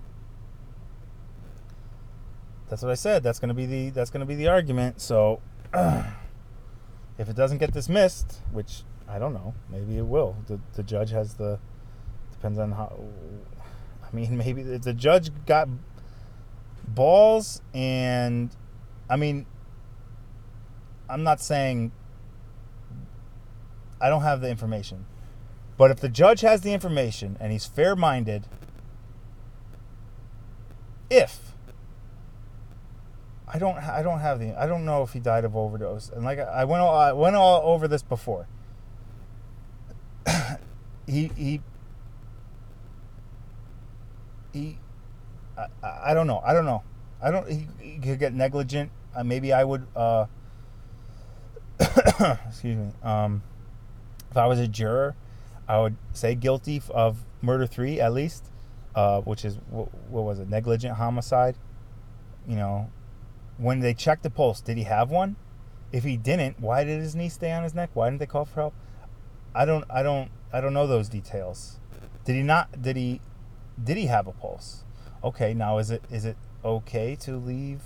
That's 2.69 2.83
what 2.83 2.91
I 2.91 2.95
said. 2.95 3.23
That's 3.23 3.39
to 3.49 3.55
be 3.55 3.67
the 3.67 3.91
that's 3.91 4.11
to 4.21 4.27
be 4.27 4.37
the 4.37 4.49
argument. 4.49 5.01
So, 5.01 5.41
if 5.75 7.29
it 7.29 7.37
doesn't 7.37 7.59
get 7.59 7.73
dismissed, 7.73 8.39
which 8.53 8.83
I 9.11 9.19
don't 9.19 9.35
know, 9.35 9.55
maybe 9.69 9.99
it 9.99 10.07
will. 10.07 10.37
The 10.47 10.61
the 10.75 10.83
judge 10.83 11.11
has 11.11 11.35
the 11.35 11.59
depends 12.33 12.59
on 12.59 12.73
how. 12.73 12.99
I 14.03 14.15
mean, 14.15 14.37
maybe 14.45 14.63
the 14.63 14.95
judge 14.95 15.31
got 15.47 15.69
balls 16.87 17.63
and 17.73 18.51
I 19.09 19.17
mean 19.17 19.47
I'm 21.09 21.23
not 21.23 21.41
saying 21.41 21.93
I 24.01 24.09
don't 24.09 24.23
have 24.23 24.41
the 24.41 24.49
information. 24.49 25.07
But 25.77 25.91
if 25.91 26.01
the 26.01 26.09
judge 26.09 26.41
has 26.43 26.61
the 26.61 26.73
information 26.73 27.37
and 27.41 27.53
he's 27.53 27.67
fair-minded 27.67 28.47
if 31.09 31.55
I 33.53 33.59
don't 33.59 33.77
I 33.77 34.03
don't 34.03 34.21
have 34.21 34.39
the 34.39 34.61
I 34.61 34.67
don't 34.67 34.85
know 34.85 35.03
if 35.03 35.13
he 35.13 35.21
died 35.21 35.45
of 35.45 35.57
overdose. 35.57 36.09
And 36.11 36.25
like 36.25 36.39
I 36.39 36.65
went 36.65 36.83
all, 36.83 36.95
I 36.95 37.13
went 37.13 37.37
all 37.37 37.63
over 37.73 37.89
this 37.89 38.03
before. 38.03 38.47
He 41.07 41.31
he 41.37 41.61
he 44.53 44.79
I, 45.83 46.11
I 46.11 46.15
don't 46.15 46.27
know. 46.27 46.41
I 46.45 46.53
don't 46.53 46.65
know. 46.65 46.83
I 47.23 47.31
don't. 47.31 47.49
He, 47.51 47.67
he 47.81 47.99
could 47.99 48.19
get 48.19 48.33
negligent. 48.35 48.91
Uh, 49.15 49.25
maybe 49.25 49.53
I 49.53 49.65
would. 49.65 49.87
Uh, 49.95 50.27
excuse 52.49 52.77
me. 52.77 52.93
Um, 53.03 53.43
if 54.31 54.37
I 54.37 54.47
was 54.47 54.59
a 54.59 54.69
juror, 54.69 55.15
I 55.69 55.81
would 55.81 55.97
say 56.13 56.35
guilty 56.35 56.81
of 56.91 57.25
murder 57.43 57.67
three 57.67 58.01
at 58.01 58.13
least, 58.13 58.45
uh, 58.95 59.21
which 59.23 59.45
is 59.45 59.59
what, 59.71 59.89
what 60.09 60.23
was 60.25 60.39
it? 60.39 60.49
Negligent 60.49 60.97
homicide. 60.97 61.57
You 62.47 62.57
know, 62.57 62.91
when 63.59 63.81
they 63.81 63.95
checked 63.95 64.23
the 64.23 64.31
pulse, 64.31 64.61
did 64.61 64.77
he 64.77 64.85
have 64.85 65.11
one? 65.11 65.37
If 65.93 66.05
he 66.05 66.17
didn't, 66.17 66.61
why 66.61 66.85
did 66.85 67.01
his 67.01 67.17
knee 67.17 67.29
stay 67.29 67.53
on 67.53 67.65
his 67.65 67.75
neck? 67.75 67.91
Why 67.95 68.09
didn't 68.09 68.21
they 68.21 68.27
call 68.27 68.45
for 68.45 68.61
help? 68.61 68.75
I 69.55 69.65
don't. 69.65 69.85
I 69.91 70.03
don't. 70.03 70.31
I 70.53 70.61
don't 70.61 70.75
know 70.75 70.87
those 70.87 71.09
details. 71.09 71.79
Did 72.25 72.37
he 72.37 72.43
not? 72.43 72.83
Did 72.83 72.97
he? 72.97 73.21
Did 73.83 73.97
he 73.97 74.07
have 74.07 74.27
a 74.27 74.33
pulse? 74.33 74.85
okay, 75.23 75.55
now 75.55 75.79
is 75.79 75.91
it 75.91 76.03
is 76.11 76.25
it 76.25 76.37
okay 76.65 77.17
to 77.17 77.37
leave 77.37 77.83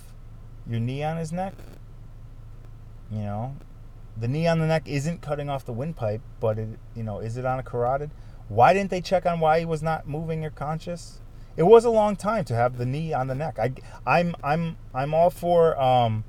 your 0.67 0.81
knee 0.81 1.03
on 1.03 1.17
his 1.17 1.33
neck? 1.33 1.55
You 3.11 3.21
know, 3.21 3.57
the 4.17 4.29
knee 4.29 4.47
on 4.47 4.59
the 4.59 4.67
neck 4.67 4.85
isn't 4.87 5.23
cutting 5.23 5.49
off 5.49 5.65
the 5.65 5.73
windpipe, 5.73 6.23
but 6.41 6.59
it, 6.59 6.69
you 6.95 7.03
know, 7.03 7.21
is 7.21 7.37
it 7.37 7.45
on 7.45 7.59
a 7.59 7.63
carotid? 7.63 8.11
Why 8.49 8.73
didn't 8.73 8.91
they 8.91 9.01
check 9.01 9.27
on 9.27 9.41
why 9.41 9.61
he 9.61 9.65
was 9.65 9.83
not 9.83 10.09
moving 10.09 10.45
or 10.45 10.51
conscious? 10.51 11.21
It 11.57 11.63
was 11.63 11.85
a 11.85 11.91
long 11.91 12.17
time 12.17 12.45
to 12.47 12.55
have 12.55 12.79
the 12.79 12.87
knee 12.87 13.13
on 13.13 13.29
the 13.29 13.35
neck. 13.35 13.59
I, 13.59 13.73
I'm, 14.07 14.35
I'm, 14.43 14.77
I'm 14.93 15.15
all 15.15 15.31
for 15.31 15.81
um, 15.81 16.25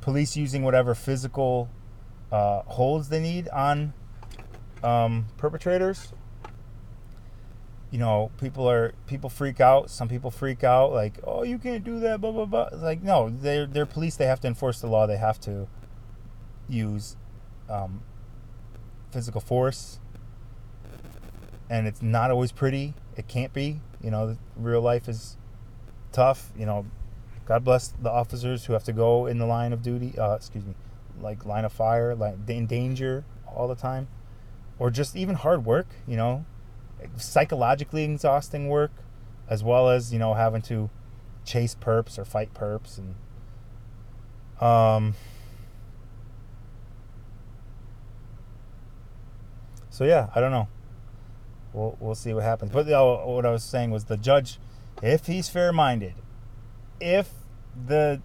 police 0.00 0.36
using 0.36 0.62
whatever 0.62 0.94
physical 0.94 1.68
uh, 2.32 2.62
holds 2.62 3.10
they 3.10 3.20
need 3.20 3.48
on 3.50 3.92
um, 4.82 5.26
perpetrators 5.36 6.12
you 7.90 7.98
know, 7.98 8.30
people 8.38 8.68
are 8.68 8.92
people 9.06 9.30
freak 9.30 9.60
out. 9.60 9.90
Some 9.90 10.08
people 10.08 10.30
freak 10.30 10.64
out, 10.64 10.92
like, 10.92 11.18
oh, 11.24 11.44
you 11.44 11.58
can't 11.58 11.84
do 11.84 12.00
that, 12.00 12.20
blah 12.20 12.32
blah 12.32 12.44
blah. 12.44 12.68
Like, 12.72 13.02
no, 13.02 13.30
they're 13.30 13.66
they're 13.66 13.86
police. 13.86 14.16
They 14.16 14.26
have 14.26 14.40
to 14.40 14.48
enforce 14.48 14.80
the 14.80 14.88
law. 14.88 15.06
They 15.06 15.16
have 15.16 15.40
to 15.40 15.68
use 16.68 17.16
um, 17.68 18.02
physical 19.12 19.40
force, 19.40 20.00
and 21.70 21.86
it's 21.86 22.02
not 22.02 22.30
always 22.30 22.50
pretty. 22.50 22.94
It 23.16 23.28
can't 23.28 23.52
be. 23.52 23.80
You 24.02 24.10
know, 24.10 24.36
real 24.56 24.82
life 24.82 25.08
is 25.08 25.36
tough. 26.10 26.50
You 26.58 26.66
know, 26.66 26.86
God 27.46 27.64
bless 27.64 27.88
the 27.88 28.10
officers 28.10 28.64
who 28.64 28.72
have 28.72 28.84
to 28.84 28.92
go 28.92 29.26
in 29.26 29.38
the 29.38 29.46
line 29.46 29.72
of 29.72 29.82
duty. 29.82 30.18
Uh, 30.18 30.34
excuse 30.34 30.64
me, 30.66 30.74
like 31.20 31.46
line 31.46 31.64
of 31.64 31.72
fire, 31.72 32.16
like 32.16 32.34
in 32.48 32.66
danger 32.66 33.24
all 33.46 33.68
the 33.68 33.76
time, 33.76 34.08
or 34.78 34.90
just 34.90 35.16
even 35.16 35.36
hard 35.36 35.64
work. 35.64 35.86
You 36.06 36.16
know, 36.16 36.44
psychologically 37.16 38.04
exhausting 38.04 38.68
work, 38.68 38.92
as 39.48 39.62
well 39.62 39.88
as 39.88 40.12
you 40.12 40.18
know 40.18 40.34
having 40.34 40.62
to 40.62 40.90
chase 41.44 41.76
perps 41.80 42.18
or 42.18 42.24
fight 42.24 42.52
perps 42.54 42.98
and 42.98 43.14
um. 44.62 45.14
So 49.90 50.04
yeah, 50.04 50.28
I 50.34 50.40
don't 50.40 50.50
know. 50.50 50.68
We'll 51.72 51.96
we'll 52.00 52.14
see 52.14 52.34
what 52.34 52.42
happens. 52.42 52.72
But 52.72 52.90
uh, 52.90 53.16
what 53.18 53.46
I 53.46 53.50
was 53.50 53.62
saying 53.62 53.90
was 53.90 54.04
the 54.04 54.16
judge, 54.16 54.58
if 55.02 55.26
he's 55.26 55.48
fair-minded, 55.48 56.14
if 57.00 57.30
the 57.86 58.20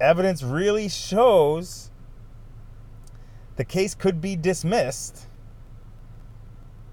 evidence 0.00 0.42
really 0.42 0.88
shows 0.88 1.90
the 3.56 3.64
case 3.64 3.94
could 3.94 4.20
be 4.20 4.36
dismissed 4.36 5.26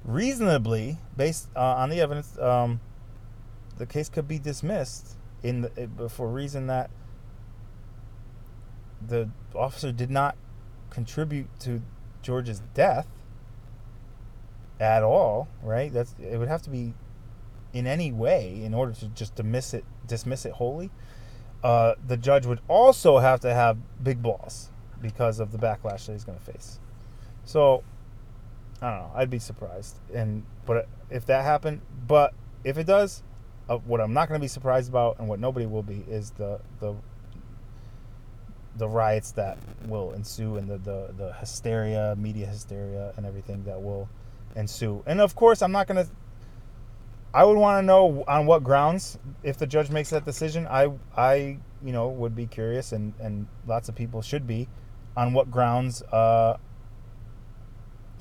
reasonably, 0.03 0.97
based 1.15 1.49
uh, 1.55 1.59
on 1.59 1.89
the 1.89 2.01
evidence, 2.01 2.37
um, 2.39 2.81
the 3.77 3.85
case 3.85 4.09
could 4.09 4.27
be 4.27 4.39
dismissed 4.39 5.17
in 5.41 5.61
the, 5.61 6.09
for 6.09 6.27
a 6.27 6.31
reason 6.31 6.67
that 6.67 6.89
the 9.05 9.29
officer 9.55 9.91
did 9.91 10.09
not 10.09 10.35
contribute 10.89 11.47
to 11.59 11.81
George's 12.21 12.61
death 12.73 13.07
at 14.79 15.03
all, 15.03 15.47
right? 15.61 15.91
That's 15.91 16.15
it 16.21 16.37
would 16.37 16.47
have 16.47 16.61
to 16.63 16.69
be 16.69 16.93
in 17.73 17.87
any 17.87 18.11
way 18.11 18.61
in 18.63 18.73
order 18.73 18.93
to 18.93 19.07
just 19.09 19.35
dismiss 19.35 19.73
it 19.73 19.83
dismiss 20.07 20.45
it 20.45 20.53
wholly. 20.53 20.91
Uh, 21.63 21.95
the 22.05 22.17
judge 22.17 22.45
would 22.45 22.59
also 22.67 23.19
have 23.19 23.39
to 23.41 23.53
have 23.53 23.77
big 24.03 24.21
balls 24.21 24.69
because 25.03 25.39
of 25.39 25.51
the 25.51 25.59
backlash 25.59 26.07
that 26.07 26.13
he's 26.13 26.23
going 26.23 26.39
to 26.39 26.51
face. 26.51 26.79
So 27.45 27.83
I 28.81 28.89
don't 28.89 28.99
know. 28.99 29.11
I'd 29.13 29.29
be 29.29 29.39
surprised. 29.39 29.99
And 30.13 30.43
but 30.65 30.87
if 31.11 31.25
that 31.27 31.43
happened, 31.45 31.81
but 32.07 32.33
if 32.63 32.79
it 32.79 32.87
does, 32.87 33.21
uh, 33.69 33.77
what 33.77 34.01
I'm 34.01 34.13
not 34.13 34.27
going 34.27 34.39
to 34.39 34.43
be 34.43 34.47
surprised 34.47 34.89
about, 34.89 35.19
and 35.19 35.27
what 35.27 35.39
nobody 35.39 35.67
will 35.67 35.83
be, 35.83 36.03
is 36.09 36.31
the 36.31 36.59
the 36.79 36.95
the 38.75 38.87
riots 38.87 39.31
that 39.33 39.57
will 39.85 40.13
ensue 40.13 40.57
and 40.57 40.67
the, 40.67 40.79
the, 40.79 41.13
the 41.15 41.33
hysteria, 41.33 42.15
media 42.17 42.47
hysteria, 42.47 43.13
and 43.17 43.25
everything 43.25 43.63
that 43.65 43.79
will 43.79 44.09
ensue. 44.55 45.03
And 45.05 45.21
of 45.21 45.35
course, 45.35 45.61
I'm 45.61 45.71
not 45.71 45.87
going 45.87 46.03
to. 46.03 46.11
I 47.35 47.45
would 47.45 47.57
want 47.57 47.81
to 47.81 47.85
know 47.85 48.23
on 48.27 48.45
what 48.45 48.63
grounds, 48.63 49.17
if 49.41 49.57
the 49.57 49.65
judge 49.65 49.89
makes 49.89 50.11
that 50.11 50.23
decision, 50.23 50.67
I, 50.67 50.91
I, 51.17 51.57
you 51.83 51.91
know, 51.91 52.09
would 52.09 52.35
be 52.35 52.45
curious, 52.45 52.91
and, 52.91 53.13
and 53.19 53.47
lots 53.65 53.89
of 53.89 53.95
people 53.95 54.21
should 54.21 54.45
be, 54.45 54.67
on 55.15 55.33
what 55.33 55.51
grounds 55.51 56.01
uh, 56.03 56.57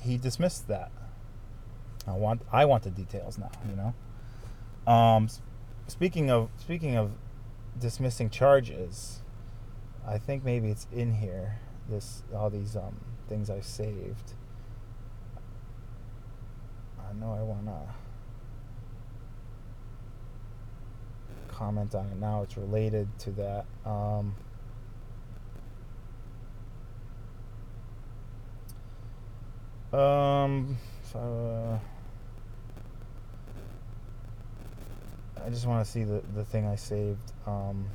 he 0.01 0.17
dismissed 0.17 0.67
that. 0.67 0.91
I 2.07 2.11
want, 2.11 2.41
I 2.51 2.65
want 2.65 2.83
the 2.83 2.91
details 2.91 3.37
now. 3.37 3.51
You 3.69 3.75
know. 3.75 4.91
Um, 4.91 5.29
speaking 5.87 6.29
of 6.29 6.49
speaking 6.57 6.97
of 6.97 7.11
dismissing 7.79 8.29
charges, 8.29 9.21
I 10.07 10.17
think 10.17 10.43
maybe 10.43 10.69
it's 10.69 10.87
in 10.91 11.15
here. 11.15 11.59
This 11.89 12.23
all 12.35 12.49
these 12.49 12.75
um, 12.75 12.99
things 13.27 13.49
I 13.49 13.61
saved. 13.61 14.33
I 16.99 17.13
know 17.13 17.33
I 17.33 17.43
wanna 17.43 17.93
comment 21.47 21.95
on 21.95 22.07
it 22.07 22.17
now. 22.17 22.41
It's 22.43 22.57
related 22.57 23.07
to 23.19 23.31
that. 23.31 23.65
Um, 23.85 24.35
um, 29.93 30.77
so, 31.11 31.79
uh, 35.37 35.41
I 35.45 35.49
just 35.49 35.65
want 35.65 35.85
to 35.85 35.91
see 35.91 36.03
the, 36.03 36.21
the 36.35 36.45
thing 36.45 36.65
I 36.65 36.75
saved. 36.75 37.31
Um, 37.45 37.85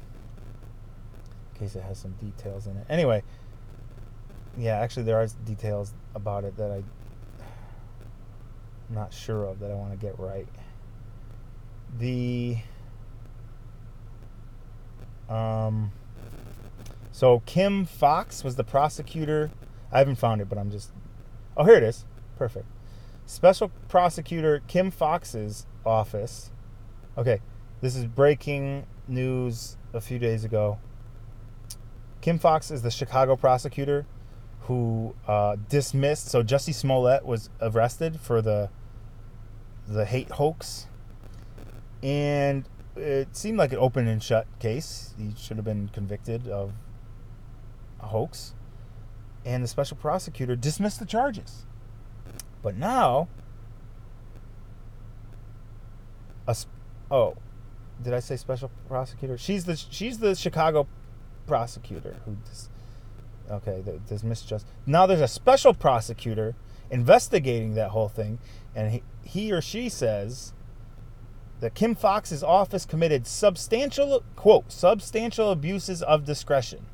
in 1.58 1.66
case 1.66 1.74
it 1.74 1.82
has 1.82 1.98
some 1.98 2.12
details 2.12 2.66
in 2.66 2.76
it. 2.76 2.86
Anyway, 2.88 3.22
yeah, 4.56 4.76
actually 4.76 5.04
there 5.04 5.20
are 5.20 5.26
details 5.44 5.92
about 6.14 6.44
it 6.44 6.56
that 6.56 6.70
I 6.70 6.82
I'm 8.88 8.94
not 8.94 9.12
sure 9.12 9.44
of 9.44 9.60
that 9.60 9.70
I 9.70 9.74
want 9.74 9.92
to 9.92 9.98
get 9.98 10.18
right. 10.18 10.48
The 11.98 12.58
um 15.28 15.92
so 17.12 17.42
Kim 17.44 17.84
Foxx 17.84 18.44
was 18.44 18.56
the 18.56 18.64
prosecutor. 18.64 19.50
I 19.90 19.98
haven't 19.98 20.16
found 20.16 20.40
it, 20.40 20.48
but 20.48 20.58
I'm 20.58 20.70
just 20.70 20.90
Oh, 21.58 21.64
here 21.64 21.74
it 21.74 21.82
is. 21.82 22.04
Perfect. 22.36 22.66
Special 23.26 23.70
prosecutor 23.88 24.62
Kim 24.68 24.92
Foxx's 24.92 25.66
office. 25.84 26.52
Okay, 27.18 27.40
this 27.80 27.96
is 27.96 28.06
breaking 28.06 28.86
news 29.08 29.76
a 29.92 30.00
few 30.00 30.20
days 30.20 30.44
ago. 30.44 30.78
Kim 32.20 32.38
Foxx 32.38 32.70
is 32.70 32.82
the 32.82 32.92
Chicago 32.92 33.34
prosecutor 33.34 34.06
who 34.62 35.16
uh, 35.26 35.56
dismissed. 35.68 36.28
So 36.28 36.44
Jussie 36.44 36.74
Smollett 36.74 37.24
was 37.24 37.50
arrested 37.60 38.20
for 38.20 38.40
the 38.40 38.70
the 39.88 40.04
hate 40.04 40.30
hoax, 40.32 40.86
and 42.02 42.68
it 42.94 43.36
seemed 43.36 43.58
like 43.58 43.72
an 43.72 43.78
open 43.78 44.06
and 44.06 44.22
shut 44.22 44.46
case. 44.60 45.14
He 45.18 45.32
should 45.36 45.56
have 45.56 45.64
been 45.64 45.88
convicted 45.88 46.46
of 46.46 46.72
a 48.00 48.06
hoax, 48.06 48.54
and 49.48 49.64
the 49.64 49.68
special 49.68 49.96
prosecutor 49.96 50.54
dismissed 50.54 51.00
the 51.00 51.06
charges. 51.06 51.64
But 52.62 52.76
now, 52.76 53.28
a 56.46 56.54
oh, 57.10 57.36
did 58.02 58.12
I 58.12 58.20
say 58.20 58.36
special 58.36 58.70
prosecutor? 58.86 59.38
She's 59.38 59.64
the 59.64 59.74
she's 59.76 60.18
the 60.18 60.34
Chicago 60.34 60.86
prosecutor 61.46 62.16
who 62.26 62.36
dis- 62.44 62.68
okay 63.50 63.82
dismissed 64.06 64.46
just 64.46 64.66
now 64.84 65.06
there's 65.06 65.22
a 65.22 65.26
special 65.26 65.72
prosecutor 65.72 66.54
investigating 66.90 67.74
that 67.74 67.88
whole 67.88 68.10
thing 68.10 68.38
and 68.76 68.92
he, 68.92 69.02
he 69.22 69.50
or 69.50 69.62
she 69.62 69.88
says 69.88 70.52
that 71.60 71.72
Kim 71.72 71.94
Foxx's 71.94 72.44
office 72.44 72.84
committed 72.84 73.26
substantial 73.26 74.22
quote 74.36 74.70
substantial 74.70 75.50
abuses 75.50 76.02
of 76.02 76.26
discretion. 76.26 76.84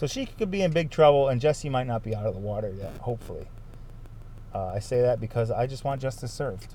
So 0.00 0.06
she 0.06 0.24
could 0.24 0.50
be 0.50 0.62
in 0.62 0.70
big 0.70 0.88
trouble, 0.88 1.28
and 1.28 1.42
Jesse 1.42 1.68
might 1.68 1.86
not 1.86 2.02
be 2.02 2.16
out 2.16 2.24
of 2.24 2.32
the 2.32 2.40
water 2.40 2.72
yet. 2.74 2.96
Hopefully, 3.02 3.46
uh, 4.54 4.68
I 4.68 4.78
say 4.78 5.02
that 5.02 5.20
because 5.20 5.50
I 5.50 5.66
just 5.66 5.84
want 5.84 6.00
justice 6.00 6.32
served. 6.32 6.72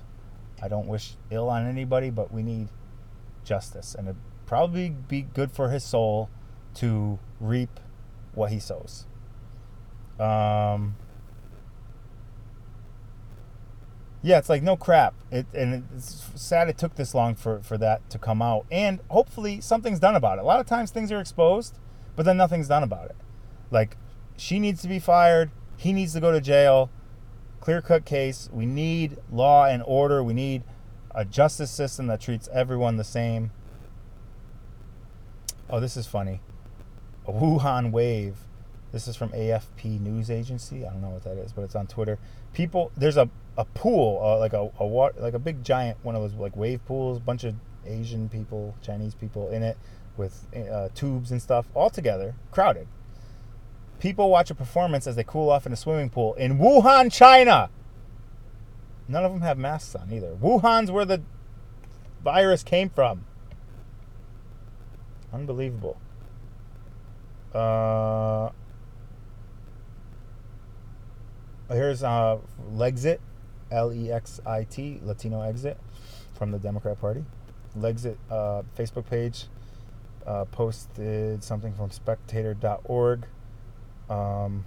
I 0.62 0.68
don't 0.68 0.86
wish 0.86 1.14
ill 1.32 1.48
on 1.48 1.66
anybody, 1.66 2.10
but 2.10 2.32
we 2.32 2.44
need 2.44 2.68
justice, 3.42 3.96
and 3.96 4.06
it'd 4.06 4.20
probably 4.46 4.90
be 4.90 5.22
good 5.22 5.50
for 5.50 5.70
his 5.70 5.82
soul 5.82 6.30
to 6.74 7.18
reap 7.40 7.80
what 8.32 8.52
he 8.52 8.60
sows. 8.60 9.06
Um, 10.20 10.94
yeah, 14.22 14.38
it's 14.38 14.48
like 14.48 14.62
no 14.62 14.76
crap. 14.76 15.14
It 15.32 15.46
and 15.52 15.82
it's 15.96 16.30
sad 16.36 16.68
it 16.68 16.78
took 16.78 16.94
this 16.94 17.12
long 17.12 17.34
for 17.34 17.58
for 17.58 17.76
that 17.76 18.08
to 18.10 18.20
come 18.20 18.40
out, 18.40 18.66
and 18.70 19.00
hopefully 19.08 19.60
something's 19.60 19.98
done 19.98 20.14
about 20.14 20.38
it. 20.38 20.42
A 20.42 20.44
lot 20.44 20.60
of 20.60 20.66
times 20.66 20.92
things 20.92 21.10
are 21.10 21.18
exposed, 21.18 21.76
but 22.16 22.24
then 22.24 22.36
nothing's 22.36 22.68
done 22.68 22.82
about 22.82 23.10
it. 23.10 23.16
Like 23.70 23.96
she 24.36 24.58
needs 24.58 24.82
to 24.82 24.88
be 24.88 24.98
fired. 24.98 25.50
He 25.76 25.92
needs 25.92 26.14
to 26.14 26.20
go 26.20 26.32
to 26.32 26.40
jail. 26.40 26.90
Clear 27.60 27.82
cut 27.82 28.04
case. 28.04 28.48
We 28.52 28.66
need 28.66 29.18
law 29.30 29.66
and 29.66 29.82
order. 29.86 30.22
We 30.22 30.34
need 30.34 30.62
a 31.14 31.24
justice 31.24 31.70
system 31.70 32.06
that 32.08 32.20
treats 32.20 32.48
everyone 32.52 32.96
the 32.96 33.04
same. 33.04 33.50
Oh, 35.68 35.80
this 35.80 35.96
is 35.96 36.06
funny 36.06 36.40
a 37.26 37.32
Wuhan 37.32 37.90
wave. 37.90 38.36
This 38.92 39.08
is 39.08 39.16
from 39.16 39.30
AFP 39.30 40.00
News 40.00 40.30
Agency. 40.30 40.86
I 40.86 40.90
don't 40.90 41.02
know 41.02 41.10
what 41.10 41.24
that 41.24 41.36
is, 41.38 41.52
but 41.52 41.62
it's 41.62 41.74
on 41.74 41.86
Twitter. 41.86 42.18
People, 42.52 42.92
there's 42.96 43.16
a, 43.16 43.28
a 43.58 43.64
pool, 43.64 44.20
uh, 44.22 44.38
like 44.38 44.52
a, 44.52 44.70
a 44.78 44.86
water, 44.86 45.20
like 45.20 45.34
a 45.34 45.38
big 45.38 45.64
giant 45.64 45.98
one 46.02 46.14
of 46.14 46.22
those 46.22 46.34
like 46.34 46.56
wave 46.56 46.84
pools. 46.86 47.18
Bunch 47.18 47.44
of 47.44 47.56
Asian 47.84 48.28
people, 48.28 48.76
Chinese 48.80 49.14
people 49.14 49.50
in 49.50 49.62
it 49.62 49.76
with 50.16 50.46
uh, 50.54 50.88
tubes 50.94 51.30
and 51.30 51.40
stuff, 51.40 51.66
all 51.74 51.90
together, 51.90 52.34
crowded. 52.50 52.88
People 53.98 54.30
watch 54.30 54.50
a 54.50 54.54
performance 54.54 55.06
as 55.06 55.16
they 55.16 55.24
cool 55.24 55.50
off 55.50 55.66
in 55.66 55.72
a 55.72 55.76
swimming 55.76 56.10
pool 56.10 56.34
in 56.34 56.58
Wuhan, 56.58 57.12
China. 57.12 57.70
None 59.08 59.24
of 59.24 59.32
them 59.32 59.40
have 59.42 59.56
masks 59.56 59.94
on 59.94 60.12
either. 60.12 60.34
Wuhan's 60.34 60.90
where 60.90 61.04
the 61.04 61.22
virus 62.22 62.62
came 62.62 62.90
from. 62.90 63.24
Unbelievable. 65.32 65.96
Uh, 67.54 68.50
here's 71.70 72.02
uh, 72.02 72.38
Lexit, 72.72 73.18
L 73.70 73.92
E 73.92 74.12
X 74.12 74.40
I 74.44 74.64
T, 74.64 75.00
Latino 75.02 75.40
Exit, 75.40 75.78
from 76.34 76.50
the 76.50 76.58
Democrat 76.58 77.00
Party. 77.00 77.24
Lexit 77.78 78.16
uh, 78.30 78.62
Facebook 78.76 79.06
page 79.08 79.46
uh, 80.26 80.44
posted 80.46 81.42
something 81.42 81.72
from 81.74 81.90
Spectator.org 81.90 83.26
um, 84.10 84.66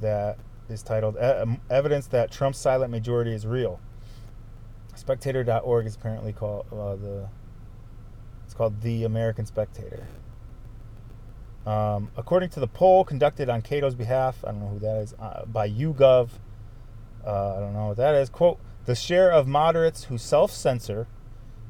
that 0.00 0.38
is 0.68 0.82
titled 0.82 1.16
e- 1.16 1.58
"Evidence 1.70 2.06
that 2.08 2.30
Trump's 2.30 2.58
silent 2.58 2.90
majority 2.90 3.32
is 3.32 3.46
real." 3.46 3.80
Spectator.org 4.94 5.86
is 5.86 5.94
apparently 5.94 6.32
called 6.32 6.66
uh, 6.72 6.96
the. 6.96 7.28
It's 8.44 8.54
called 8.54 8.80
the 8.80 9.04
American 9.04 9.44
Spectator. 9.44 10.06
Um, 11.66 12.10
according 12.16 12.50
to 12.50 12.60
the 12.60 12.68
poll 12.68 13.04
conducted 13.04 13.48
on 13.48 13.60
Cato's 13.60 13.96
behalf, 13.96 14.44
I 14.44 14.52
don't 14.52 14.60
know 14.60 14.68
who 14.68 14.78
that 14.78 14.96
is, 14.98 15.14
uh, 15.18 15.44
by 15.46 15.68
YouGov, 15.68 16.30
uh, 17.26 17.56
I 17.56 17.60
don't 17.60 17.74
know 17.74 17.88
what 17.88 17.96
that 17.96 18.14
is, 18.14 18.30
quote, 18.30 18.60
the 18.84 18.94
share 18.94 19.32
of 19.32 19.48
moderates 19.48 20.04
who 20.04 20.16
self 20.16 20.52
censor 20.52 21.08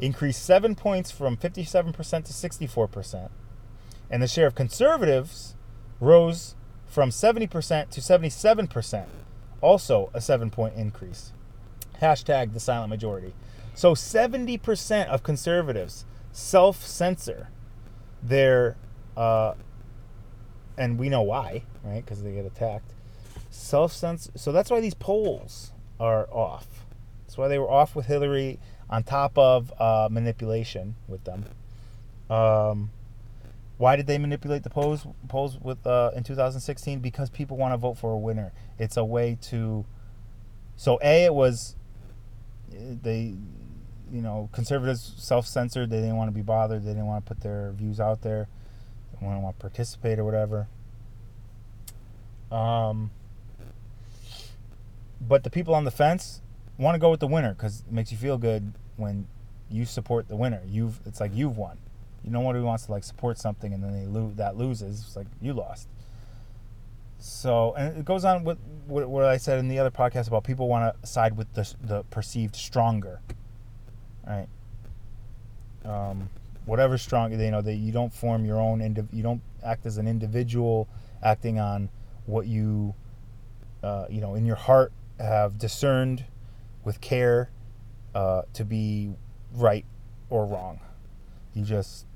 increased 0.01 0.45
seven 0.45 0.75
points 0.75 1.11
from 1.11 1.37
57% 1.37 1.93
to 1.95 2.33
64%. 2.33 3.31
And 4.11 4.23
the 4.23 4.29
share 4.29 4.47
of 4.47 4.55
conservatives 4.55 5.57
rose 6.01 6.55
from 6.87 7.11
70% 7.11 7.91
to 7.91 8.01
77%, 8.01 9.07
also 9.61 10.11
a 10.15 10.21
seven 10.21 10.51
point 10.51 10.75
increase. 10.77 11.33
Hashtag 12.01 12.53
the 12.53 12.61
silent 12.61 12.91
majority. 12.91 13.35
So 13.75 13.95
70% 13.95 15.09
of 15.09 15.23
conservatives 15.23 16.05
self 16.33 16.85
censor 16.85 17.49
their 18.23 18.77
uh, 19.17 19.55
and 20.79 20.99
we 20.99 21.09
know 21.09 21.23
why, 21.23 21.63
right? 21.83 22.05
Because 22.05 22.23
they 22.23 22.33
get 22.33 22.45
attacked. 22.45 22.93
Self 23.51 23.93
censor. 23.93 24.31
So 24.37 24.53
that's 24.53 24.71
why 24.71 24.81
these 24.81 24.95
polls 24.95 25.73
are 25.99 26.29
off. 26.31 26.67
That's 27.25 27.39
why 27.39 27.49
they 27.49 27.59
were 27.59 27.71
off 27.71 27.97
with 27.97 28.07
Hillary 28.07 28.59
on 28.89 29.03
top 29.03 29.37
of 29.37 29.73
uh, 29.81 30.09
manipulation 30.11 30.95
with 31.09 31.25
them. 31.25 31.45
Um, 32.31 32.91
why 33.79 33.97
did 33.97 34.07
they 34.07 34.19
manipulate 34.19 34.63
the 34.63 34.71
polls 34.71 35.07
polls 35.29 35.59
with 35.61 35.87
uh, 35.87 36.11
in 36.17 36.23
2016? 36.23 37.01
Because 37.01 37.31
people 37.31 37.57
want 37.57 37.73
to 37.73 37.77
vote 37.77 37.99
for 37.99 38.13
a 38.13 38.19
winner. 38.19 38.53
It's 38.79 38.97
a 38.97 39.05
way 39.05 39.39
to. 39.43 39.85
So 40.77 40.99
a 41.03 41.25
it 41.25 41.35
was 41.35 41.77
they 42.71 43.35
you 44.11 44.23
know, 44.23 44.49
conservatives 44.53 45.15
self-censored. 45.17 45.91
They 45.91 46.01
didn't 46.01 46.17
want 46.17 46.29
to 46.29 46.35
be 46.35 46.43
bothered. 46.43 46.85
They 46.85 46.91
didn't 46.91 47.07
want 47.07 47.25
to 47.25 47.29
put 47.29 47.43
their 47.43 47.73
views 47.73 48.01
out 48.01 48.23
there. 48.23 48.49
They 49.13 49.27
didn't 49.27 49.43
want 49.43 49.57
to 49.57 49.61
participate 49.61 50.19
or 50.19 50.25
whatever. 50.25 50.69
Um, 52.51 53.11
but 55.21 55.43
the 55.43 55.51
people 55.51 55.75
on 55.75 55.85
the 55.85 55.91
fence 55.91 56.41
want 56.79 56.95
to 56.95 56.99
go 56.99 57.11
with 57.11 57.21
the 57.21 57.27
winner 57.27 57.55
because 57.55 57.81
it 57.81 57.93
makes 57.93 58.13
you 58.13 58.19
feel 58.19 58.39
good 58.39 58.73
when 58.97 59.27
you 59.71 59.85
support 59.85 60.29
the 60.29 60.37
winner. 60.37 60.63
You've 60.67 61.01
it's 61.07 61.21
like 61.21 61.35
you've 61.35 61.57
won. 61.57 61.79
You 62.25 62.31
know 62.31 62.43
nobody 62.43 62.61
wants 62.61 62.87
to 62.87 62.93
like 62.93 63.05
support 63.05 63.39
something 63.39 63.73
and 63.73 63.83
then 63.83 63.93
they 63.93 64.07
lose 64.07 64.37
that 64.37 64.57
loses. 64.57 65.05
It's 65.07 65.17
like 65.17 65.27
you 65.41 65.53
lost. 65.53 65.89
So 67.19 67.75
and 67.75 67.97
it 67.97 68.05
goes 68.05 68.25
on 68.25 68.45
with 68.45 68.59
what 68.87 69.25
I 69.25 69.37
said 69.37 69.59
in 69.59 69.69
the 69.69 69.79
other 69.79 69.91
podcast 69.91 70.29
about 70.29 70.45
people 70.45 70.69
want 70.69 71.01
to 71.01 71.07
side 71.07 71.37
with 71.37 71.53
the 71.55 71.73
the 71.83 72.03
perceived 72.05 72.55
stronger, 72.57 73.21
right? 74.27 74.49
Um, 75.85 76.29
whatever 76.67 76.99
strong, 76.99 77.33
you 77.33 77.51
know, 77.51 77.63
that 77.63 77.75
you 77.75 77.93
don't 77.93 78.13
form 78.13 78.45
your 78.45 78.61
own. 78.61 78.81
Indiv- 78.81 79.13
you 79.13 79.23
don't 79.23 79.41
act 79.65 79.87
as 79.87 79.99
an 79.99 80.07
individual, 80.07 80.89
acting 81.23 81.59
on 81.59 81.89
what 82.27 82.47
you, 82.47 82.95
uh, 83.83 84.07
you 84.11 84.21
know, 84.21 84.35
in 84.35 84.45
your 84.45 84.57
heart 84.57 84.93
have 85.19 85.59
discerned 85.59 86.25
with 86.87 87.01
care 87.01 87.51
uh, 88.15 88.43
to 88.55 88.65
be 88.65 89.11
right 89.53 89.85
or 90.31 90.47
wrong. 90.47 90.79
You 91.53 91.65
just 91.65 92.07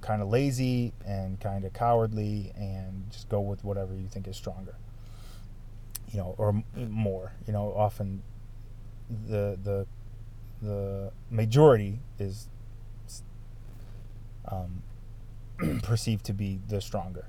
kind 0.00 0.22
of 0.22 0.28
lazy 0.28 0.92
and 1.04 1.40
kind 1.40 1.64
of 1.64 1.72
cowardly 1.72 2.52
and 2.56 3.10
just 3.10 3.28
go 3.28 3.40
with 3.40 3.64
whatever 3.64 3.94
you 3.94 4.06
think 4.06 4.28
is 4.28 4.36
stronger. 4.36 4.76
You 6.12 6.20
know, 6.20 6.34
or 6.38 6.62
more. 6.76 7.32
You 7.48 7.52
know, 7.52 7.74
often 7.76 8.22
the 9.10 9.58
the 9.62 9.86
the 10.62 11.10
majority 11.28 11.98
is 12.20 12.48
um, 14.50 14.82
perceived 15.82 16.24
to 16.26 16.32
be 16.32 16.60
the 16.68 16.80
stronger. 16.80 17.26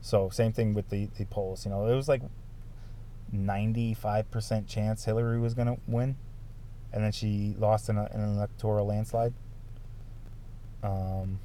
So 0.00 0.30
same 0.30 0.52
thing 0.52 0.74
with 0.74 0.90
the, 0.90 1.08
the 1.18 1.24
polls. 1.24 1.64
You 1.64 1.72
know, 1.72 1.86
it 1.86 1.96
was 1.96 2.08
like 2.08 2.22
95% 3.34 4.66
chance 4.66 5.04
Hillary 5.04 5.38
was 5.38 5.54
going 5.54 5.68
to 5.68 5.78
win. 5.86 6.16
And 6.92 7.04
then 7.04 7.12
she 7.12 7.54
lost 7.58 7.88
in, 7.88 7.96
a, 7.96 8.08
in 8.12 8.20
an 8.20 8.36
electoral 8.36 8.86
landslide. 8.86 9.32
Um, 10.82 11.38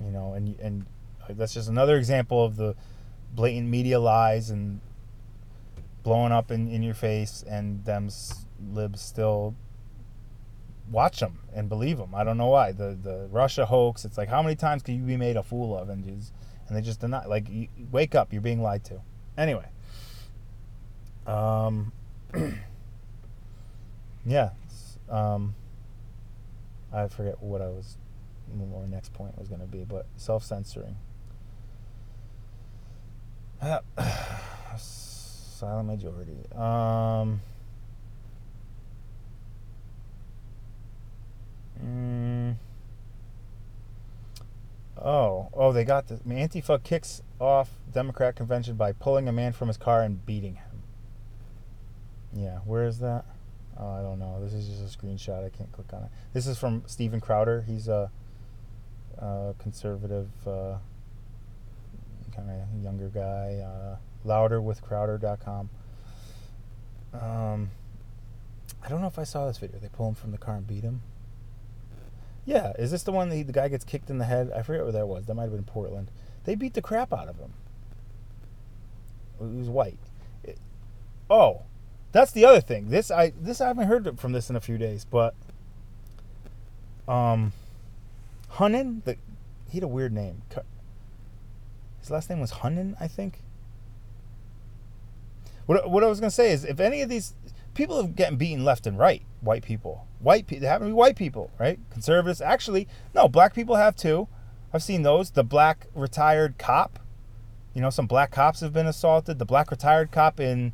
you 0.00 0.10
know, 0.10 0.34
and, 0.34 0.58
and 0.60 0.86
that's 1.30 1.54
just 1.54 1.68
another 1.68 1.96
example 1.96 2.44
of 2.44 2.56
the 2.56 2.76
blatant 3.34 3.68
media 3.68 3.98
lies 3.98 4.50
and 4.50 4.80
blowing 6.02 6.32
up 6.32 6.50
in, 6.50 6.68
in 6.68 6.82
your 6.82 6.94
face 6.94 7.42
and 7.48 7.84
them 7.84 8.08
libs 8.72 9.00
still 9.00 9.54
watch 10.90 11.20
them 11.20 11.40
and 11.54 11.68
believe 11.68 11.98
them. 11.98 12.14
I 12.14 12.24
don't 12.24 12.36
know 12.36 12.48
why. 12.48 12.72
The 12.72 12.96
the 13.00 13.28
Russia 13.30 13.66
hoax, 13.66 14.04
it's 14.04 14.18
like 14.18 14.28
how 14.28 14.42
many 14.42 14.54
times 14.54 14.82
can 14.82 14.96
you 14.96 15.02
be 15.02 15.16
made 15.16 15.36
a 15.36 15.42
fool 15.42 15.76
of 15.76 15.88
and 15.88 16.04
just 16.04 16.32
and 16.68 16.76
they 16.76 16.80
just 16.80 17.00
deny. 17.00 17.26
Like, 17.26 17.48
wake 17.90 18.14
up, 18.14 18.32
you're 18.32 18.42
being 18.42 18.62
lied 18.62 18.84
to. 18.84 19.00
Anyway, 19.36 19.66
um, 21.26 21.92
yeah, 24.26 24.50
um, 25.08 25.54
I 26.92 27.08
forget 27.08 27.42
what 27.42 27.60
I 27.60 27.68
was, 27.68 27.96
what 28.48 28.82
my 28.82 28.88
next 28.88 29.12
point 29.12 29.38
was 29.38 29.48
going 29.48 29.60
to 29.60 29.66
be, 29.66 29.84
but 29.84 30.06
self 30.16 30.44
censoring. 30.44 30.96
silent 34.76 35.88
majority. 35.88 36.36
Um, 36.54 37.40
mm, 41.82 42.54
Oh, 45.04 45.50
oh, 45.52 45.72
they 45.72 45.84
got 45.84 46.08
the 46.08 46.14
Antifa 46.16 46.82
kicks 46.82 47.20
off 47.38 47.70
Democrat 47.92 48.36
convention 48.36 48.76
by 48.76 48.92
pulling 48.92 49.28
a 49.28 49.32
man 49.32 49.52
from 49.52 49.68
his 49.68 49.76
car 49.76 50.02
and 50.02 50.24
beating 50.24 50.54
him. 50.54 50.63
Yeah, 52.34 52.58
where 52.64 52.84
is 52.84 52.98
that? 52.98 53.24
Oh, 53.78 53.90
I 53.92 54.02
don't 54.02 54.18
know. 54.18 54.38
This 54.42 54.52
is 54.52 54.68
just 54.68 54.94
a 54.94 54.98
screenshot. 54.98 55.44
I 55.44 55.48
can't 55.48 55.70
click 55.72 55.92
on 55.92 56.04
it. 56.04 56.10
This 56.32 56.46
is 56.46 56.58
from 56.58 56.82
Steven 56.86 57.20
Crowder. 57.20 57.62
He's 57.62 57.88
a, 57.88 58.10
a 59.18 59.54
conservative, 59.58 60.30
uh, 60.46 60.78
kind 62.34 62.50
of 62.50 62.82
younger 62.82 63.08
guy. 63.08 63.64
Uh, 63.64 63.96
louderwithcrowder.com. 64.26 65.70
Um, 67.12 67.70
I 68.82 68.88
don't 68.88 69.00
know 69.00 69.06
if 69.06 69.18
I 69.18 69.24
saw 69.24 69.46
this 69.46 69.58
video. 69.58 69.78
They 69.78 69.88
pull 69.88 70.08
him 70.08 70.14
from 70.14 70.30
the 70.32 70.38
car 70.38 70.56
and 70.56 70.66
beat 70.66 70.82
him. 70.82 71.02
Yeah, 72.44 72.72
is 72.78 72.90
this 72.90 73.02
the 73.02 73.12
one 73.12 73.30
that 73.30 73.36
he, 73.36 73.42
the 73.42 73.52
guy 73.52 73.68
gets 73.68 73.84
kicked 73.84 74.10
in 74.10 74.18
the 74.18 74.24
head? 74.24 74.50
I 74.54 74.62
forget 74.62 74.82
where 74.82 74.92
that 74.92 75.08
was. 75.08 75.26
That 75.26 75.34
might 75.34 75.44
have 75.44 75.52
been 75.52 75.64
Portland. 75.64 76.10
They 76.44 76.54
beat 76.54 76.74
the 76.74 76.82
crap 76.82 77.12
out 77.12 77.28
of 77.28 77.38
him. 77.38 77.54
He 79.38 79.58
was 79.58 79.68
white. 79.68 79.98
It, 80.42 80.58
oh, 81.30 81.62
that's 82.14 82.30
the 82.30 82.44
other 82.44 82.60
thing. 82.60 82.90
This 82.90 83.10
I 83.10 83.32
this 83.38 83.60
I 83.60 83.66
haven't 83.66 83.88
heard 83.88 84.20
from 84.20 84.30
this 84.30 84.48
in 84.48 84.54
a 84.54 84.60
few 84.60 84.78
days, 84.78 85.04
but 85.04 85.34
um, 87.08 87.52
Hunnan, 88.52 89.02
the 89.04 89.16
he 89.68 89.78
had 89.78 89.82
a 89.82 89.88
weird 89.88 90.12
name. 90.12 90.42
His 91.98 92.12
last 92.12 92.30
name 92.30 92.38
was 92.38 92.52
Hunnan, 92.52 92.94
I 93.00 93.08
think. 93.08 93.40
What 95.66 95.90
what 95.90 96.04
I 96.04 96.06
was 96.06 96.20
gonna 96.20 96.30
say 96.30 96.52
is, 96.52 96.64
if 96.64 96.78
any 96.78 97.02
of 97.02 97.08
these 97.08 97.34
people 97.74 98.00
are 98.00 98.06
getting 98.06 98.38
beaten 98.38 98.64
left 98.64 98.86
and 98.86 98.96
right. 98.96 99.22
White 99.40 99.64
people, 99.64 100.06
white 100.20 100.46
people, 100.46 100.62
they 100.62 100.68
happen 100.68 100.86
to 100.86 100.90
be 100.90 100.94
white 100.94 101.16
people, 101.16 101.50
right? 101.58 101.78
Conservatives, 101.90 102.40
actually, 102.40 102.86
no, 103.12 103.28
black 103.28 103.54
people 103.54 103.74
have 103.74 103.96
too. 103.96 104.28
I've 104.72 104.84
seen 104.84 105.02
those. 105.02 105.32
The 105.32 105.44
black 105.44 105.88
retired 105.94 106.58
cop, 106.58 107.00
you 107.74 107.82
know, 107.82 107.90
some 107.90 108.06
black 108.06 108.30
cops 108.30 108.60
have 108.60 108.72
been 108.72 108.86
assaulted. 108.86 109.38
The 109.40 109.44
black 109.44 109.70
retired 109.70 110.12
cop 110.12 110.38
in 110.38 110.72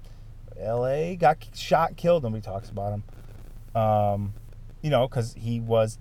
L.A. 0.60 1.16
got 1.16 1.46
shot, 1.54 1.96
killed. 1.96 2.22
Nobody 2.22 2.42
talks 2.42 2.68
about 2.68 2.92
him. 2.92 3.04
Um, 3.74 4.34
you 4.82 4.90
know, 4.90 5.08
because 5.08 5.34
he 5.34 5.60
was 5.60 5.98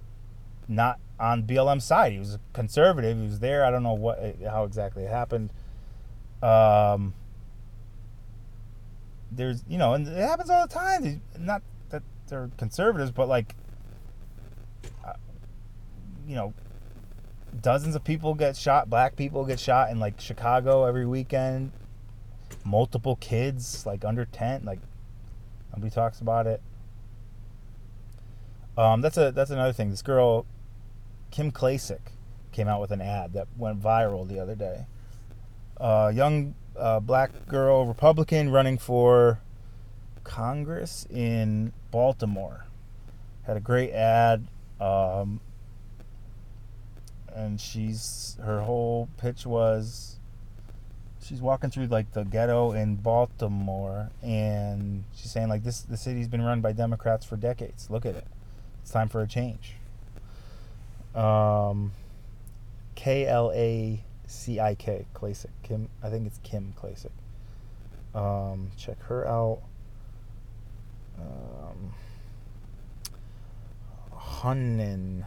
not 0.68 1.00
on 1.20 1.44
BLM 1.44 1.82
side. 1.82 2.14
He 2.14 2.20
was 2.20 2.36
a 2.36 2.40
conservative. 2.54 3.18
He 3.18 3.24
was 3.24 3.40
there. 3.40 3.66
I 3.66 3.72
don't 3.72 3.84
know 3.84 3.94
what 3.94 4.38
how 4.48 4.64
exactly 4.64 5.04
it 5.04 5.10
happened. 5.10 5.52
Um, 6.42 7.14
there's 9.32 9.64
you 9.68 9.78
know, 9.78 9.94
and 9.94 10.08
it 10.08 10.16
happens 10.16 10.50
all 10.50 10.66
the 10.66 10.74
time. 10.74 11.22
Not 11.38 11.62
that 11.90 12.04
they're 12.28 12.50
conservatives, 12.58 13.12
but 13.12 13.28
like, 13.28 13.56
uh, 15.06 15.14
you 16.28 16.36
know, 16.36 16.54
dozens 17.62 17.96
of 17.96 18.04
people 18.04 18.34
get 18.34 18.56
shot. 18.56 18.90
Black 18.90 19.16
people 19.16 19.46
get 19.46 19.60
shot 19.60 19.90
in 19.92 20.00
like 20.00 20.20
Chicago 20.20 20.86
every 20.86 21.06
weekend. 21.06 21.72
Multiple 22.64 23.16
kids, 23.16 23.86
like 23.86 24.04
under 24.06 24.26
ten, 24.26 24.64
like 24.66 24.80
nobody 25.72 25.94
talks 25.94 26.20
about 26.20 26.48
it. 26.48 26.62
Um, 28.78 29.02
that's 29.02 29.18
a 29.18 29.32
that's 29.32 29.52
another 29.52 29.74
thing. 29.74 29.90
This 29.90 30.02
girl, 30.02 30.46
Kim 31.32 31.52
Klacik, 31.52 32.14
came 32.52 32.68
out 32.68 32.82
with 32.82 32.92
an 32.92 33.02
ad 33.02 33.34
that 33.34 33.48
went 33.58 33.82
viral 33.82 34.28
the 34.28 34.40
other 34.40 34.56
day. 34.56 34.86
Uh, 35.80 36.12
young 36.14 36.56
uh, 36.78 37.00
black 37.00 37.48
girl 37.48 37.86
Republican 37.86 38.50
running 38.50 38.78
for 38.78 39.40
Congress 40.24 41.08
in 41.10 41.74
Baltimore. 41.92 42.66
Had 43.44 43.58
a 43.58 43.62
great 43.62 43.92
ad. 43.92 44.48
Um, 44.80 45.42
and 47.34 47.60
she's 47.60 48.38
her 48.44 48.62
whole 48.62 49.10
pitch 49.18 49.46
was 49.46 50.19
she's 51.30 51.42
walking 51.42 51.70
through 51.70 51.86
like 51.86 52.12
the 52.14 52.24
ghetto 52.24 52.72
in 52.72 52.96
Baltimore 52.96 54.10
and 54.24 55.04
she's 55.16 55.30
saying 55.30 55.48
like 55.48 55.64
this 55.64 55.82
the 55.82 55.96
city's 55.96 56.28
been 56.28 56.42
run 56.42 56.60
by 56.60 56.72
Democrats 56.72 57.24
for 57.24 57.38
decades. 57.38 57.88
Look 57.90 58.04
at 58.04 58.16
it. 58.16 58.26
It's 58.82 58.90
time 58.90 59.08
for 59.08 59.22
a 59.22 59.28
change. 59.28 59.76
Um 61.14 61.92
K 62.96 63.28
L 63.28 63.52
A 63.54 64.04
C 64.26 64.60
I 64.60 64.74
K 64.74 65.06
Klacik. 65.14 65.52
Kim, 65.64 65.88
I 66.04 66.10
think 66.10 66.26
it's 66.26 66.40
Kim 66.40 66.74
Klacik. 66.78 67.12
Um, 68.14 68.72
check 68.76 69.02
her 69.04 69.28
out. 69.28 69.62
Um, 71.20 71.94
Hunnan 74.12 75.26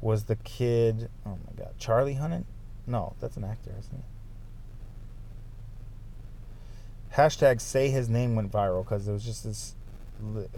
was 0.00 0.24
the 0.24 0.36
kid. 0.36 1.10
Oh 1.26 1.38
my 1.46 1.52
God, 1.56 1.74
Charlie 1.78 2.14
Hunnam? 2.14 2.44
No, 2.86 3.14
that's 3.20 3.36
an 3.36 3.44
actor, 3.44 3.72
isn't 3.78 3.94
it? 3.94 4.04
Hashtag 7.14 7.60
say 7.60 7.90
his 7.90 8.08
name 8.08 8.36
went 8.36 8.52
viral 8.52 8.84
because 8.84 9.08
it 9.08 9.12
was 9.12 9.24
just 9.24 9.44
this 9.44 9.74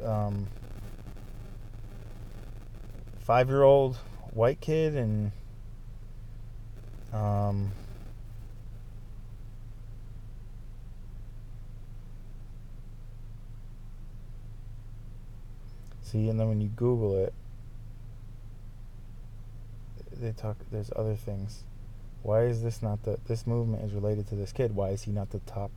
um, 0.04 0.46
five 3.20 3.48
year 3.48 3.62
old 3.62 3.96
white 4.32 4.60
kid 4.60 4.94
and 4.94 5.32
um, 7.12 7.72
See, 16.12 16.28
and 16.28 16.38
then 16.38 16.46
when 16.48 16.60
you 16.60 16.68
Google 16.68 17.16
it, 17.24 17.32
they 20.20 20.32
talk. 20.32 20.58
There's 20.70 20.90
other 20.94 21.14
things. 21.14 21.64
Why 22.22 22.42
is 22.42 22.62
this 22.62 22.82
not 22.82 23.02
the? 23.04 23.18
This 23.26 23.46
movement 23.46 23.82
is 23.82 23.94
related 23.94 24.28
to 24.28 24.34
this 24.34 24.52
kid. 24.52 24.76
Why 24.76 24.90
is 24.90 25.04
he 25.04 25.10
not 25.10 25.30
the 25.30 25.38
top 25.40 25.70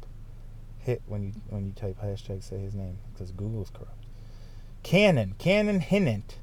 hit 0.85 1.01
when 1.07 1.23
you 1.23 1.31
when 1.49 1.65
you 1.65 1.71
type 1.71 1.99
hashtag 2.01 2.43
say 2.43 2.59
his 2.59 2.75
name? 2.75 2.97
Because 3.13 3.31
Google's 3.31 3.71
corrupt. 3.71 4.05
Cannon, 4.83 5.33
Cannon 5.39 5.79
Hinnant. 5.79 6.37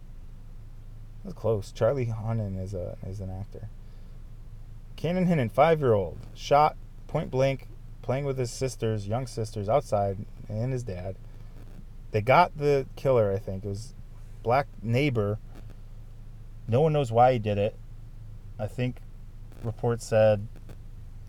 That's 1.25 1.37
close. 1.37 1.71
Charlie 1.71 2.07
Hunnam 2.07 2.61
is 2.61 2.75
a 2.75 2.97
is 3.07 3.21
an 3.21 3.31
actor. 3.31 3.69
Cannon 4.97 5.27
Hinnant, 5.27 5.53
five 5.53 5.81
year 5.81 5.93
old, 5.93 6.19
shot 6.35 6.77
point 7.07 7.31
blank, 7.31 7.69
playing 8.03 8.25
with 8.25 8.37
his 8.39 8.51
sisters, 8.51 9.07
young 9.07 9.27
sisters, 9.27 9.69
outside, 9.69 10.19
and 10.49 10.73
his 10.73 10.83
dad. 10.83 11.17
They 12.11 12.21
got 12.21 12.59
the 12.59 12.87
killer. 12.97 13.33
I 13.33 13.39
think 13.39 13.65
it 13.65 13.69
was 13.69 13.95
black 14.43 14.67
neighbor. 14.83 15.39
No 16.67 16.81
one 16.81 16.93
knows 16.93 17.13
why 17.13 17.35
he 17.35 17.39
did 17.39 17.59
it. 17.59 17.77
I 18.59 18.67
think 18.67 18.97
reports 19.63 20.05
said 20.05 20.49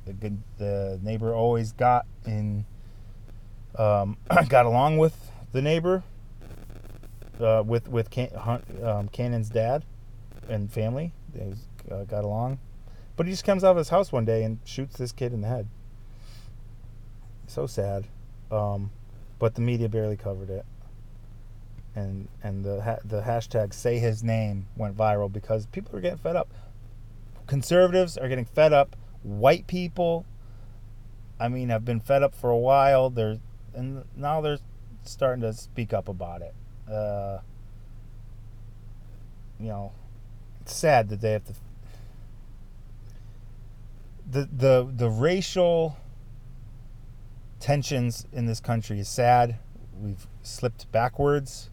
the 0.05 0.34
the 0.57 0.99
neighbor 1.01 1.34
always 1.34 1.72
got 1.72 2.05
in 2.26 2.66
um, 3.78 4.17
got 4.49 4.65
along 4.65 4.97
with 4.97 5.15
the 5.51 5.61
neighbor 5.61 6.03
uh, 7.39 7.63
with 7.65 7.88
with 7.88 8.09
Can, 8.09 8.30
um, 8.84 9.07
Cannon's 9.09 9.49
dad 9.49 9.84
and 10.49 10.71
family. 10.71 11.13
They 11.34 11.53
uh, 11.91 12.03
got 12.03 12.24
along, 12.24 12.59
but 13.15 13.26
he 13.26 13.32
just 13.32 13.45
comes 13.45 13.63
out 13.63 13.71
of 13.71 13.78
his 13.78 13.89
house 13.89 14.11
one 14.11 14.26
day 14.26 14.43
and 14.43 14.59
shoots 14.65 14.97
this 14.97 15.11
kid 15.11 15.34
in 15.34 15.41
the 15.41 15.47
head. 15.47 15.67
So 17.47 17.67
sad, 17.67 18.07
um, 18.51 18.91
but 19.39 19.55
the 19.55 19.61
media 19.61 19.89
barely 19.89 20.17
covered 20.17 20.49
it, 20.49 20.65
and 21.95 22.28
and 22.41 22.63
the 22.63 22.82
ha- 22.82 22.99
the 23.03 23.21
hashtag 23.21 23.74
say 23.74 23.99
his 23.99 24.24
name 24.24 24.67
went 24.76 24.95
viral 24.95 25.32
because 25.32 25.65
people 25.67 25.95
are 25.95 26.01
getting 26.01 26.19
fed 26.19 26.36
up. 26.36 26.53
Conservatives 27.47 28.17
are 28.17 28.30
getting 28.30 28.45
fed 28.45 28.74
up. 28.74 28.95
White 29.21 29.67
people, 29.67 30.26
I 31.39 31.47
mean, 31.49 31.69
have 31.69 31.86
been 31.86 31.99
fed 31.99 32.24
up 32.24 32.34
for 32.34 32.49
a 32.49 32.57
while. 32.57 33.09
They're 33.09 33.39
and 33.76 34.03
now 34.15 34.41
they're 34.41 34.59
starting 35.03 35.41
to 35.41 35.53
speak 35.53 35.93
up 35.93 36.07
about 36.07 36.41
it. 36.41 36.53
Uh, 36.91 37.39
you 39.59 39.67
know, 39.67 39.91
it's 40.61 40.76
sad 40.76 41.09
that 41.09 41.21
they 41.21 41.32
have 41.32 41.45
to. 41.45 41.53
The 44.30 44.49
the 44.51 44.91
the 44.95 45.09
racial 45.09 45.97
tensions 47.59 48.26
in 48.34 48.45
this 48.45 48.59
country 48.59 48.99
is 48.99 49.07
sad. 49.07 49.57
We've 50.01 50.28
slipped 50.41 50.91
backwards. 50.91 51.69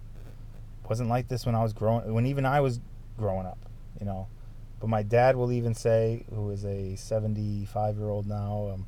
wasn't 0.88 1.08
like 1.08 1.28
this 1.28 1.46
when 1.46 1.54
I 1.54 1.62
was 1.62 1.72
growing. 1.72 2.12
When 2.12 2.26
even 2.26 2.44
I 2.44 2.60
was 2.60 2.80
growing 3.16 3.46
up, 3.46 3.58
you 3.98 4.06
know. 4.06 4.28
But 4.80 4.88
my 4.88 5.02
dad 5.02 5.36
will 5.36 5.52
even 5.52 5.74
say, 5.74 6.24
who 6.34 6.50
is 6.50 6.64
a 6.64 6.96
75 6.96 7.96
year 7.96 8.08
old 8.08 8.26
now, 8.26 8.70
um, 8.72 8.86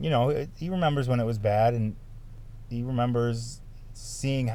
you 0.00 0.10
know, 0.10 0.46
he 0.56 0.68
remembers 0.68 1.08
when 1.08 1.20
it 1.20 1.24
was 1.24 1.38
bad, 1.38 1.74
and 1.74 1.96
he 2.68 2.82
remembers 2.82 3.60
seeing 3.92 4.50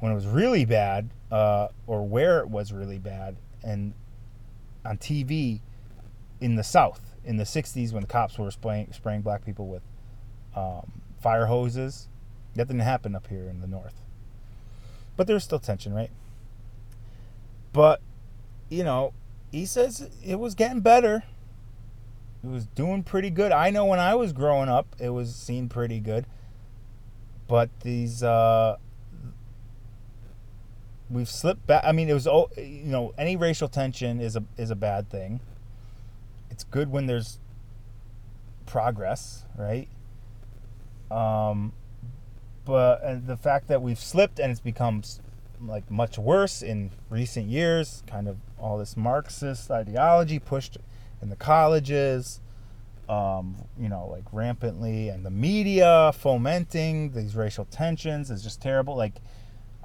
when 0.00 0.12
it 0.12 0.14
was 0.14 0.26
really 0.26 0.64
bad, 0.64 1.10
uh, 1.30 1.68
or 1.86 2.06
where 2.06 2.40
it 2.40 2.48
was 2.48 2.72
really 2.72 2.98
bad, 2.98 3.36
and 3.62 3.94
on 4.84 4.98
TV 4.98 5.60
in 6.40 6.56
the 6.56 6.64
South 6.64 7.00
in 7.24 7.36
the 7.36 7.44
'60s 7.44 7.92
when 7.92 8.02
the 8.02 8.08
cops 8.08 8.38
were 8.38 8.50
spraying, 8.50 8.92
spraying 8.92 9.22
black 9.22 9.44
people 9.44 9.66
with 9.66 9.82
um, 10.54 11.02
fire 11.20 11.46
hoses. 11.46 12.08
That 12.54 12.68
didn't 12.68 12.80
happen 12.80 13.14
up 13.14 13.26
here 13.26 13.48
in 13.48 13.60
the 13.60 13.66
North, 13.66 14.00
but 15.16 15.26
there's 15.26 15.44
still 15.44 15.58
tension, 15.58 15.92
right? 15.92 16.10
But 17.72 18.00
you 18.70 18.82
know, 18.82 19.12
he 19.50 19.66
says 19.66 20.08
it 20.24 20.38
was 20.38 20.54
getting 20.54 20.80
better. 20.80 21.24
It 22.46 22.50
was 22.52 22.66
doing 22.66 23.02
pretty 23.02 23.30
good. 23.30 23.50
I 23.50 23.70
know 23.70 23.86
when 23.86 23.98
I 23.98 24.14
was 24.14 24.32
growing 24.32 24.68
up, 24.68 24.94
it 25.00 25.08
was 25.08 25.34
seen 25.34 25.68
pretty 25.68 25.98
good. 25.98 26.26
But 27.48 27.70
these, 27.80 28.22
uh, 28.22 28.76
we've 31.10 31.28
slipped 31.28 31.66
back. 31.66 31.82
I 31.84 31.90
mean, 31.90 32.08
it 32.08 32.14
was, 32.14 32.28
all 32.28 32.52
you 32.56 32.84
know, 32.84 33.12
any 33.18 33.34
racial 33.36 33.68
tension 33.68 34.20
is 34.20 34.36
a 34.36 34.44
is 34.56 34.70
a 34.70 34.76
bad 34.76 35.10
thing. 35.10 35.40
It's 36.48 36.62
good 36.62 36.88
when 36.88 37.06
there's 37.06 37.40
progress, 38.64 39.44
right? 39.56 39.88
Um, 41.10 41.72
but 42.64 43.02
and 43.02 43.26
the 43.26 43.36
fact 43.36 43.66
that 43.68 43.82
we've 43.82 43.98
slipped 43.98 44.38
and 44.38 44.52
it's 44.52 44.60
become 44.60 45.02
like 45.60 45.90
much 45.90 46.16
worse 46.16 46.62
in 46.62 46.90
recent 47.10 47.48
years, 47.48 48.04
kind 48.06 48.28
of 48.28 48.36
all 48.56 48.78
this 48.78 48.96
Marxist 48.96 49.68
ideology 49.68 50.38
pushed 50.38 50.78
in 51.22 51.30
the 51.30 51.36
colleges, 51.36 52.40
um, 53.08 53.56
you 53.78 53.88
know, 53.88 54.08
like 54.08 54.24
rampantly, 54.32 55.08
and 55.08 55.24
the 55.24 55.30
media 55.30 56.12
fomenting 56.12 57.12
these 57.12 57.36
racial 57.36 57.64
tensions 57.66 58.30
is 58.30 58.42
just 58.42 58.60
terrible. 58.60 58.96
Like, 58.96 59.14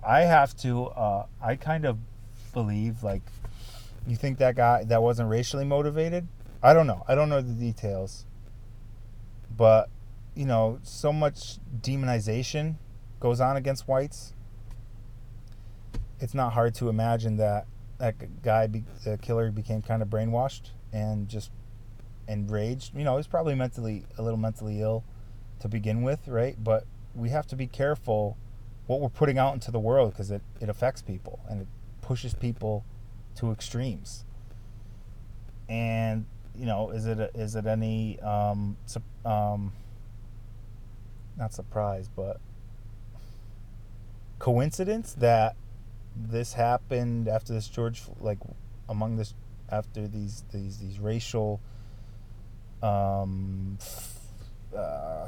I 0.05 0.21
have 0.21 0.55
to, 0.57 0.86
uh, 0.88 1.25
I 1.41 1.55
kind 1.55 1.86
of 1.86 1.99
believe, 2.53 3.03
like, 3.03 3.21
you 4.07 4.15
think 4.15 4.39
that 4.39 4.55
guy 4.55 4.84
that 4.86 5.03
wasn't 5.03 5.29
racially 5.29 5.65
motivated? 5.65 6.27
I 6.63 6.73
don't 6.73 6.88
know. 6.88 7.03
I 7.07 7.15
don't 7.15 7.29
know 7.29 7.41
the 7.41 7.53
details. 7.53 8.25
But, 9.55 9.89
you 10.36 10.45
know, 10.45 10.79
so 10.84 11.13
much 11.13 11.57
demonization 11.82 12.75
goes 13.19 13.39
on 13.39 13.57
against 13.57 13.88
whites. 13.88 14.34
It's 16.19 16.34
not 16.34 16.53
hard 16.53 16.73
to 16.75 16.89
imagine 16.89 17.38
that 17.38 17.67
that 17.99 18.41
guy, 18.41 18.67
the 19.03 19.17
killer, 19.19 19.51
became 19.51 19.84
kind 19.84 20.01
of 20.01 20.09
brainwashed 20.09 20.71
and 20.93 21.27
just 21.27 21.51
enraged. 22.27 22.95
You 22.95 23.03
know, 23.03 23.17
he's 23.17 23.27
probably 23.27 23.55
mentally 23.55 24.05
a 24.17 24.21
little 24.21 24.39
mentally 24.39 24.81
ill 24.81 25.03
to 25.59 25.67
begin 25.67 26.01
with, 26.01 26.27
right? 26.27 26.61
But 26.61 26.85
we 27.13 27.29
have 27.29 27.47
to 27.47 27.55
be 27.55 27.67
careful 27.67 28.37
what 28.87 28.99
we're 28.99 29.09
putting 29.09 29.37
out 29.37 29.53
into 29.53 29.71
the 29.71 29.79
world 29.79 30.11
because 30.11 30.31
it, 30.31 30.41
it 30.59 30.69
affects 30.69 31.01
people 31.01 31.39
and 31.49 31.61
it 31.61 31.67
pushes 32.01 32.33
people 32.33 32.83
to 33.35 33.51
extremes. 33.51 34.25
And 35.69 36.25
you 36.55 36.65
know, 36.65 36.89
is 36.89 37.05
it 37.05 37.31
is 37.33 37.55
it 37.55 37.65
any 37.65 38.19
um, 38.19 38.75
um, 39.25 39.71
not 41.37 41.53
surprise, 41.53 42.09
but 42.13 42.39
coincidence 44.39 45.13
that 45.13 45.55
this 46.15 46.53
happened 46.53 47.27
after 47.27 47.53
this 47.53 47.67
George 47.67 48.03
like 48.19 48.39
among 48.89 49.15
this 49.15 49.33
after 49.72 50.07
these 50.07 50.43
these 50.51 50.78
these 50.78 50.99
racial 50.99 51.61
um, 52.84 53.78
uh, 54.76 55.28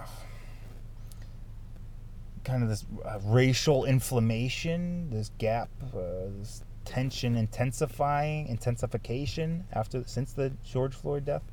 kind 2.43 2.63
of 2.63 2.69
this 2.69 2.85
uh, 3.05 3.19
racial 3.25 3.85
inflammation, 3.85 5.09
this 5.09 5.31
gap, 5.37 5.69
uh, 5.95 5.99
this 6.39 6.63
tension 6.85 7.35
intensifying, 7.35 8.47
intensification 8.47 9.63
after 9.71 10.03
since 10.05 10.33
the 10.33 10.51
George 10.63 10.93
Floyd 10.93 11.25
death. 11.25 11.43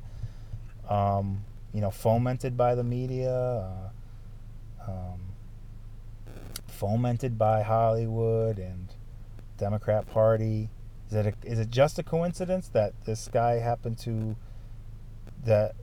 Um, 0.89 1.45
you 1.73 1.79
know, 1.79 1.91
fomented 1.91 2.57
by 2.57 2.75
the 2.75 2.83
media, 2.83 3.31
uh, 3.31 4.91
um, 4.91 5.21
fomented 6.67 7.37
by 7.37 7.61
Hollywood 7.61 8.57
and 8.59 8.87
Democrat 9.57 10.05
Party. 10.07 10.69
Is 11.11 11.17
it 11.17 11.25
a, 11.25 11.33
is 11.43 11.59
it 11.59 11.69
just 11.69 11.99
a 11.99 12.03
coincidence 12.03 12.69
that 12.69 12.93
this 13.03 13.27
guy 13.27 13.55
happened 13.55 13.97
to 13.99 14.37
that 15.43 15.75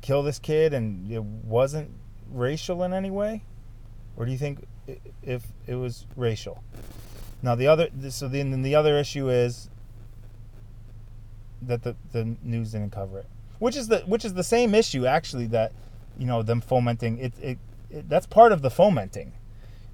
kill 0.00 0.22
this 0.22 0.38
kid 0.38 0.72
and 0.72 1.12
it 1.12 1.22
wasn't 1.22 1.90
racial 2.32 2.82
in 2.82 2.94
any 2.94 3.10
way? 3.10 3.44
Or 4.16 4.24
do 4.24 4.32
you 4.32 4.38
think 4.38 4.66
if 5.22 5.44
it 5.66 5.74
was 5.74 6.06
racial? 6.16 6.64
Now 7.42 7.54
the 7.54 7.66
other 7.66 7.88
so 8.08 8.26
then 8.26 8.62
the 8.62 8.74
other 8.74 8.96
issue 8.96 9.28
is 9.28 9.68
that 11.60 11.82
the, 11.82 11.94
the 12.12 12.36
news 12.42 12.72
didn't 12.72 12.92
cover 12.92 13.18
it. 13.18 13.26
Which 13.58 13.76
is 13.76 13.88
the 13.88 13.98
which 14.00 14.24
is 14.24 14.32
the 14.32 14.44
same 14.44 14.74
issue 14.74 15.04
actually 15.04 15.46
that 15.48 15.72
you 16.18 16.26
know 16.26 16.42
them 16.42 16.62
fomenting 16.62 17.18
it, 17.18 17.34
it, 17.38 17.58
it 17.90 18.08
that's 18.08 18.26
part 18.26 18.50
of 18.52 18.62
the 18.62 18.70
fomenting 18.70 19.32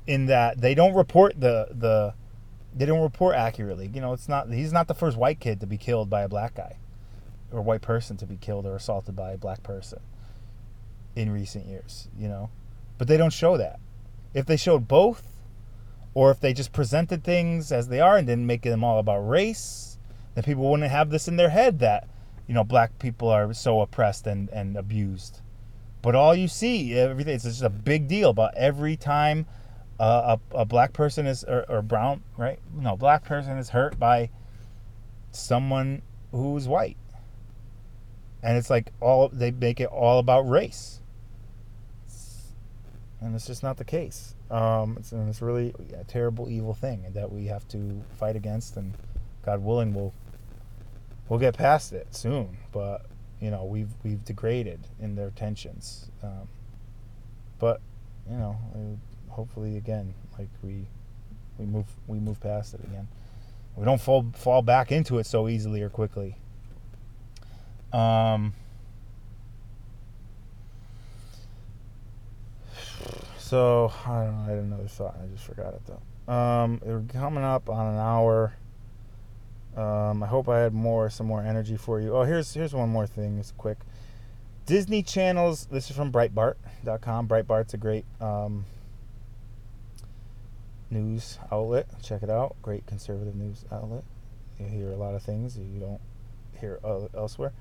in 0.06 0.26
that 0.26 0.60
they 0.60 0.76
don't 0.76 0.94
report 0.94 1.40
the 1.40 1.68
the 1.72 2.14
they 2.76 2.86
don't 2.86 3.02
report 3.02 3.34
accurately. 3.34 3.90
You 3.92 4.00
know, 4.00 4.12
it's 4.12 4.28
not 4.28 4.50
he's 4.50 4.72
not 4.72 4.86
the 4.86 4.94
first 4.94 5.16
white 5.16 5.40
kid 5.40 5.60
to 5.60 5.66
be 5.66 5.78
killed 5.78 6.10
by 6.10 6.22
a 6.22 6.28
black 6.28 6.54
guy 6.54 6.76
or 7.50 7.62
white 7.62 7.82
person 7.82 8.16
to 8.18 8.26
be 8.26 8.36
killed 8.36 8.66
or 8.66 8.76
assaulted 8.76 9.16
by 9.16 9.32
a 9.32 9.38
black 9.38 9.62
person 9.62 10.00
in 11.14 11.30
recent 11.30 11.66
years, 11.66 12.08
you 12.18 12.28
know. 12.28 12.50
But 12.98 13.08
they 13.08 13.16
don't 13.16 13.32
show 13.32 13.56
that. 13.56 13.80
If 14.34 14.46
they 14.46 14.56
showed 14.56 14.86
both, 14.86 15.26
or 16.14 16.30
if 16.30 16.40
they 16.40 16.52
just 16.52 16.72
presented 16.72 17.24
things 17.24 17.72
as 17.72 17.88
they 17.88 18.00
are 18.00 18.16
and 18.16 18.26
didn't 18.26 18.46
make 18.46 18.62
them 18.62 18.84
all 18.84 18.98
about 18.98 19.26
race, 19.26 19.98
then 20.34 20.44
people 20.44 20.70
wouldn't 20.70 20.90
have 20.90 21.10
this 21.10 21.28
in 21.28 21.36
their 21.36 21.50
head 21.50 21.78
that, 21.78 22.08
you 22.46 22.54
know, 22.54 22.64
black 22.64 22.98
people 22.98 23.28
are 23.28 23.52
so 23.54 23.80
oppressed 23.80 24.26
and, 24.26 24.48
and 24.50 24.76
abused. 24.76 25.40
But 26.02 26.14
all 26.14 26.34
you 26.34 26.48
see, 26.48 26.94
everything, 26.94 27.34
it's 27.34 27.44
just 27.44 27.62
a 27.62 27.70
big 27.70 28.08
deal 28.08 28.30
about 28.30 28.54
every 28.56 28.96
time 28.96 29.46
a, 30.04 30.40
a 30.52 30.64
black 30.64 30.92
person 30.92 31.26
is 31.26 31.44
or, 31.44 31.64
or 31.68 31.82
brown 31.82 32.22
right? 32.36 32.58
No 32.74 32.96
black 32.96 33.24
person 33.24 33.56
is 33.58 33.70
hurt 33.70 33.98
by 33.98 34.30
someone 35.30 36.02
who's 36.32 36.68
white. 36.68 36.96
And 38.42 38.56
it's 38.56 38.70
like 38.70 38.92
all 39.00 39.28
they 39.28 39.50
make 39.50 39.80
it 39.80 39.86
all 39.86 40.18
about 40.18 40.48
race. 40.48 41.00
And 43.20 43.34
it's 43.34 43.46
just 43.46 43.62
not 43.62 43.76
the 43.76 43.84
case. 43.84 44.34
Um, 44.50 44.96
it's, 44.98 45.12
and 45.12 45.28
it's 45.28 45.42
really 45.42 45.74
a 45.98 46.04
terrible 46.04 46.48
evil 46.48 46.74
thing 46.74 47.04
that 47.14 47.32
we 47.32 47.46
have 47.46 47.66
to 47.68 48.02
fight 48.18 48.36
against 48.36 48.76
and 48.76 48.94
god 49.44 49.62
willing 49.62 49.92
we'll 49.94 50.12
we'll 51.28 51.40
get 51.40 51.56
past 51.56 51.92
it 51.92 52.06
soon. 52.14 52.56
But 52.72 53.06
you 53.40 53.50
know 53.50 53.64
we've 53.64 53.90
we've 54.04 54.24
degraded 54.24 54.86
in 55.00 55.14
their 55.14 55.30
tensions. 55.30 56.10
Um, 56.22 56.48
but 57.58 57.80
you 58.30 58.36
know 58.36 58.56
hopefully 59.36 59.76
again 59.76 60.14
like 60.38 60.48
we 60.62 60.86
we 61.58 61.66
move 61.66 61.86
we 62.06 62.18
move 62.18 62.40
past 62.40 62.74
it 62.74 62.80
again 62.84 63.06
we 63.76 63.84
don't 63.84 64.00
fall 64.00 64.26
fall 64.34 64.62
back 64.62 64.90
into 64.90 65.18
it 65.18 65.26
so 65.26 65.48
easily 65.48 65.82
or 65.82 65.90
quickly 65.90 66.36
um 67.92 68.52
so 73.38 73.92
I 74.04 74.24
don't 74.24 74.32
know. 74.32 74.44
I 74.44 74.56
had 74.56 74.58
another 74.58 74.88
thought. 74.88 75.16
I 75.22 75.26
just 75.32 75.44
forgot 75.44 75.72
it 75.74 75.82
though. 75.86 76.32
Um, 76.32 76.80
we're 76.84 77.04
coming 77.12 77.44
up 77.44 77.70
on 77.70 77.94
an 77.94 78.00
hour. 78.00 78.56
Um, 79.76 80.20
I 80.20 80.26
hope 80.26 80.48
I 80.48 80.58
had 80.58 80.74
more, 80.74 81.08
some 81.10 81.26
more 81.26 81.42
energy 81.42 81.76
for 81.76 82.00
you. 82.00 82.16
Oh, 82.16 82.24
here's 82.24 82.52
here's 82.52 82.74
one 82.74 82.88
more 82.88 83.06
thing. 83.06 83.38
It's 83.38 83.52
quick. 83.52 83.78
Disney 84.64 85.00
channels. 85.04 85.66
This 85.66 85.88
is 85.90 85.96
from 85.96 86.10
Breitbart.com. 86.10 87.28
Breitbart's 87.28 87.74
a 87.74 87.76
great 87.76 88.04
um, 88.20 88.64
news 90.90 91.38
outlet. 91.50 91.86
Check 92.02 92.22
it 92.22 92.30
out. 92.30 92.56
Great 92.62 92.86
conservative 92.86 93.34
news 93.34 93.64
outlet. 93.70 94.04
You 94.58 94.66
hear 94.66 94.90
a 94.90 94.96
lot 94.96 95.14
of 95.14 95.22
things 95.22 95.58
you 95.58 95.80
don't 95.80 96.00
hear 96.60 96.80
elsewhere. 97.14 97.52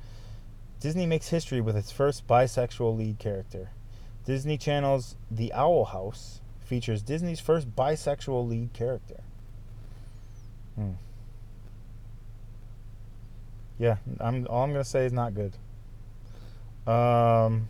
Disney 0.80 1.06
makes 1.06 1.30
history 1.30 1.62
with 1.62 1.76
its 1.76 1.92
first 1.92 2.28
bisexual 2.28 2.98
lead 2.98 3.20
character. 3.20 3.72
Disney 4.26 4.58
Channel's 4.58 5.16
The 5.30 5.54
Owl 5.54 5.86
House 5.86 6.42
features 6.60 7.02
Disney's 7.02 7.40
first 7.40 7.76
bisexual 7.76 8.48
lead 8.48 8.74
character. 8.74 9.22
Hmm. 10.76 10.92
Yeah, 13.78 13.98
I'm 14.20 14.48
all 14.50 14.64
I'm 14.64 14.72
gonna 14.72 14.84
say 14.84 15.06
is 15.06 15.14
not 15.14 15.34
good. 15.34 15.54
Um, 16.88 17.70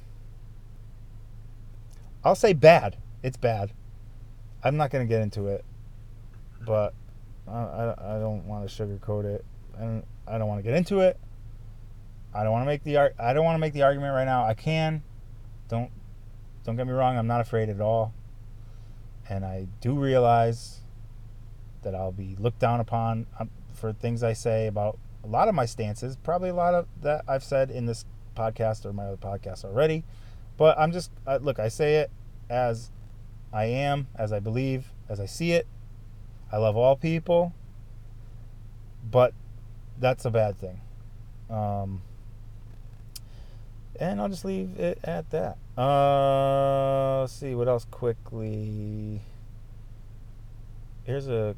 I'll 2.24 2.36
say 2.36 2.54
bad. 2.54 2.98
It's 3.24 3.38
bad. 3.38 3.72
I'm 4.66 4.78
not 4.78 4.90
gonna 4.90 5.06
get 5.06 5.22
into 5.22 5.48
it, 5.48 5.64
but 6.66 6.96
I, 7.48 7.52
I, 7.52 8.16
I 8.16 8.20
don't 8.20 8.48
want 8.48 8.68
to 8.68 8.84
sugarcoat 8.84 9.24
it, 9.26 9.46
and 9.78 10.04
I 10.28 10.40
don't 10.40 10.48
want 10.48 10.58
to 10.60 10.64
get 10.64 10.76
into 10.76 11.02
it. 11.02 11.20
I 12.34 12.44
don't 12.44 12.52
want 12.52 12.64
to 12.64 12.66
make 12.66 12.84
the 12.84 12.98
I 12.98 13.34
don't 13.34 13.46
want 13.46 13.56
to 13.56 13.60
make 13.60 13.74
the 13.74 13.84
argument 13.84 14.16
right 14.16 14.26
now. 14.26 14.44
I 14.44 14.56
can. 14.56 15.04
Don't 15.70 15.92
don't 16.64 16.76
get 16.76 16.88
me 16.88 16.94
wrong. 16.94 17.16
I'm 17.16 17.28
not 17.28 17.42
afraid 17.42 17.70
at 17.70 17.80
all, 17.80 18.14
and 19.30 19.46
I 19.46 19.68
do 19.82 19.94
realize 19.94 20.82
that 21.84 21.94
I'll 21.94 22.12
be 22.12 22.36
looked 22.40 22.60
down 22.60 22.80
upon 22.80 23.28
um, 23.40 23.52
for 23.76 23.94
things 23.94 24.24
I 24.24 24.34
say 24.34 24.66
about 24.66 24.98
a 25.24 25.28
lot 25.28 25.48
of 25.48 25.54
my 25.54 25.68
stances. 25.68 26.18
Probably 26.18 26.50
a 26.50 26.56
lot 26.56 26.74
of 26.74 26.88
that 27.04 27.24
I've 27.28 27.44
said 27.44 27.70
in 27.70 27.86
this 27.86 28.04
podcast 28.36 28.84
or 28.84 28.94
my 28.94 29.06
other 29.06 29.18
podcasts 29.18 29.64
already. 29.64 30.04
But 30.58 30.80
I'm 30.80 30.92
just 30.92 31.12
look. 31.42 31.60
I 31.60 31.68
say 31.68 31.98
it 31.98 32.12
as 32.50 32.90
I 33.56 33.68
am, 33.68 34.08
as 34.16 34.34
I 34.34 34.42
believe, 34.42 34.92
as 35.08 35.22
I 35.22 35.26
see 35.26 35.54
it. 35.54 35.66
I 36.52 36.58
love 36.58 36.76
all 36.76 36.98
people, 36.98 37.54
but 39.10 39.34
that's 39.98 40.26
a 40.26 40.30
bad 40.30 40.58
thing. 40.58 40.82
Um, 41.50 42.02
and 43.98 44.20
I'll 44.20 44.28
just 44.28 44.44
leave 44.44 44.78
it 44.78 45.00
at 45.06 45.30
that. 45.30 45.58
Uh, 45.78 47.22
let's 47.22 47.32
see 47.32 47.56
what 47.56 47.70
else 47.70 47.86
quickly. 47.90 49.22
Here's 51.06 51.30
a. 51.30 51.56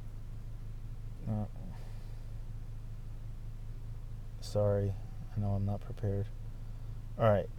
Uh, 1.27 1.45
sorry, 4.39 4.93
I 5.35 5.39
know 5.39 5.47
I'm 5.47 5.65
not 5.65 5.81
prepared. 5.81 6.27
All 7.17 7.25
right. 7.25 7.49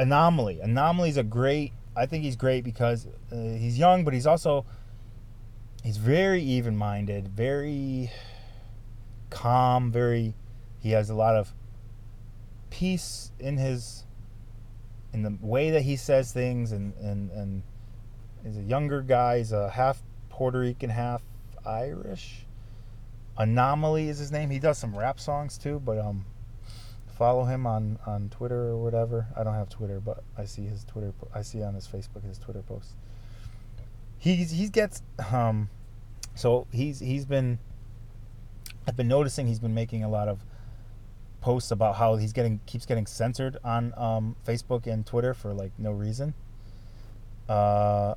Anomaly. 0.00 0.60
Anomaly 0.60 1.10
is 1.10 1.18
a 1.18 1.22
great. 1.22 1.72
I 1.94 2.06
think 2.06 2.24
he's 2.24 2.36
great 2.36 2.64
because 2.64 3.06
uh, 3.30 3.36
he's 3.36 3.78
young, 3.78 4.02
but 4.02 4.14
he's 4.14 4.26
also 4.26 4.64
he's 5.84 5.98
very 5.98 6.42
even-minded, 6.42 7.28
very 7.28 8.10
calm, 9.28 9.92
very. 9.92 10.34
He 10.78 10.92
has 10.92 11.10
a 11.10 11.14
lot 11.14 11.36
of 11.36 11.52
peace 12.70 13.30
in 13.38 13.58
his 13.58 14.06
in 15.12 15.22
the 15.22 15.36
way 15.42 15.70
that 15.70 15.82
he 15.82 15.96
says 15.96 16.32
things, 16.32 16.72
and 16.72 16.94
and 16.96 17.30
and 17.32 17.62
he's 18.42 18.56
a 18.56 18.62
younger 18.62 19.02
guy. 19.02 19.38
He's 19.38 19.52
a 19.52 19.68
half 19.68 20.02
Puerto 20.30 20.60
Rican, 20.60 20.88
half 20.88 21.22
Irish. 21.66 22.46
Anomaly 23.36 24.08
is 24.08 24.16
his 24.16 24.32
name. 24.32 24.48
He 24.48 24.58
does 24.58 24.78
some 24.78 24.96
rap 24.96 25.20
songs 25.20 25.58
too, 25.58 25.78
but 25.78 25.98
um, 25.98 26.24
follow 27.20 27.44
him 27.44 27.66
on 27.66 27.98
on 28.06 28.30
Twitter 28.30 28.68
or 28.68 28.78
whatever. 28.82 29.26
I 29.36 29.44
don't 29.44 29.52
have 29.52 29.68
Twitter, 29.68 30.00
but 30.00 30.24
I 30.38 30.46
see 30.46 30.62
his 30.62 30.84
Twitter. 30.84 31.12
I 31.34 31.42
see 31.42 31.62
on 31.62 31.74
his 31.74 31.86
Facebook 31.86 32.24
his 32.26 32.38
Twitter 32.38 32.62
posts. 32.62 32.94
He's 34.18 34.50
he 34.50 34.70
gets 34.70 35.02
um, 35.30 35.68
so 36.34 36.66
he's 36.72 36.98
he's 36.98 37.26
been. 37.26 37.58
I've 38.88 38.96
been 38.96 39.08
noticing 39.08 39.46
he's 39.46 39.60
been 39.60 39.74
making 39.74 40.02
a 40.02 40.08
lot 40.08 40.28
of 40.28 40.40
posts 41.42 41.70
about 41.70 41.96
how 41.96 42.16
he's 42.16 42.32
getting 42.32 42.58
keeps 42.64 42.86
getting 42.86 43.04
censored 43.04 43.58
on 43.62 43.92
um, 43.98 44.34
Facebook 44.46 44.86
and 44.86 45.04
Twitter 45.04 45.34
for 45.34 45.52
like 45.52 45.72
no 45.78 45.92
reason. 45.92 46.32
Uh, 47.50 48.14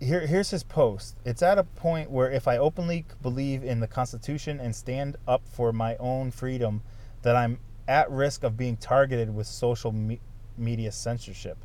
here, 0.00 0.26
here's 0.26 0.50
his 0.50 0.62
post. 0.62 1.16
It's 1.24 1.42
at 1.42 1.58
a 1.58 1.64
point 1.64 2.10
where 2.10 2.30
if 2.30 2.46
I 2.46 2.58
openly 2.58 3.06
believe 3.22 3.64
in 3.64 3.80
the 3.80 3.86
Constitution 3.86 4.60
and 4.60 4.74
stand 4.74 5.16
up 5.26 5.42
for 5.48 5.72
my 5.72 5.96
own 5.96 6.30
freedom, 6.30 6.82
that 7.22 7.36
I'm 7.36 7.58
at 7.88 8.10
risk 8.10 8.42
of 8.44 8.56
being 8.56 8.76
targeted 8.76 9.34
with 9.34 9.46
social 9.46 9.92
me- 9.92 10.20
media 10.58 10.92
censorship. 10.92 11.58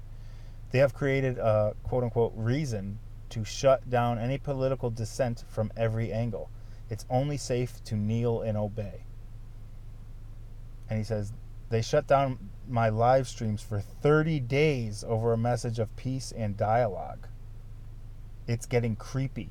They 0.72 0.80
have 0.80 0.94
created 0.94 1.38
a 1.38 1.76
quote 1.84 2.04
unquote 2.04 2.34
reason 2.36 3.00
to 3.30 3.44
shut 3.44 3.90
down 3.90 4.20
any 4.20 4.38
political 4.38 4.90
dissent 4.90 5.44
from 5.48 5.72
every 5.76 6.12
angle. 6.12 6.50
It's 6.90 7.06
only 7.10 7.38
safe 7.38 7.84
to 7.86 7.96
kneel 7.96 8.42
and 8.42 8.58
obey. 8.58 9.06
And 10.90 10.98
he 10.98 11.04
says, 11.04 11.32
they 11.70 11.82
shut 11.82 12.08
down 12.08 12.50
my 12.68 12.90
live 12.90 13.28
streams 13.28 13.62
for 13.62 13.80
30 13.80 14.42
days 14.42 15.06
over 15.08 15.32
a 15.32 15.38
message 15.38 15.80
of 15.80 15.96
peace 15.96 16.34
and 16.36 16.58
dialogue. 16.58 17.28
It's 18.48 18.66
getting 18.66 18.96
creepy! 18.96 19.50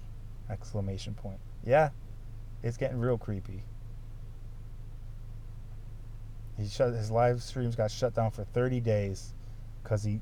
Exclamation 0.49 1.15
point. 1.15 1.39
Yeah, 1.65 1.91
it's 2.63 2.77
getting 2.77 2.99
real 2.99 3.19
creepy. 3.19 3.63
He 6.59 6.69
shut 6.69 6.93
his 6.93 7.11
live 7.11 7.43
streams 7.43 7.75
got 7.75 7.91
shut 7.91 8.15
down 8.15 8.31
for 8.31 8.45
30 8.45 8.81
days 8.81 9.35
because 9.83 10.03
he. 10.03 10.21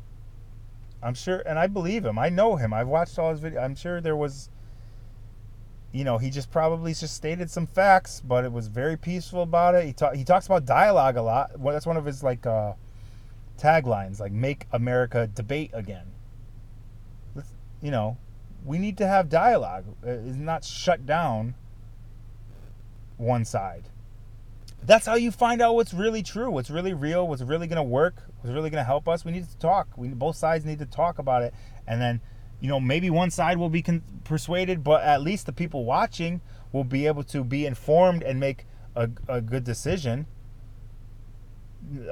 I'm 1.02 1.14
sure, 1.14 1.42
and 1.46 1.58
I 1.58 1.66
believe 1.66 2.04
him. 2.04 2.18
I 2.18 2.28
know 2.28 2.56
him. 2.56 2.72
I've 2.72 2.88
watched 2.88 3.18
all 3.18 3.30
his 3.30 3.40
videos. 3.40 3.62
I'm 3.62 3.74
sure 3.74 4.00
there 4.00 4.16
was. 4.16 4.50
You 5.90 6.04
know, 6.04 6.18
he 6.18 6.28
just 6.28 6.50
probably 6.50 6.92
just 6.92 7.14
stated 7.14 7.50
some 7.50 7.66
facts, 7.66 8.20
but 8.20 8.44
it 8.44 8.52
was 8.52 8.68
very 8.68 8.96
peaceful 8.96 9.42
about 9.42 9.74
it. 9.74 9.86
He 9.86 9.94
talk, 9.94 10.14
he 10.14 10.22
talks 10.22 10.44
about 10.44 10.66
dialogue 10.66 11.16
a 11.16 11.22
lot. 11.22 11.58
Well, 11.58 11.72
that's 11.72 11.86
one 11.86 11.96
of 11.96 12.04
his 12.04 12.22
like 12.22 12.46
uh, 12.46 12.74
taglines, 13.58 14.20
like 14.20 14.32
"Make 14.32 14.66
America 14.72 15.26
debate 15.26 15.70
again." 15.72 16.06
You 17.80 17.90
know, 17.92 18.18
we 18.64 18.78
need 18.78 18.98
to 18.98 19.06
have 19.06 19.28
dialogue. 19.28 19.84
Uh, 20.04 20.10
it's 20.10 20.36
not 20.36 20.64
shut 20.64 21.06
down 21.06 21.54
one 23.16 23.44
side. 23.44 23.88
That's 24.82 25.06
how 25.06 25.16
you 25.16 25.30
find 25.30 25.60
out 25.60 25.74
what's 25.74 25.92
really 25.92 26.22
true, 26.22 26.50
what's 26.50 26.70
really 26.70 26.94
real, 26.94 27.26
what's 27.26 27.42
really 27.42 27.66
going 27.66 27.76
to 27.76 27.82
work, 27.82 28.22
what's 28.40 28.54
really 28.54 28.70
going 28.70 28.80
to 28.80 28.86
help 28.86 29.08
us. 29.08 29.24
We 29.24 29.32
need 29.32 29.48
to 29.48 29.58
talk. 29.58 29.88
We 29.96 30.08
both 30.08 30.36
sides 30.36 30.64
need 30.64 30.78
to 30.78 30.86
talk 30.86 31.18
about 31.18 31.42
it, 31.42 31.52
and 31.86 32.00
then 32.00 32.20
you 32.60 32.68
know 32.68 32.78
maybe 32.78 33.10
one 33.10 33.30
side 33.30 33.58
will 33.58 33.70
be 33.70 33.82
con- 33.82 34.02
persuaded, 34.24 34.84
but 34.84 35.02
at 35.02 35.20
least 35.20 35.46
the 35.46 35.52
people 35.52 35.84
watching 35.84 36.40
will 36.72 36.84
be 36.84 37.06
able 37.06 37.24
to 37.24 37.42
be 37.42 37.66
informed 37.66 38.22
and 38.22 38.38
make 38.38 38.66
a, 38.94 39.10
a 39.28 39.40
good 39.40 39.64
decision. 39.64 40.26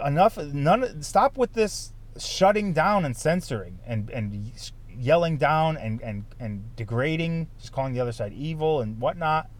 Enough. 0.04 0.36
None. 0.38 1.02
Stop 1.02 1.36
with 1.36 1.52
this 1.52 1.92
shutting 2.18 2.72
down 2.72 3.04
and 3.04 3.16
censoring 3.16 3.78
and 3.86 4.10
and 4.10 4.52
yelling 4.98 5.36
down 5.36 5.76
and, 5.76 6.00
and, 6.02 6.24
and 6.38 6.74
degrading, 6.76 7.48
just 7.58 7.72
calling 7.72 7.92
the 7.92 8.00
other 8.00 8.12
side 8.12 8.32
evil 8.32 8.80
and 8.80 9.00
whatnot. 9.00 9.50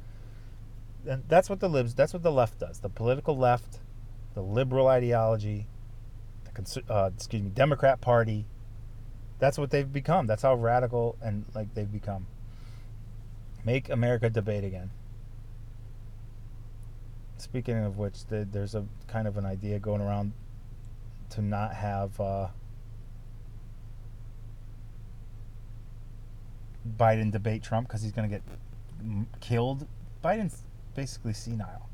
And 1.08 1.22
that's 1.28 1.48
what 1.48 1.60
the 1.60 1.68
libs, 1.68 1.94
that's 1.94 2.12
what 2.12 2.22
the 2.22 2.32
left 2.32 2.58
does. 2.58 2.80
The 2.80 2.88
political 2.88 3.36
left, 3.36 3.78
the 4.34 4.42
liberal 4.42 4.88
ideology, 4.88 5.66
the 6.44 6.82
uh, 6.88 7.10
excuse 7.14 7.42
me, 7.42 7.50
Democrat 7.50 8.00
Party. 8.00 8.46
That's 9.38 9.58
what 9.58 9.70
they've 9.70 9.90
become. 9.90 10.26
That's 10.26 10.42
how 10.42 10.54
radical 10.54 11.16
and 11.22 11.44
like 11.54 11.74
they've 11.74 11.90
become. 11.90 12.26
Make 13.64 13.90
America 13.90 14.30
debate 14.30 14.64
again. 14.64 14.90
Speaking 17.38 17.84
of 17.84 17.98
which, 17.98 18.26
the, 18.26 18.48
there's 18.50 18.74
a 18.74 18.86
kind 19.08 19.28
of 19.28 19.36
an 19.36 19.44
idea 19.44 19.78
going 19.78 20.00
around 20.00 20.32
to 21.30 21.42
not 21.42 21.74
have 21.74 22.18
uh, 22.18 22.48
Biden 26.98 27.30
debate 27.30 27.62
Trump 27.62 27.88
because 27.88 28.02
he's 28.02 28.12
going 28.12 28.28
to 28.28 28.34
get 28.34 28.42
killed. 29.40 29.86
Biden's 30.24 30.62
basically 30.94 31.32
senile. 31.32 31.88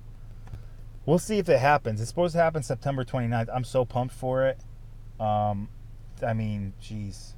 We'll 1.05 1.19
see 1.19 1.39
if 1.39 1.49
it 1.49 1.59
happens. 1.59 2.01
It's 2.01 2.09
supposed 2.09 2.35
to 2.35 2.41
happen 2.41 2.63
September 2.63 3.05
29th. 3.05 3.49
I'm 3.53 3.65
so 3.65 3.85
pumped 3.85 4.15
for 4.15 4.47
it. 4.47 4.61
Um, 5.19 5.69
I 6.25 6.33
mean, 6.33 6.73
jeez. 6.81 7.33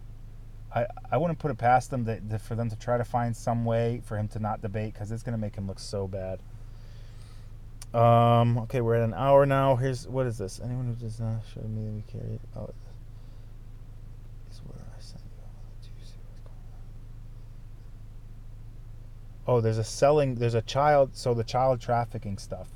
I, 0.74 0.86
I 1.10 1.16
wouldn't 1.16 1.38
put 1.38 1.50
it 1.50 1.58
past 1.58 1.90
them 1.90 2.04
that, 2.04 2.28
that 2.28 2.40
for 2.40 2.54
them 2.54 2.68
to 2.68 2.76
try 2.76 2.98
to 2.98 3.04
find 3.04 3.34
some 3.36 3.64
way 3.64 4.02
for 4.04 4.18
him 4.18 4.28
to 4.28 4.38
not 4.38 4.60
debate 4.60 4.92
because 4.92 5.12
it's 5.12 5.22
going 5.22 5.36
to 5.36 5.40
make 5.40 5.54
him 5.54 5.66
look 5.66 5.78
so 5.78 6.08
bad. 6.08 6.40
Um, 7.94 8.58
okay, 8.58 8.80
we're 8.80 8.96
at 8.96 9.02
an 9.02 9.14
hour 9.14 9.46
now. 9.46 9.76
Here's 9.76 10.08
what 10.08 10.26
is 10.26 10.36
this? 10.36 10.60
Anyone 10.62 10.86
who 10.86 10.94
does 10.94 11.20
not 11.20 11.42
show 11.54 11.60
me 11.62 11.90
we 11.90 12.02
carry 12.10 12.34
it. 12.34 12.40
oh 12.56 12.70
is 14.50 14.60
where 14.66 14.84
I 14.84 15.00
sent 15.00 15.22
you. 15.22 15.30
Do 15.80 15.88
you 16.00 16.04
see 16.04 16.18
what's 16.26 16.40
going 16.40 16.56
on? 16.56 16.82
Oh, 19.46 19.60
there's 19.60 19.78
a 19.78 19.84
selling 19.84 20.36
there's 20.36 20.54
a 20.54 20.62
child 20.62 21.10
so 21.12 21.34
the 21.34 21.44
child 21.44 21.80
trafficking 21.80 22.38
stuff. 22.38 22.68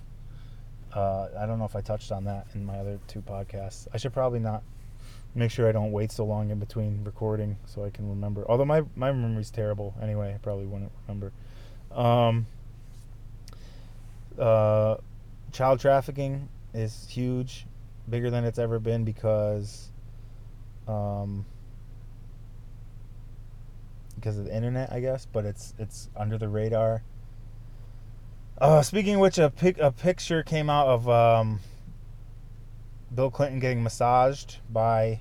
Uh, 0.94 1.28
I 1.38 1.46
don't 1.46 1.58
know 1.58 1.64
if 1.64 1.76
I 1.76 1.80
touched 1.80 2.12
on 2.12 2.24
that 2.24 2.46
in 2.54 2.64
my 2.64 2.78
other 2.78 2.98
two 3.06 3.20
podcasts. 3.20 3.86
I 3.92 3.98
should 3.98 4.12
probably 4.12 4.40
not 4.40 4.62
make 5.34 5.50
sure 5.50 5.68
I 5.68 5.72
don't 5.72 5.92
wait 5.92 6.10
so 6.10 6.24
long 6.24 6.50
in 6.50 6.58
between 6.58 7.04
recording 7.04 7.56
so 7.66 7.84
I 7.84 7.90
can 7.90 8.08
remember. 8.08 8.44
Although 8.48 8.64
my 8.64 8.82
my 8.96 9.12
memory's 9.12 9.50
terrible 9.50 9.94
anyway, 10.02 10.34
I 10.34 10.38
probably 10.38 10.66
wouldn't 10.66 10.92
remember. 11.06 11.32
Um, 11.92 12.46
uh, 14.38 14.96
child 15.52 15.80
trafficking 15.80 16.48
is 16.74 17.06
huge, 17.08 17.66
bigger 18.08 18.30
than 18.30 18.44
it's 18.44 18.58
ever 18.58 18.78
been 18.78 19.04
because 19.04 19.90
um, 20.86 21.44
because 24.20 24.38
of 24.38 24.44
the 24.44 24.54
internet, 24.54 24.92
I 24.92 25.00
guess. 25.00 25.26
But 25.26 25.44
it's 25.44 25.74
it's 25.78 26.08
under 26.16 26.38
the 26.38 26.48
radar. 26.48 27.02
Uh, 28.60 28.82
speaking 28.82 29.14
of 29.14 29.20
which, 29.20 29.38
a 29.38 29.50
pic, 29.50 29.78
a 29.78 29.92
picture 29.92 30.42
came 30.42 30.68
out 30.68 30.88
of 30.88 31.08
um, 31.08 31.60
Bill 33.14 33.30
Clinton 33.30 33.60
getting 33.60 33.82
massaged 33.82 34.56
by 34.68 35.20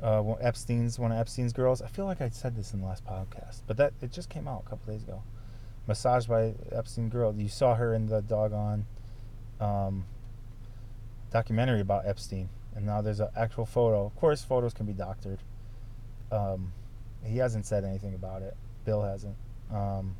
uh, 0.00 0.22
Epstein's 0.40 0.98
one 0.98 1.12
of 1.12 1.18
Epstein's 1.18 1.52
girls. 1.52 1.82
I 1.82 1.88
feel 1.88 2.04
like 2.04 2.20
I 2.20 2.28
said 2.28 2.56
this 2.56 2.72
in 2.72 2.80
the 2.80 2.86
last 2.86 3.04
podcast, 3.04 3.62
but 3.66 3.76
that 3.76 3.92
it 4.00 4.12
just 4.12 4.28
came 4.28 4.46
out 4.46 4.62
a 4.66 4.70
couple 4.70 4.92
days 4.92 5.02
ago. 5.02 5.22
Massaged 5.88 6.28
by 6.28 6.54
Epstein 6.70 7.08
girl. 7.08 7.34
You 7.34 7.48
saw 7.48 7.74
her 7.74 7.92
in 7.92 8.06
the 8.06 8.22
doggone 8.22 8.86
um, 9.60 10.04
documentary 11.32 11.80
about 11.80 12.06
Epstein, 12.06 12.48
and 12.76 12.86
now 12.86 13.02
there's 13.02 13.18
an 13.18 13.30
actual 13.36 13.66
photo. 13.66 14.06
Of 14.06 14.14
course, 14.14 14.44
photos 14.44 14.74
can 14.74 14.86
be 14.86 14.92
doctored. 14.92 15.40
Um, 16.30 16.72
he 17.24 17.38
hasn't 17.38 17.66
said 17.66 17.84
anything 17.84 18.14
about 18.14 18.42
it. 18.42 18.56
Bill 18.84 19.02
hasn't. 19.02 19.36
Um, 19.72 20.16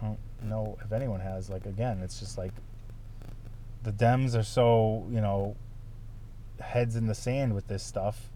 I 0.00 0.06
don't 0.06 0.18
know 0.44 0.78
if 0.84 0.92
anyone 0.92 1.20
has. 1.20 1.50
Like 1.50 1.66
again, 1.66 2.00
it's 2.02 2.20
just 2.20 2.38
like 2.38 2.52
the 3.82 3.92
Dems 3.92 4.36
are 4.36 4.42
so 4.42 5.06
you 5.10 5.20
know 5.20 5.56
heads 6.60 6.96
in 6.96 7.06
the 7.06 7.14
sand 7.14 7.54
with 7.54 7.68
this 7.68 7.82
stuff. 7.82 8.30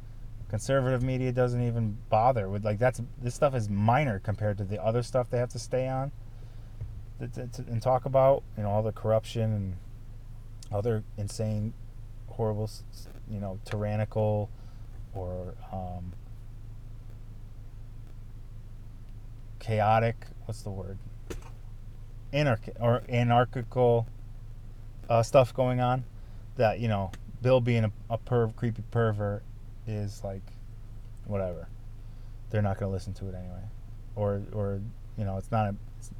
Conservative 0.48 1.02
media 1.02 1.32
doesn't 1.32 1.66
even 1.66 1.96
bother 2.10 2.48
with 2.48 2.64
like 2.64 2.78
that's 2.78 3.00
this 3.20 3.34
stuff 3.34 3.54
is 3.54 3.68
minor 3.68 4.18
compared 4.20 4.58
to 4.58 4.64
the 4.64 4.82
other 4.82 5.02
stuff 5.02 5.30
they 5.30 5.38
have 5.38 5.50
to 5.50 5.58
stay 5.58 5.88
on 5.88 6.12
and 7.20 7.82
talk 7.82 8.04
about. 8.04 8.42
You 8.56 8.62
know 8.62 8.70
all 8.70 8.82
the 8.82 8.92
corruption 8.92 9.52
and 9.52 9.76
other 10.72 11.04
insane, 11.16 11.72
horrible, 12.28 12.70
you 13.30 13.40
know, 13.40 13.58
tyrannical 13.64 14.50
or 15.14 15.54
um, 15.72 16.12
chaotic. 19.64 20.26
What's 20.44 20.62
the 20.62 20.70
word? 20.70 20.98
Anarch 22.32 22.68
or 22.80 23.02
anarchical 23.08 24.06
uh, 25.08 25.22
stuff 25.22 25.54
going 25.54 25.80
on. 25.80 26.04
That 26.56 26.80
you 26.80 26.88
know, 26.88 27.10
Bill 27.42 27.60
being 27.60 27.84
a, 27.84 27.92
a 28.10 28.18
perv, 28.18 28.54
creepy 28.56 28.82
pervert 28.90 29.42
is 29.86 30.22
like, 30.22 30.42
whatever. 31.26 31.68
They're 32.50 32.62
not 32.62 32.78
going 32.78 32.90
to 32.90 32.92
listen 32.92 33.14
to 33.14 33.28
it 33.28 33.34
anyway, 33.34 33.62
or 34.14 34.42
or 34.52 34.80
you 35.16 35.24
know, 35.24 35.38
it's 35.38 35.50
not 35.50 35.66
a. 35.70 35.76
It's, 35.98 36.10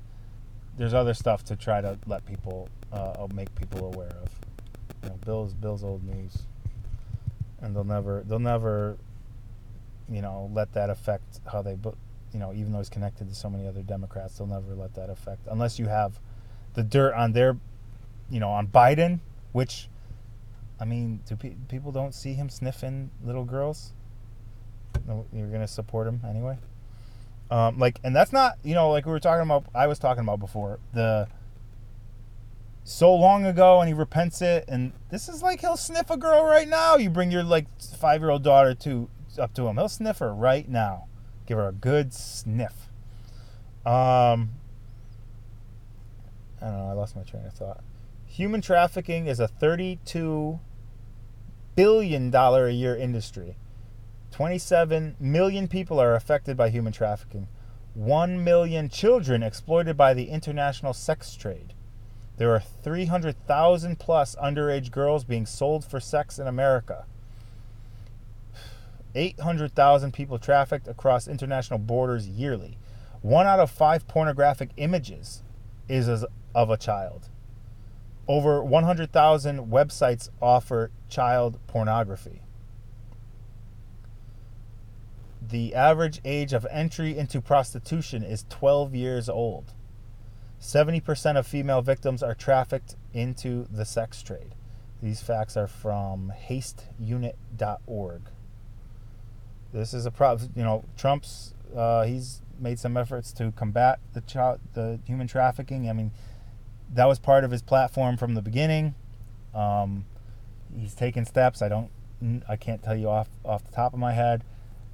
there's 0.77 0.95
other 0.95 1.15
stuff 1.15 1.45
to 1.45 1.57
try 1.57 1.81
to 1.81 1.99
let 2.07 2.27
people 2.27 2.69
uh, 2.93 3.27
make 3.33 3.55
people 3.55 3.93
aware 3.93 4.09
of. 4.09 4.29
You 5.03 5.11
know, 5.11 5.17
Bill's 5.25 5.55
Bill's 5.55 5.85
old 5.85 6.03
news, 6.03 6.43
and 7.61 7.77
they'll 7.77 7.85
never 7.85 8.25
they'll 8.27 8.39
never, 8.39 8.97
you 10.09 10.23
know, 10.23 10.51
let 10.53 10.73
that 10.73 10.91
affect 10.91 11.41
how 11.53 11.63
they. 11.63 11.77
You 12.35 12.41
know, 12.41 12.53
even 12.53 12.73
though 12.73 12.79
he's 12.79 12.91
connected 12.91 13.29
to 13.29 13.35
so 13.35 13.49
many 13.49 13.67
other 13.67 13.83
Democrats, 13.83 14.37
they'll 14.37 14.47
never 14.47 14.75
let 14.75 14.95
that 14.95 15.09
affect 15.09 15.47
unless 15.49 15.79
you 15.79 15.87
have 15.87 16.19
the 16.75 16.83
dirt 16.83 17.15
on 17.15 17.33
their, 17.33 17.57
you 18.29 18.41
know, 18.41 18.51
on 18.51 18.67
Biden, 18.67 19.21
which, 19.53 19.89
I 20.81 20.85
mean, 20.85 21.21
do 21.27 21.37
pe- 21.37 21.55
people 21.69 21.93
don't 21.93 22.15
see 22.15 22.35
him 22.35 22.51
sniffing 22.51 23.11
little 23.25 23.45
girls? 23.45 23.93
You're 25.33 25.49
gonna 25.49 25.69
support 25.69 26.07
him 26.07 26.21
anyway. 26.29 26.59
Um, 27.51 27.79
like, 27.79 28.01
and 28.03 28.15
that's 28.17 28.33
not, 28.33 28.55
you 28.65 28.75
know, 28.75 28.91
like 28.91 29.07
we 29.07 29.13
were 29.13 29.21
talking 29.21 29.43
about, 29.43 29.67
I 29.75 29.87
was 29.87 29.99
talking 29.99 30.23
about 30.23 30.41
before, 30.41 30.81
the 30.93 31.29
so 32.85 33.15
long 33.15 33.47
ago 33.47 33.81
and 33.81 33.89
he 33.89 33.95
repents 33.95 34.43
it. 34.43 34.65
And 34.69 34.93
this 35.11 35.29
is 35.29 35.43
like 35.43 35.61
he'll 35.61 35.77
sniff 35.77 36.11
a 36.11 36.17
girl 36.17 36.45
right 36.45 36.69
now. 36.69 36.97
You 36.97 37.11
bring 37.11 37.31
your 37.31 37.43
like 37.43 37.67
five 37.81 38.21
year 38.21 38.31
old 38.31 38.43
daughter 38.43 38.75
to 38.75 39.09
up 39.39 39.55
to 39.55 39.67
him. 39.67 39.77
He'll 39.77 39.89
sniff 39.89 40.19
her 40.19 40.33
right 40.33 40.69
now. 40.69 41.07
Give 41.47 41.59
her 41.59 41.69
a 41.69 41.73
good 41.73 42.13
sniff. 42.13 42.89
Um, 43.85 44.51
I 46.61 46.67
don't 46.67 46.79
know. 46.79 46.89
I 46.89 46.93
lost 46.93 47.17
my 47.17 47.23
train 47.23 47.45
of 47.47 47.53
thought. 47.53 47.83
Human 48.27 48.61
trafficking 48.61 49.27
is 49.27 49.39
a 49.41 49.49
$32 49.49 50.59
billion 51.77 52.35
a 52.35 52.71
year 52.71 52.97
industry. 52.97 53.57
27 54.31 55.17
million 55.21 55.69
people 55.69 56.01
are 56.01 56.15
affected 56.15 56.57
by 56.57 56.71
human 56.71 56.93
trafficking. 56.93 57.47
1 57.95 58.43
million 58.43 58.89
children 58.89 59.43
exploited 59.43 59.97
by 59.97 60.15
the 60.15 60.29
international 60.31 60.93
sex 60.93 61.37
trade. 61.37 61.75
There 62.37 62.53
are 62.53 62.61
300,000 62.61 63.99
plus 64.01 64.35
underage 64.37 64.91
girls 64.91 65.23
being 65.23 65.47
sold 65.47 65.85
for 65.85 66.01
sex 66.01 66.39
in 66.39 66.49
America. 66.49 67.07
800,000 69.15 70.13
people 70.13 70.39
trafficked 70.39 70.89
across 70.89 71.29
international 71.29 71.79
borders 71.79 72.29
yearly. 72.29 72.79
One 73.23 73.47
out 73.47 73.61
of 73.61 73.71
five 73.71 74.07
pornographic 74.09 74.71
images 74.77 75.43
is 75.89 76.09
of 76.55 76.71
a 76.71 76.77
child. 76.77 77.29
Over 78.27 78.63
100,000 78.63 79.67
websites 79.71 80.31
offer 80.41 80.91
child 81.09 81.59
pornography 81.67 82.43
the 85.51 85.75
average 85.75 86.21
age 86.25 86.53
of 86.53 86.67
entry 86.71 87.17
into 87.17 87.41
prostitution 87.41 88.23
is 88.23 88.45
12 88.49 88.95
years 88.95 89.29
old. 89.29 89.73
70% 90.61 91.37
of 91.37 91.47
female 91.47 91.83
victims 91.83 92.23
are 92.23 92.35
trafficked 92.35 92.97
into 93.13 93.67
the 93.71 93.85
sex 93.85 94.23
trade. 94.23 94.55
These 95.03 95.21
facts 95.21 95.57
are 95.57 95.67
from 95.67 96.33
hasteunit.org. 96.49 98.23
This 99.75 99.93
is 99.93 100.07
a 100.07 100.11
problem. 100.13 100.51
You 100.55 100.63
know, 100.63 100.85
Trump's 100.97 101.53
uh, 101.77 102.05
he's 102.05 102.41
made 102.61 102.79
some 102.79 102.97
efforts 102.97 103.33
to 103.33 103.51
combat 103.53 103.99
the 104.13 104.21
child, 104.21 104.61
the 104.75 105.01
human 105.05 105.27
trafficking. 105.27 105.91
I 105.91 105.93
mean, 105.93 106.13
that 106.93 107.07
was 107.07 107.19
part 107.19 107.43
of 107.43 107.51
his 107.51 107.61
platform 107.61 108.17
from 108.17 108.35
the 108.35 108.43
beginning. 108.43 108.95
Um, 109.53 110.07
he's 110.79 110.95
taken 110.95 111.25
steps. 111.25 111.61
I 111.61 111.69
don't, 111.69 111.91
I 112.49 112.55
can't 112.55 112.85
tell 112.85 112.97
you 112.97 113.09
off 113.09 113.29
off 113.45 113.65
the 113.65 113.73
top 113.73 113.93
of 113.93 113.99
my 113.99 114.13
head. 114.13 114.45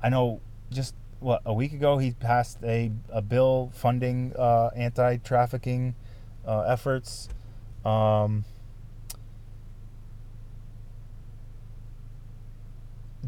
I 0.03 0.09
know 0.09 0.41
just 0.71 0.95
what 1.19 1.43
a 1.45 1.53
week 1.53 1.75
ago 1.75 1.99
he 1.99 2.13
passed 2.13 2.57
a, 2.65 2.91
a 3.11 3.21
bill 3.21 3.71
funding 3.75 4.33
uh, 4.39 4.71
anti-trafficking 4.75 5.95
uh, 6.47 6.63
efforts. 6.63 7.29
Um, 7.85 8.47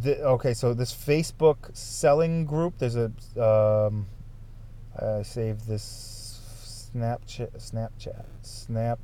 the, 0.02 0.22
okay, 0.22 0.54
so 0.54 0.74
this 0.74 0.92
Facebook 0.92 1.76
selling 1.76 2.44
group. 2.44 2.74
There's 2.78 2.96
a 2.96 3.12
um, 3.40 4.06
I 4.98 5.22
saved 5.22 5.66
this 5.66 6.90
Snapchat. 6.94 7.52
Snapchat. 7.58 8.24
Snap. 8.42 8.98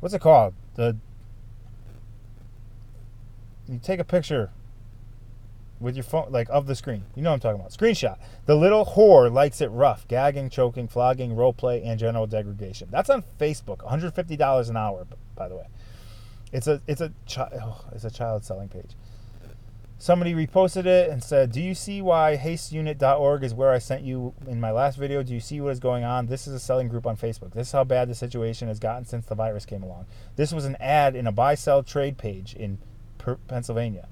What's 0.00 0.14
it 0.14 0.20
called? 0.20 0.54
The 0.74 0.96
you 3.68 3.78
take 3.78 4.00
a 4.00 4.04
picture 4.04 4.50
with 5.80 5.96
your 5.96 6.04
phone, 6.04 6.30
like 6.30 6.48
of 6.50 6.66
the 6.66 6.74
screen. 6.74 7.04
You 7.14 7.22
know 7.22 7.30
what 7.30 7.34
I'm 7.34 7.40
talking 7.40 7.60
about. 7.60 7.72
Screenshot. 7.72 8.18
The 8.46 8.54
little 8.54 8.84
whore 8.84 9.32
likes 9.32 9.60
it 9.60 9.68
rough, 9.68 10.06
gagging, 10.08 10.50
choking, 10.50 10.88
flogging, 10.88 11.34
role 11.34 11.52
play, 11.52 11.82
and 11.82 11.98
general 11.98 12.26
degradation. 12.26 12.88
That's 12.90 13.10
on 13.10 13.24
Facebook. 13.38 13.78
$150 13.78 14.70
an 14.70 14.76
hour, 14.76 15.06
by 15.34 15.48
the 15.48 15.56
way. 15.56 15.66
It's 16.52 16.66
a 16.66 16.80
it's 16.86 17.00
a 17.00 17.12
chi- 17.28 17.50
oh, 17.62 17.84
it's 17.92 18.04
a 18.04 18.10
child 18.10 18.44
selling 18.44 18.68
page. 18.68 18.90
Somebody 20.02 20.34
reposted 20.34 20.84
it 20.84 21.10
and 21.10 21.22
said, 21.22 21.52
"Do 21.52 21.62
you 21.62 21.76
see 21.76 22.02
why 22.02 22.36
hasteunit.org 22.36 23.44
is 23.44 23.54
where 23.54 23.70
I 23.70 23.78
sent 23.78 24.02
you 24.02 24.34
in 24.48 24.58
my 24.58 24.72
last 24.72 24.98
video? 24.98 25.22
Do 25.22 25.32
you 25.32 25.38
see 25.38 25.60
what 25.60 25.70
is 25.70 25.78
going 25.78 26.02
on? 26.02 26.26
This 26.26 26.48
is 26.48 26.54
a 26.54 26.58
selling 26.58 26.88
group 26.88 27.06
on 27.06 27.16
Facebook. 27.16 27.52
This 27.52 27.68
is 27.68 27.72
how 27.72 27.84
bad 27.84 28.08
the 28.08 28.16
situation 28.16 28.66
has 28.66 28.80
gotten 28.80 29.04
since 29.04 29.26
the 29.26 29.36
virus 29.36 29.64
came 29.64 29.84
along. 29.84 30.06
This 30.34 30.52
was 30.52 30.64
an 30.64 30.74
ad 30.80 31.14
in 31.14 31.28
a 31.28 31.30
buy 31.30 31.54
sell 31.54 31.84
trade 31.84 32.18
page 32.18 32.52
in 32.52 32.78
Pennsylvania." 33.46 34.08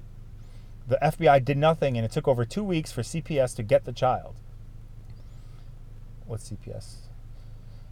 The 0.87 0.97
FBI 1.03 1.43
did 1.43 1.57
nothing, 1.57 1.97
and 1.97 2.05
it 2.05 2.11
took 2.13 2.25
over 2.25 2.45
two 2.45 2.63
weeks 2.63 2.93
for 2.93 3.03
CPS 3.03 3.53
to 3.55 3.61
get 3.61 3.83
the 3.83 3.91
child. 3.91 4.35
What's 6.25 6.49
CPS? 6.49 7.09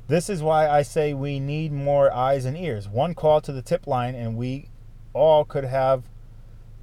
This 0.07 0.29
is 0.29 0.41
why 0.41 0.69
I 0.69 0.83
say 0.83 1.13
we 1.13 1.37
need 1.37 1.73
more 1.73 2.13
eyes 2.13 2.45
and 2.45 2.55
ears. 2.55 2.87
One 2.87 3.13
call 3.13 3.41
to 3.41 3.51
the 3.51 3.61
tip 3.61 3.87
line, 3.87 4.15
and 4.15 4.37
we 4.37 4.69
all 5.11 5.43
could 5.43 5.65
have 5.65 6.05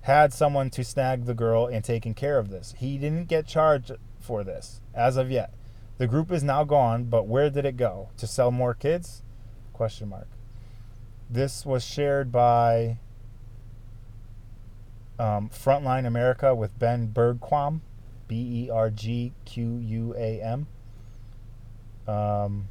had 0.06 0.32
someone 0.32 0.70
to 0.70 0.84
snag 0.84 1.24
the 1.24 1.34
girl 1.34 1.66
and 1.66 1.82
taken 1.82 2.14
care 2.14 2.38
of 2.38 2.48
this. 2.48 2.76
He 2.78 2.96
didn't 2.96 3.24
get 3.24 3.44
charged 3.44 3.90
for 4.20 4.44
this 4.44 4.80
as 4.94 5.16
of 5.16 5.32
yet. 5.32 5.52
The 5.98 6.06
group 6.06 6.30
is 6.30 6.44
now 6.44 6.62
gone, 6.62 7.06
but 7.06 7.26
where 7.26 7.50
did 7.50 7.64
it 7.64 7.76
go? 7.76 8.10
To 8.18 8.26
sell 8.28 8.52
more 8.52 8.72
kids? 8.72 9.22
Question 9.72 10.10
mark. 10.10 10.28
This 11.28 11.66
was 11.66 11.84
shared 11.84 12.30
by 12.30 12.98
um, 15.18 15.48
Frontline 15.48 16.06
America 16.06 16.54
with 16.54 16.78
Ben 16.78 17.08
Bergquam, 17.08 17.80
B 18.28 18.66
E 18.66 18.70
R 18.70 18.90
G 18.90 19.32
Q 19.44 19.78
U 19.78 20.14
A 20.16 20.40
M. 20.40 20.68
Um, 22.06 22.68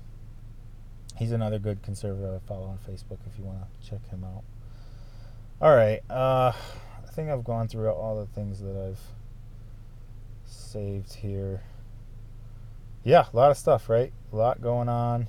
he's 1.17 1.33
another 1.33 1.59
good 1.59 1.83
conservative 1.83 2.41
I 2.41 2.47
follow 2.47 2.67
on 2.67 2.77
Facebook 2.89 3.17
if 3.29 3.37
you 3.37 3.43
want 3.43 3.57
to 3.59 3.89
check 3.89 4.09
him 4.09 4.23
out. 4.23 4.43
All 5.61 5.75
right. 5.75 5.99
Uh, 6.09 6.53
think 7.15 7.29
I've 7.29 7.45
gone 7.45 7.69
through 7.69 7.89
all 7.91 8.19
the 8.19 8.25
things 8.25 8.59
that 8.59 8.75
I've 8.75 8.99
saved 10.43 11.13
here. 11.13 11.63
Yeah, 13.05 13.27
a 13.31 13.35
lot 13.35 13.51
of 13.51 13.57
stuff, 13.57 13.87
right? 13.87 14.11
A 14.33 14.35
lot 14.35 14.61
going 14.61 14.89
on 14.89 15.27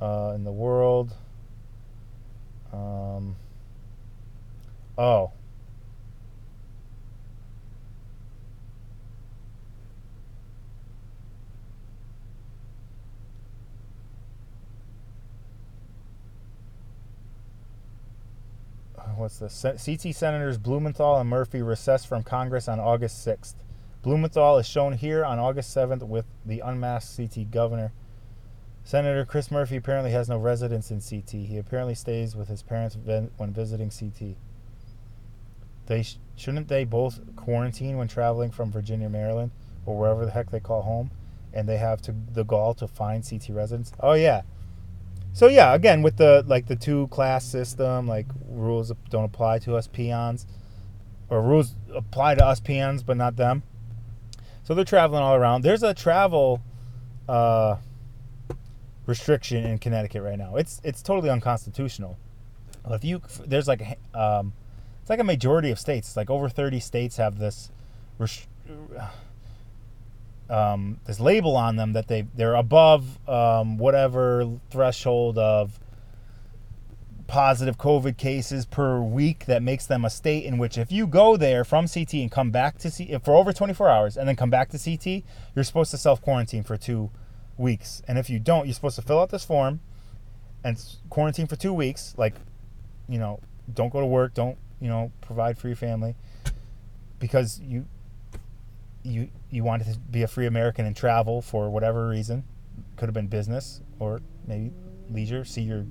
uh, 0.00 0.32
in 0.34 0.42
the 0.42 0.50
world. 0.50 1.14
Um, 2.72 3.36
oh, 4.98 5.30
what's 19.16 19.38
this? 19.38 19.62
CT 19.62 20.14
Senators 20.14 20.58
Blumenthal 20.58 21.16
and 21.16 21.28
Murphy 21.28 21.62
recess 21.62 22.04
from 22.04 22.22
Congress 22.22 22.68
on 22.68 22.78
August 22.80 23.26
6th. 23.26 23.54
Blumenthal 24.02 24.58
is 24.58 24.66
shown 24.66 24.92
here 24.92 25.24
on 25.24 25.38
August 25.38 25.74
7th 25.74 26.02
with 26.06 26.26
the 26.44 26.60
unmasked 26.60 27.16
CT 27.16 27.50
governor. 27.50 27.92
Senator 28.84 29.24
Chris 29.24 29.50
Murphy 29.50 29.76
apparently 29.76 30.10
has 30.10 30.28
no 30.28 30.36
residence 30.36 30.90
in 30.90 31.00
CT. 31.00 31.30
He 31.46 31.56
apparently 31.56 31.94
stays 31.94 32.36
with 32.36 32.48
his 32.48 32.62
parents 32.62 32.98
when 33.04 33.52
visiting 33.52 33.90
CT. 33.90 34.36
They 35.86 36.02
sh- 36.02 36.18
shouldn't 36.36 36.68
they 36.68 36.84
both 36.84 37.20
quarantine 37.36 37.96
when 37.96 38.08
traveling 38.08 38.50
from 38.50 38.70
Virginia, 38.70 39.08
Maryland, 39.08 39.52
or 39.86 39.96
wherever 39.96 40.26
the 40.26 40.32
heck 40.32 40.50
they 40.50 40.60
call 40.60 40.82
home, 40.82 41.10
and 41.52 41.66
they 41.66 41.78
have 41.78 42.02
to 42.02 42.14
the 42.32 42.44
gall 42.44 42.74
to 42.74 42.86
find 42.86 43.26
CT 43.26 43.48
residents? 43.50 43.92
Oh 44.00 44.12
yeah, 44.12 44.42
so 45.34 45.48
yeah, 45.48 45.74
again 45.74 46.00
with 46.02 46.16
the 46.16 46.44
like 46.46 46.66
the 46.66 46.76
two 46.76 47.08
class 47.08 47.44
system, 47.44 48.06
like 48.06 48.26
rules 48.48 48.92
don't 49.10 49.24
apply 49.24 49.58
to 49.60 49.74
us 49.74 49.88
peons, 49.88 50.46
or 51.28 51.42
rules 51.42 51.74
apply 51.92 52.36
to 52.36 52.46
us 52.46 52.60
peons 52.60 53.02
but 53.02 53.16
not 53.16 53.34
them. 53.34 53.64
So 54.62 54.74
they're 54.74 54.84
traveling 54.84 55.22
all 55.22 55.34
around. 55.34 55.62
There's 55.62 55.82
a 55.82 55.92
travel 55.92 56.62
uh, 57.28 57.76
restriction 59.06 59.64
in 59.64 59.78
Connecticut 59.78 60.22
right 60.22 60.38
now. 60.38 60.54
It's 60.54 60.80
it's 60.84 61.02
totally 61.02 61.30
unconstitutional. 61.30 62.16
If 62.88 63.04
you 63.04 63.20
there's 63.44 63.66
like 63.66 63.98
um, 64.14 64.52
it's 65.00 65.10
like 65.10 65.18
a 65.18 65.24
majority 65.24 65.72
of 65.72 65.80
states, 65.80 66.16
like 66.16 66.30
over 66.30 66.48
30 66.48 66.78
states 66.78 67.16
have 67.16 67.38
this. 67.38 67.72
Um, 70.50 71.00
this 71.06 71.20
label 71.20 71.56
on 71.56 71.76
them 71.76 71.92
that 71.94 72.08
they 72.08 72.22
they're 72.34 72.54
above 72.54 73.18
um, 73.28 73.78
whatever 73.78 74.58
threshold 74.70 75.38
of 75.38 75.78
positive 77.26 77.78
COVID 77.78 78.18
cases 78.18 78.66
per 78.66 79.00
week 79.00 79.46
that 79.46 79.62
makes 79.62 79.86
them 79.86 80.04
a 80.04 80.10
state 80.10 80.44
in 80.44 80.58
which 80.58 80.76
if 80.76 80.92
you 80.92 81.06
go 81.06 81.36
there 81.36 81.64
from 81.64 81.88
CT 81.88 82.14
and 82.14 82.30
come 82.30 82.50
back 82.50 82.78
to 82.78 82.90
CT 82.90 83.24
for 83.24 83.34
over 83.34 83.52
24 83.52 83.88
hours 83.88 84.16
and 84.16 84.28
then 84.28 84.36
come 84.36 84.50
back 84.50 84.68
to 84.70 84.78
CT, 84.78 85.24
you're 85.54 85.64
supposed 85.64 85.90
to 85.90 85.96
self 85.96 86.20
quarantine 86.20 86.62
for 86.62 86.76
two 86.76 87.10
weeks. 87.56 88.02
And 88.06 88.18
if 88.18 88.28
you 88.28 88.38
don't, 88.38 88.66
you're 88.66 88.74
supposed 88.74 88.96
to 88.96 89.02
fill 89.02 89.20
out 89.20 89.30
this 89.30 89.44
form 89.44 89.80
and 90.62 90.82
quarantine 91.08 91.46
for 91.46 91.56
two 91.56 91.72
weeks. 91.72 92.14
Like, 92.16 92.34
you 93.08 93.18
know, 93.18 93.40
don't 93.72 93.92
go 93.92 94.00
to 94.00 94.06
work, 94.06 94.34
don't 94.34 94.58
you 94.80 94.88
know 94.88 95.12
provide 95.20 95.56
for 95.56 95.68
your 95.68 95.76
family 95.76 96.14
because 97.18 97.60
you 97.60 97.86
you 99.02 99.28
you 99.54 99.62
wanted 99.62 99.92
to 99.92 99.98
be 99.98 100.22
a 100.22 100.26
free 100.26 100.46
American 100.46 100.84
and 100.84 100.96
travel 100.96 101.40
for 101.40 101.70
whatever 101.70 102.08
reason, 102.08 102.42
could 102.96 103.06
have 103.06 103.14
been 103.14 103.28
business 103.28 103.80
or 104.00 104.20
maybe 104.46 104.72
leisure, 105.08 105.44
see 105.44 105.62
your 105.62 105.86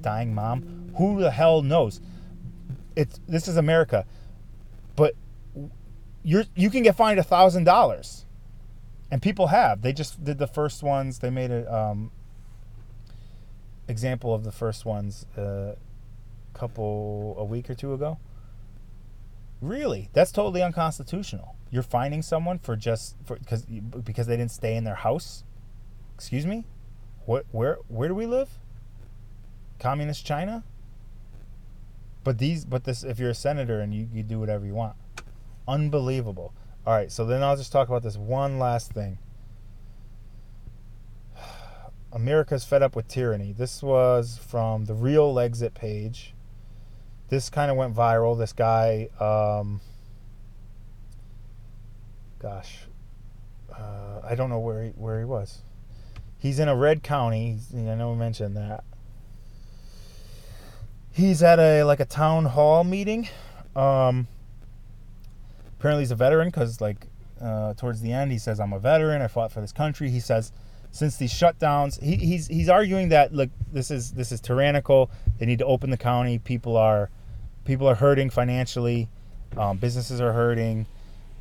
dying 0.00 0.34
mom. 0.34 0.90
Who 0.96 1.20
the 1.20 1.30
hell 1.30 1.62
knows? 1.62 2.00
It's 2.96 3.20
this 3.28 3.46
is 3.46 3.56
America, 3.56 4.06
but 4.96 5.14
you're 6.22 6.44
you 6.54 6.70
can 6.70 6.82
get 6.82 6.96
fined 6.96 7.20
a 7.20 7.22
thousand 7.22 7.64
dollars, 7.64 8.24
and 9.10 9.22
people 9.22 9.48
have. 9.48 9.82
They 9.82 9.92
just 9.92 10.24
did 10.24 10.38
the 10.38 10.46
first 10.46 10.82
ones. 10.82 11.18
They 11.20 11.30
made 11.30 11.50
a 11.50 11.72
um, 11.72 12.10
example 13.86 14.34
of 14.34 14.44
the 14.44 14.52
first 14.52 14.84
ones 14.84 15.26
a 15.36 15.42
uh, 15.42 15.74
couple 16.54 17.36
a 17.38 17.44
week 17.44 17.68
or 17.68 17.74
two 17.74 17.92
ago. 17.92 18.18
Really, 19.60 20.08
that's 20.12 20.32
totally 20.32 20.62
unconstitutional. 20.62 21.55
You're 21.70 21.82
finding 21.82 22.22
someone 22.22 22.58
for 22.58 22.76
just 22.76 23.16
for 23.24 23.36
because 23.36 23.64
because 23.64 24.26
they 24.26 24.36
didn't 24.36 24.52
stay 24.52 24.76
in 24.76 24.84
their 24.84 24.94
house. 24.94 25.44
Excuse 26.14 26.46
me. 26.46 26.64
What? 27.24 27.46
Where? 27.50 27.78
Where 27.88 28.08
do 28.08 28.14
we 28.14 28.26
live? 28.26 28.48
Communist 29.78 30.24
China. 30.24 30.64
But 32.26 32.38
these, 32.38 32.64
but 32.64 32.82
this, 32.82 33.04
if 33.04 33.20
you're 33.20 33.30
a 33.30 33.34
senator 33.34 33.80
and 33.80 33.94
you, 33.94 34.08
you 34.12 34.24
do 34.24 34.40
whatever 34.40 34.66
you 34.66 34.74
want, 34.74 34.96
unbelievable. 35.68 36.52
All 36.84 36.92
right, 36.92 37.10
so 37.12 37.24
then 37.24 37.40
I'll 37.40 37.56
just 37.56 37.70
talk 37.70 37.86
about 37.88 38.02
this 38.02 38.16
one 38.16 38.58
last 38.58 38.92
thing. 38.92 39.18
America's 42.12 42.64
fed 42.64 42.82
up 42.82 42.96
with 42.96 43.06
tyranny. 43.06 43.52
This 43.52 43.80
was 43.80 44.40
from 44.44 44.86
the 44.86 44.94
Real 44.94 45.38
Exit 45.38 45.74
page. 45.74 46.34
This 47.28 47.48
kind 47.48 47.70
of 47.70 47.76
went 47.76 47.94
viral. 47.94 48.36
This 48.36 48.52
guy. 48.52 49.08
Um, 49.20 49.80
gosh, 52.46 52.78
uh, 53.76 54.20
I 54.22 54.36
don't 54.36 54.50
know 54.50 54.60
where 54.60 54.84
he, 54.84 54.90
where 54.90 55.18
he 55.18 55.24
was. 55.24 55.62
He's 56.38 56.60
in 56.60 56.68
a 56.68 56.76
red 56.76 57.02
county. 57.02 57.58
I 57.74 57.96
know 57.96 58.12
we 58.12 58.16
mentioned 58.16 58.56
that. 58.56 58.84
He's 61.10 61.42
at 61.42 61.58
a 61.58 61.82
like 61.82 61.98
a 61.98 62.04
town 62.04 62.44
hall 62.44 62.84
meeting. 62.84 63.28
Um, 63.74 64.28
apparently, 65.76 66.02
he's 66.02 66.12
a 66.12 66.14
veteran 66.14 66.48
because 66.48 66.80
like 66.80 67.08
uh, 67.40 67.74
towards 67.74 68.00
the 68.00 68.12
end, 68.12 68.30
he 68.30 68.38
says, 68.38 68.60
"I'm 68.60 68.72
a 68.72 68.78
veteran. 68.78 69.22
I 69.22 69.26
fought 69.26 69.50
for 69.50 69.60
this 69.60 69.72
country." 69.72 70.08
He 70.08 70.20
says, 70.20 70.52
since 70.92 71.16
these 71.16 71.32
shutdowns, 71.32 72.00
he, 72.00 72.14
he's 72.14 72.46
he's 72.46 72.68
arguing 72.68 73.08
that 73.08 73.32
look, 73.34 73.50
this 73.72 73.90
is 73.90 74.12
this 74.12 74.30
is 74.30 74.40
tyrannical. 74.40 75.10
They 75.38 75.46
need 75.46 75.58
to 75.58 75.66
open 75.66 75.90
the 75.90 75.96
county. 75.96 76.38
People 76.38 76.76
are 76.76 77.10
people 77.64 77.88
are 77.88 77.96
hurting 77.96 78.30
financially. 78.30 79.08
Um, 79.56 79.78
businesses 79.78 80.20
are 80.20 80.32
hurting 80.32 80.86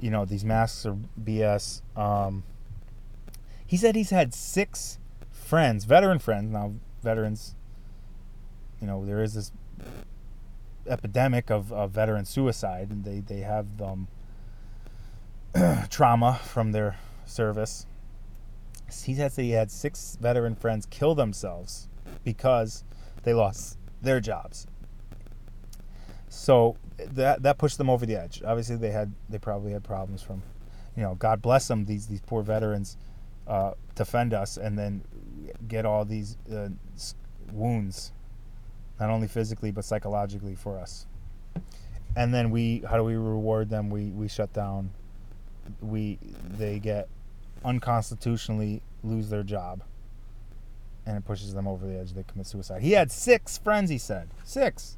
you 0.05 0.11
know 0.11 0.23
these 0.23 0.45
masks 0.45 0.85
are 0.85 0.95
BS. 1.19 1.81
Um, 1.97 2.43
he 3.65 3.75
said 3.75 3.95
he's 3.95 4.11
had 4.11 4.35
six 4.35 4.99
friends, 5.31 5.85
veteran 5.85 6.19
friends. 6.19 6.51
Now 6.51 6.73
veterans, 7.01 7.55
you 8.79 8.85
know, 8.85 9.03
there 9.03 9.23
is 9.23 9.33
this 9.33 9.51
epidemic 10.87 11.49
of, 11.49 11.73
of 11.73 11.89
veteran 11.89 12.25
suicide, 12.25 12.91
and 12.91 13.03
they 13.03 13.19
they 13.21 13.39
have 13.39 13.65
um, 13.81 14.07
trauma 15.89 16.39
from 16.43 16.71
their 16.71 16.99
service. 17.25 17.87
He 19.03 19.15
said 19.15 19.31
he 19.31 19.51
had 19.51 19.71
six 19.71 20.19
veteran 20.21 20.53
friends 20.53 20.85
kill 20.85 21.15
themselves 21.15 21.89
because 22.23 22.83
they 23.23 23.33
lost 23.33 23.79
their 24.03 24.19
jobs. 24.19 24.67
so 26.29 26.77
that 26.97 27.43
that 27.43 27.57
pushed 27.57 27.77
them 27.77 27.89
over 27.89 28.05
the 28.05 28.15
edge. 28.15 28.41
Obviously, 28.45 28.75
they 28.75 28.91
had 28.91 29.13
they 29.29 29.37
probably 29.37 29.71
had 29.71 29.83
problems 29.83 30.21
from, 30.21 30.43
you 30.95 31.03
know, 31.03 31.15
God 31.15 31.41
bless 31.41 31.67
them. 31.67 31.85
These 31.85 32.07
these 32.07 32.21
poor 32.21 32.41
veterans 32.41 32.97
uh, 33.47 33.71
defend 33.95 34.33
us 34.33 34.57
and 34.57 34.77
then 34.77 35.03
get 35.67 35.85
all 35.85 36.05
these 36.05 36.37
uh, 36.53 36.69
wounds, 37.51 38.11
not 38.99 39.09
only 39.09 39.27
physically 39.27 39.71
but 39.71 39.85
psychologically 39.85 40.55
for 40.55 40.79
us. 40.79 41.05
And 42.17 42.33
then 42.33 42.49
we, 42.49 42.81
how 42.89 42.95
do 42.95 43.03
we 43.03 43.15
reward 43.15 43.69
them? 43.69 43.89
We 43.89 44.05
we 44.05 44.27
shut 44.27 44.53
down. 44.53 44.91
We 45.81 46.19
they 46.49 46.79
get 46.79 47.09
unconstitutionally 47.63 48.81
lose 49.03 49.29
their 49.29 49.43
job 49.43 49.81
and 51.05 51.17
it 51.17 51.25
pushes 51.25 51.53
them 51.53 51.67
over 51.67 51.85
the 51.85 51.97
edge. 51.97 52.13
They 52.13 52.23
commit 52.23 52.47
suicide. 52.47 52.81
He 52.81 52.91
had 52.91 53.11
six 53.11 53.57
friends, 53.57 53.89
he 53.89 53.97
said. 53.97 54.29
Six. 54.43 54.97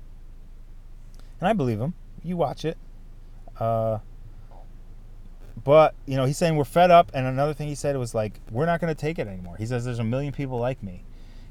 And 1.39 1.47
I 1.47 1.53
believe 1.53 1.79
him. 1.79 1.93
You 2.23 2.37
watch 2.37 2.65
it. 2.65 2.77
Uh, 3.59 3.99
but, 5.63 5.95
you 6.05 6.15
know, 6.15 6.25
he's 6.25 6.37
saying 6.37 6.55
we're 6.55 6.63
fed 6.63 6.91
up. 6.91 7.11
And 7.13 7.25
another 7.25 7.53
thing 7.53 7.67
he 7.67 7.75
said 7.75 7.97
was 7.97 8.13
like, 8.13 8.39
we're 8.51 8.65
not 8.65 8.79
going 8.79 8.93
to 8.93 8.99
take 8.99 9.19
it 9.19 9.27
anymore. 9.27 9.55
He 9.57 9.65
says 9.65 9.85
there's 9.85 9.99
a 9.99 10.03
million 10.03 10.33
people 10.33 10.59
like 10.59 10.81
me. 10.83 11.03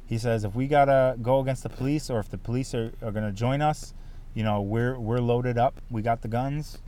He 0.06 0.18
says 0.18 0.44
if 0.44 0.54
we 0.54 0.66
got 0.68 0.86
to 0.86 1.16
go 1.20 1.40
against 1.40 1.62
the 1.62 1.68
police 1.68 2.10
or 2.10 2.20
if 2.20 2.28
the 2.28 2.38
police 2.38 2.74
are, 2.74 2.92
are 3.02 3.10
going 3.10 3.26
to 3.26 3.32
join 3.32 3.60
us, 3.62 3.94
you 4.34 4.44
know, 4.44 4.60
we're, 4.60 4.98
we're 4.98 5.18
loaded 5.18 5.58
up. 5.58 5.80
We 5.90 6.02
got 6.02 6.22
the 6.22 6.28
guns. 6.28 6.78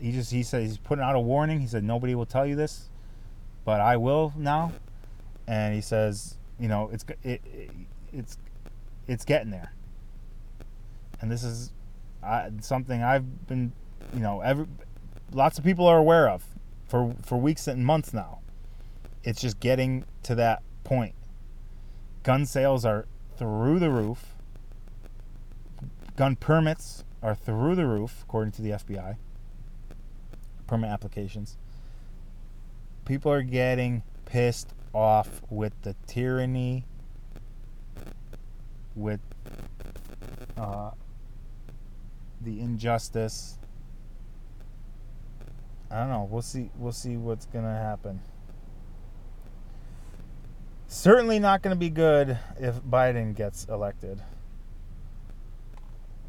He 0.00 0.12
just, 0.12 0.30
he 0.30 0.42
said 0.42 0.62
he's 0.62 0.78
putting 0.78 1.04
out 1.04 1.16
a 1.16 1.20
warning. 1.20 1.60
He 1.60 1.66
said, 1.66 1.84
nobody 1.84 2.14
will 2.14 2.26
tell 2.26 2.46
you 2.46 2.56
this, 2.56 2.88
but 3.64 3.80
I 3.80 3.96
will 3.96 4.32
now. 4.36 4.72
And 5.46 5.74
he 5.74 5.80
says, 5.80 6.36
you 6.60 6.68
know, 6.68 6.90
it's 6.92 7.04
it, 7.24 7.40
it 7.44 7.70
it's 8.12 8.38
it's 9.08 9.24
getting 9.24 9.50
there. 9.50 9.72
And 11.20 11.30
this 11.30 11.42
is 11.42 11.72
I, 12.22 12.50
something 12.60 13.02
I've 13.02 13.46
been, 13.46 13.72
you 14.14 14.20
know, 14.20 14.40
every 14.40 14.66
lots 15.32 15.58
of 15.58 15.64
people 15.64 15.86
are 15.86 15.98
aware 15.98 16.28
of 16.28 16.44
for 16.86 17.14
for 17.22 17.38
weeks 17.38 17.66
and 17.66 17.84
months 17.84 18.12
now. 18.12 18.40
It's 19.22 19.40
just 19.40 19.60
getting 19.60 20.04
to 20.24 20.34
that 20.36 20.62
point. 20.84 21.14
Gun 22.22 22.46
sales 22.46 22.84
are 22.84 23.06
through 23.36 23.78
the 23.78 23.90
roof. 23.90 24.34
Gun 26.16 26.36
permits 26.36 27.04
are 27.22 27.34
through 27.34 27.74
the 27.74 27.86
roof, 27.86 28.22
according 28.22 28.52
to 28.52 28.62
the 28.62 28.70
FBI. 28.70 29.16
Permit 30.66 30.90
applications. 30.90 31.56
People 33.04 33.32
are 33.32 33.42
getting 33.42 34.02
pissed 34.24 34.72
off 34.92 35.42
with 35.50 35.72
the 35.82 35.94
tyranny, 36.06 36.84
with 38.94 39.20
uh, 40.56 40.90
the 42.40 42.60
injustice. 42.60 43.58
I 45.90 45.98
don't 45.98 46.08
know. 46.10 46.28
We'll 46.30 46.42
see. 46.42 46.70
We'll 46.76 46.92
see 46.92 47.16
what's 47.16 47.46
gonna 47.46 47.76
happen. 47.76 48.20
Certainly 50.86 51.38
not 51.38 51.62
to 51.62 51.76
be 51.76 51.90
good 51.90 52.38
if 52.58 52.82
Biden 52.82 53.34
gets 53.34 53.64
elected. 53.66 54.20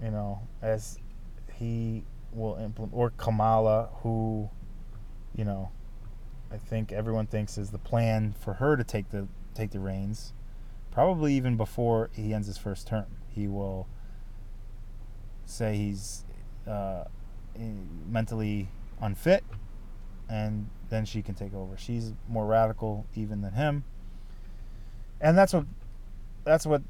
You 0.03 0.11
know, 0.11 0.41
as 0.61 0.99
he 1.53 2.05
will 2.31 2.55
implement, 2.55 2.93
or 2.95 3.11
Kamala, 3.11 3.89
who, 4.01 4.49
you 5.35 5.45
know, 5.45 5.71
I 6.51 6.57
think 6.57 6.91
everyone 6.91 7.27
thinks 7.27 7.57
is 7.57 7.71
the 7.71 7.77
plan 7.77 8.33
for 8.39 8.53
her 8.53 8.75
to 8.75 8.83
take 8.83 9.09
the 9.09 9.27
take 9.53 9.71
the 9.71 9.79
reins, 9.79 10.33
probably 10.91 11.33
even 11.35 11.57
before 11.57 12.09
he 12.13 12.33
ends 12.33 12.47
his 12.47 12.57
first 12.57 12.87
term. 12.87 13.05
He 13.29 13.47
will 13.47 13.87
say 15.51 15.75
he's 15.75 16.25
uh, 16.67 17.05
mentally 18.07 18.69
unfit, 19.01 19.43
and 20.29 20.69
then 20.89 21.05
she 21.05 21.21
can 21.21 21.35
take 21.35 21.53
over. 21.53 21.77
She's 21.77 22.13
more 22.27 22.45
radical 22.45 23.05
even 23.15 23.41
than 23.41 23.53
him, 23.53 23.83
and 25.19 25.37
that's 25.37 25.53
what 25.53 25.65
that's 26.43 26.65
what 26.65 26.81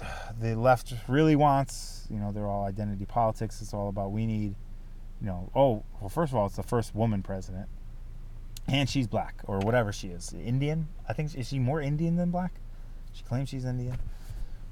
the 0.40 0.54
left 0.54 0.94
really 1.08 1.36
wants. 1.36 2.06
You 2.10 2.18
know, 2.18 2.32
they're 2.32 2.48
all 2.48 2.64
identity 2.64 3.04
politics. 3.04 3.60
It's 3.62 3.72
all 3.74 3.88
about 3.88 4.12
we 4.12 4.26
need, 4.26 4.54
you 5.20 5.26
know, 5.26 5.50
oh 5.54 5.84
well. 6.00 6.08
First 6.08 6.32
of 6.32 6.38
all, 6.38 6.46
it's 6.46 6.56
the 6.56 6.62
first 6.62 6.94
woman 6.94 7.22
president 7.22 7.68
and 8.68 8.88
she's 8.88 9.06
black 9.06 9.34
or 9.46 9.58
whatever 9.60 9.92
she 9.92 10.08
is 10.08 10.32
indian 10.32 10.88
i 11.08 11.12
think 11.12 11.34
is 11.34 11.48
she 11.48 11.58
more 11.58 11.80
indian 11.80 12.16
than 12.16 12.30
black 12.30 12.52
she 13.12 13.22
claims 13.24 13.48
she's 13.48 13.64
indian 13.64 13.96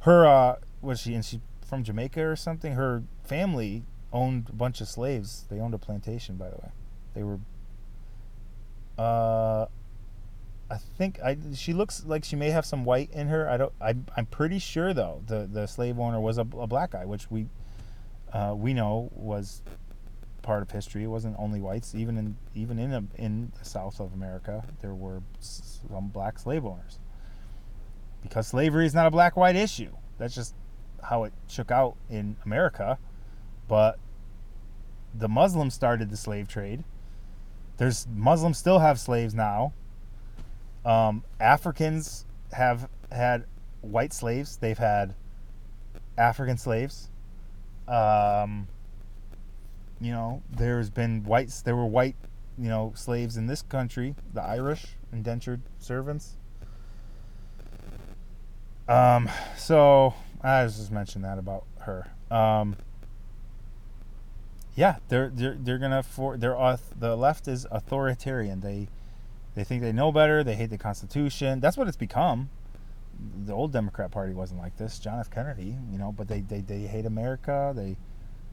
her 0.01 0.27
uh 0.27 0.57
was 0.81 1.01
she 1.01 1.15
and 1.15 1.25
she 1.25 1.41
from 1.69 1.85
jamaica 1.85 2.25
or 2.25 2.37
something 2.37 2.73
her 2.73 3.03
family 3.25 3.85
owned 4.13 4.49
a 4.49 4.53
bunch 4.53 4.81
of 4.81 4.89
slaves 4.89 5.45
they 5.51 5.61
owned 5.61 5.75
a 5.75 5.79
plantation 5.79 6.37
by 6.37 6.49
the 6.49 6.57
way 6.57 6.71
they 7.15 7.23
were 7.23 7.39
uh 8.99 9.67
I 10.71 10.77
think 10.77 11.19
I 11.21 11.37
she 11.55 11.73
looks 11.73 12.05
like 12.05 12.25
she 12.25 12.37
may 12.37 12.51
have 12.51 12.67
some 12.67 12.85
white 12.85 13.11
in 13.13 13.29
her. 13.29 13.49
I 13.49 13.57
don't. 13.57 13.73
I, 13.81 13.95
I'm 14.17 14.27
pretty 14.27 14.59
sure 14.59 14.93
though 14.93 15.23
the 15.27 15.49
the 15.51 15.67
slave 15.67 15.99
owner 15.99 16.21
was 16.21 16.37
a, 16.37 16.43
a 16.43 16.67
black 16.67 16.91
guy, 16.91 17.07
which 17.07 17.31
we 17.31 17.47
uh, 18.33 18.55
we 18.55 18.75
know 18.75 19.11
was 19.15 19.63
part 20.43 20.63
of 20.63 20.71
history. 20.71 21.05
It 21.05 21.09
wasn't 21.09 21.37
only 21.39 21.61
whites. 21.61 21.95
Even 21.95 22.19
in 22.19 22.37
even 22.55 22.79
in 22.79 22.93
a, 22.93 23.03
in 23.17 23.53
the 23.59 23.65
South 23.65 23.99
of 23.99 24.13
America, 24.13 24.65
there 24.83 24.95
were 24.95 25.23
some 25.41 26.09
black 26.09 26.39
slave 26.39 26.67
owners. 26.67 26.99
Because 28.23 28.49
slavery 28.49 28.85
is 28.85 28.95
not 28.95 29.07
a 29.07 29.11
black-white 29.11 29.57
issue. 29.57 29.93
That's 30.19 30.35
just 30.35 30.55
how 31.05 31.25
it 31.25 31.33
shook 31.49 31.71
out 31.71 31.97
in 32.09 32.37
America. 32.45 32.99
But 33.67 33.99
the 35.15 35.29
Muslims 35.29 35.75
started 35.75 36.11
the 36.11 36.17
slave 36.17 36.49
trade. 36.49 36.85
There's 37.77 38.07
Muslims 38.13 38.59
still 38.59 38.81
have 38.81 38.99
slaves 38.99 39.35
now. 39.35 39.73
Um, 40.85 41.25
Africans 41.41 42.25
have 42.53 42.89
had 43.11 43.45
white 43.81 44.13
slaves. 44.13 44.57
They've 44.57 44.79
had 44.79 45.15
African 46.17 46.59
slaves. 46.59 47.11
Um, 47.87 48.69
you 50.01 50.13
know, 50.13 50.43
there's 50.51 50.91
been 50.91 51.25
whites. 51.25 51.63
There 51.63 51.77
were 51.77 51.87
white, 51.87 52.17
you 52.59 52.69
know, 52.69 52.93
slaves 52.95 53.37
in 53.37 53.47
this 53.47 53.63
country. 53.63 54.15
The 54.35 54.43
Irish 54.43 54.87
indentured 55.13 55.63
servants. 55.79 56.37
Um, 58.89 59.29
so 59.57 60.15
I 60.43 60.65
was 60.65 60.77
just 60.77 60.93
mentioning 60.93 61.29
that 61.29 61.39
about 61.39 61.65
her. 61.81 62.11
Um, 62.31 62.77
yeah, 64.75 64.97
they're 65.09 65.31
they're 65.35 65.57
they're 65.59 65.79
gonna 65.79 66.03
for 66.03 66.37
they're 66.37 66.57
the 66.97 67.17
left 67.17 67.49
is 67.49 67.67
authoritarian. 67.71 68.61
They 68.61 68.89
they 69.55 69.65
think 69.65 69.83
they 69.83 69.93
know 69.93 70.13
better. 70.13 70.45
They 70.45 70.55
hate 70.55 70.71
the 70.71 70.79
Constitution. 70.79 71.59
That's 71.59 71.77
what 71.77 71.89
it's 71.89 71.97
become. 71.97 72.51
The 73.45 73.53
old 73.53 73.73
Democrat 73.73 74.13
Party 74.13 74.33
wasn't 74.33 74.61
like 74.61 74.77
this. 74.77 75.01
John 75.01 75.19
F. 75.19 75.29
Kennedy, 75.31 75.77
you 75.91 75.99
know, 75.99 76.13
but 76.13 76.29
they 76.29 76.43
they, 76.43 76.61
they 76.61 76.83
hate 76.83 77.07
America. 77.07 77.73
They 77.75 77.97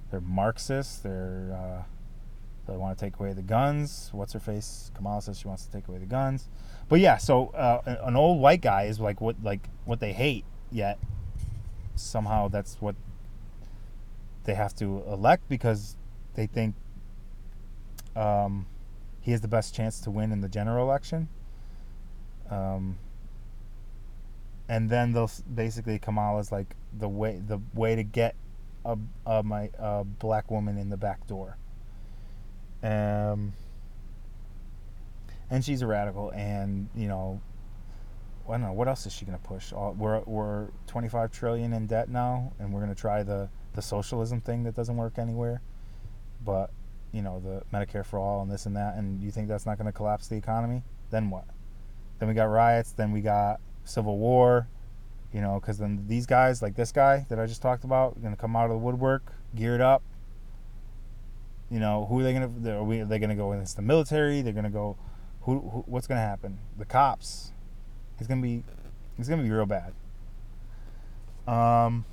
they're 0.10 0.22
Marxists. 0.22 0.98
They're 0.98 1.56
uh, 1.56 1.84
they 2.68 2.76
want 2.76 2.98
to 2.98 3.06
take 3.06 3.20
away 3.20 3.34
the 3.34 3.44
guns. 3.44 4.10
What's 4.12 4.34
her 4.34 4.40
face? 4.40 4.90
Kamala 4.96 5.22
says 5.22 5.38
she 5.38 5.48
wants 5.48 5.66
to 5.66 5.72
take 5.72 5.88
away 5.88 6.00
the 6.00 6.08
guns. 6.08 6.50
But 6.90 7.00
yeah, 7.00 7.18
so 7.18 7.50
uh, 7.50 7.98
an 8.04 8.16
old 8.16 8.42
white 8.42 8.62
guy 8.62 8.84
is 8.86 9.00
like 9.00 9.22
what 9.22 9.36
like 9.44 9.70
what 9.86 10.00
they 10.00 10.14
hate. 10.14 10.46
Yet 10.72 10.98
somehow 11.96 12.48
that's 12.48 12.82
what 12.82 12.96
they 14.46 14.54
have 14.54 14.76
to 14.76 15.04
elect 15.08 15.48
because 15.50 15.98
they 16.36 16.46
think 16.46 16.76
um, 18.16 18.68
he 19.22 19.32
has 19.32 19.42
the 19.42 19.48
best 19.48 19.74
chance 19.74 20.00
to 20.02 20.12
win 20.12 20.32
in 20.32 20.42
the 20.42 20.50
general 20.50 20.86
election. 20.86 21.28
Um, 22.50 22.98
and 24.70 24.90
then 24.90 25.14
they'll 25.14 25.32
basically 25.54 26.00
Kamala's 26.00 26.52
like 26.52 26.76
the 26.98 27.10
way 27.10 27.42
the 27.46 27.60
way 27.74 27.96
to 27.96 28.04
get 28.04 28.36
a, 28.84 28.98
a 29.26 29.44
my 29.44 29.70
a 29.78 30.04
black 30.04 30.50
woman 30.50 30.78
in 30.78 30.90
the 30.90 30.98
back 30.98 31.28
door. 31.28 31.58
Um, 32.84 33.54
and 35.50 35.64
she's 35.64 35.82
a 35.82 35.88
radical, 35.88 36.32
and 36.32 36.90
you 36.96 37.08
know, 37.08 37.42
I 38.48 38.52
don't 38.52 38.62
know 38.62 38.74
what 38.74 38.88
else 38.88 39.06
is 39.06 39.14
she 39.14 39.26
gonna 39.26 39.38
push. 39.38 39.74
All, 39.74 39.94
we're 39.94 40.22
we're 40.22 40.68
25 40.88 41.32
trillion 41.32 41.74
in 41.74 41.88
debt 41.88 42.10
now, 42.10 42.54
and 42.60 42.72
we're 42.74 42.82
gonna 42.82 42.96
try 42.96 43.24
the 43.24 43.50
the 43.74 43.82
socialism 43.82 44.42
thing 44.42 44.64
that 44.64 44.76
doesn't 44.76 44.96
work 44.96 45.18
anywhere. 45.18 45.62
But 46.44 46.72
you 47.12 47.22
know, 47.22 47.40
the 47.40 47.64
Medicare 47.76 48.06
for 48.06 48.20
all 48.20 48.42
and 48.42 48.52
this 48.52 48.66
and 48.66 48.76
that, 48.76 48.96
and 48.96 49.22
you 49.22 49.32
think 49.32 49.48
that's 49.48 49.66
not 49.66 49.78
gonna 49.78 49.92
collapse 49.92 50.28
the 50.28 50.36
economy? 50.36 50.84
Then 51.10 51.30
what? 51.30 51.46
Then 52.20 52.28
we 52.28 52.34
got 52.34 52.46
riots. 52.46 52.92
Then 52.92 53.12
we 53.12 53.22
got 53.22 53.60
civil 53.84 54.18
war 54.18 54.68
you 55.36 55.42
know, 55.42 55.60
because 55.60 55.78
then 55.78 56.06
these 56.08 56.26
guys, 56.26 56.62
like 56.62 56.76
this 56.76 56.94
guy 56.94 57.26
that 57.28 57.38
I 57.42 57.46
just 57.46 57.62
talked 57.62 57.84
about, 57.84 58.22
going 58.22 58.34
to 58.34 58.40
come 58.40 58.56
out 58.56 58.66
of 58.66 58.72
the 58.72 58.78
woodwork, 58.78 59.34
geared 59.54 59.82
up. 59.82 60.02
You 61.70 61.82
know, 61.82 62.06
who 62.06 62.22
are 62.22 62.24
they 62.24 62.32
going 62.32 62.64
to? 62.64 62.78
Are, 62.78 62.84
we, 62.84 63.02
are 63.02 63.06
they 63.06 63.20
going 63.20 63.32
to 63.32 63.36
go 63.36 63.52
against 63.52 63.76
the 63.76 63.82
military? 63.82 64.42
They're 64.42 64.54
going 64.54 64.64
to 64.64 64.70
go. 64.70 64.96
Who, 65.42 65.60
who? 65.60 65.84
What's 65.88 66.08
going 66.08 66.20
to 66.20 66.26
happen? 66.26 66.60
The 66.78 66.86
cops. 66.86 67.52
It's 68.20 68.28
to 68.28 68.36
be. 68.36 68.64
It's 69.18 69.28
to 69.28 69.38
be 69.38 69.50
real 69.50 69.66
bad. 69.66 69.94
Um. 71.48 72.06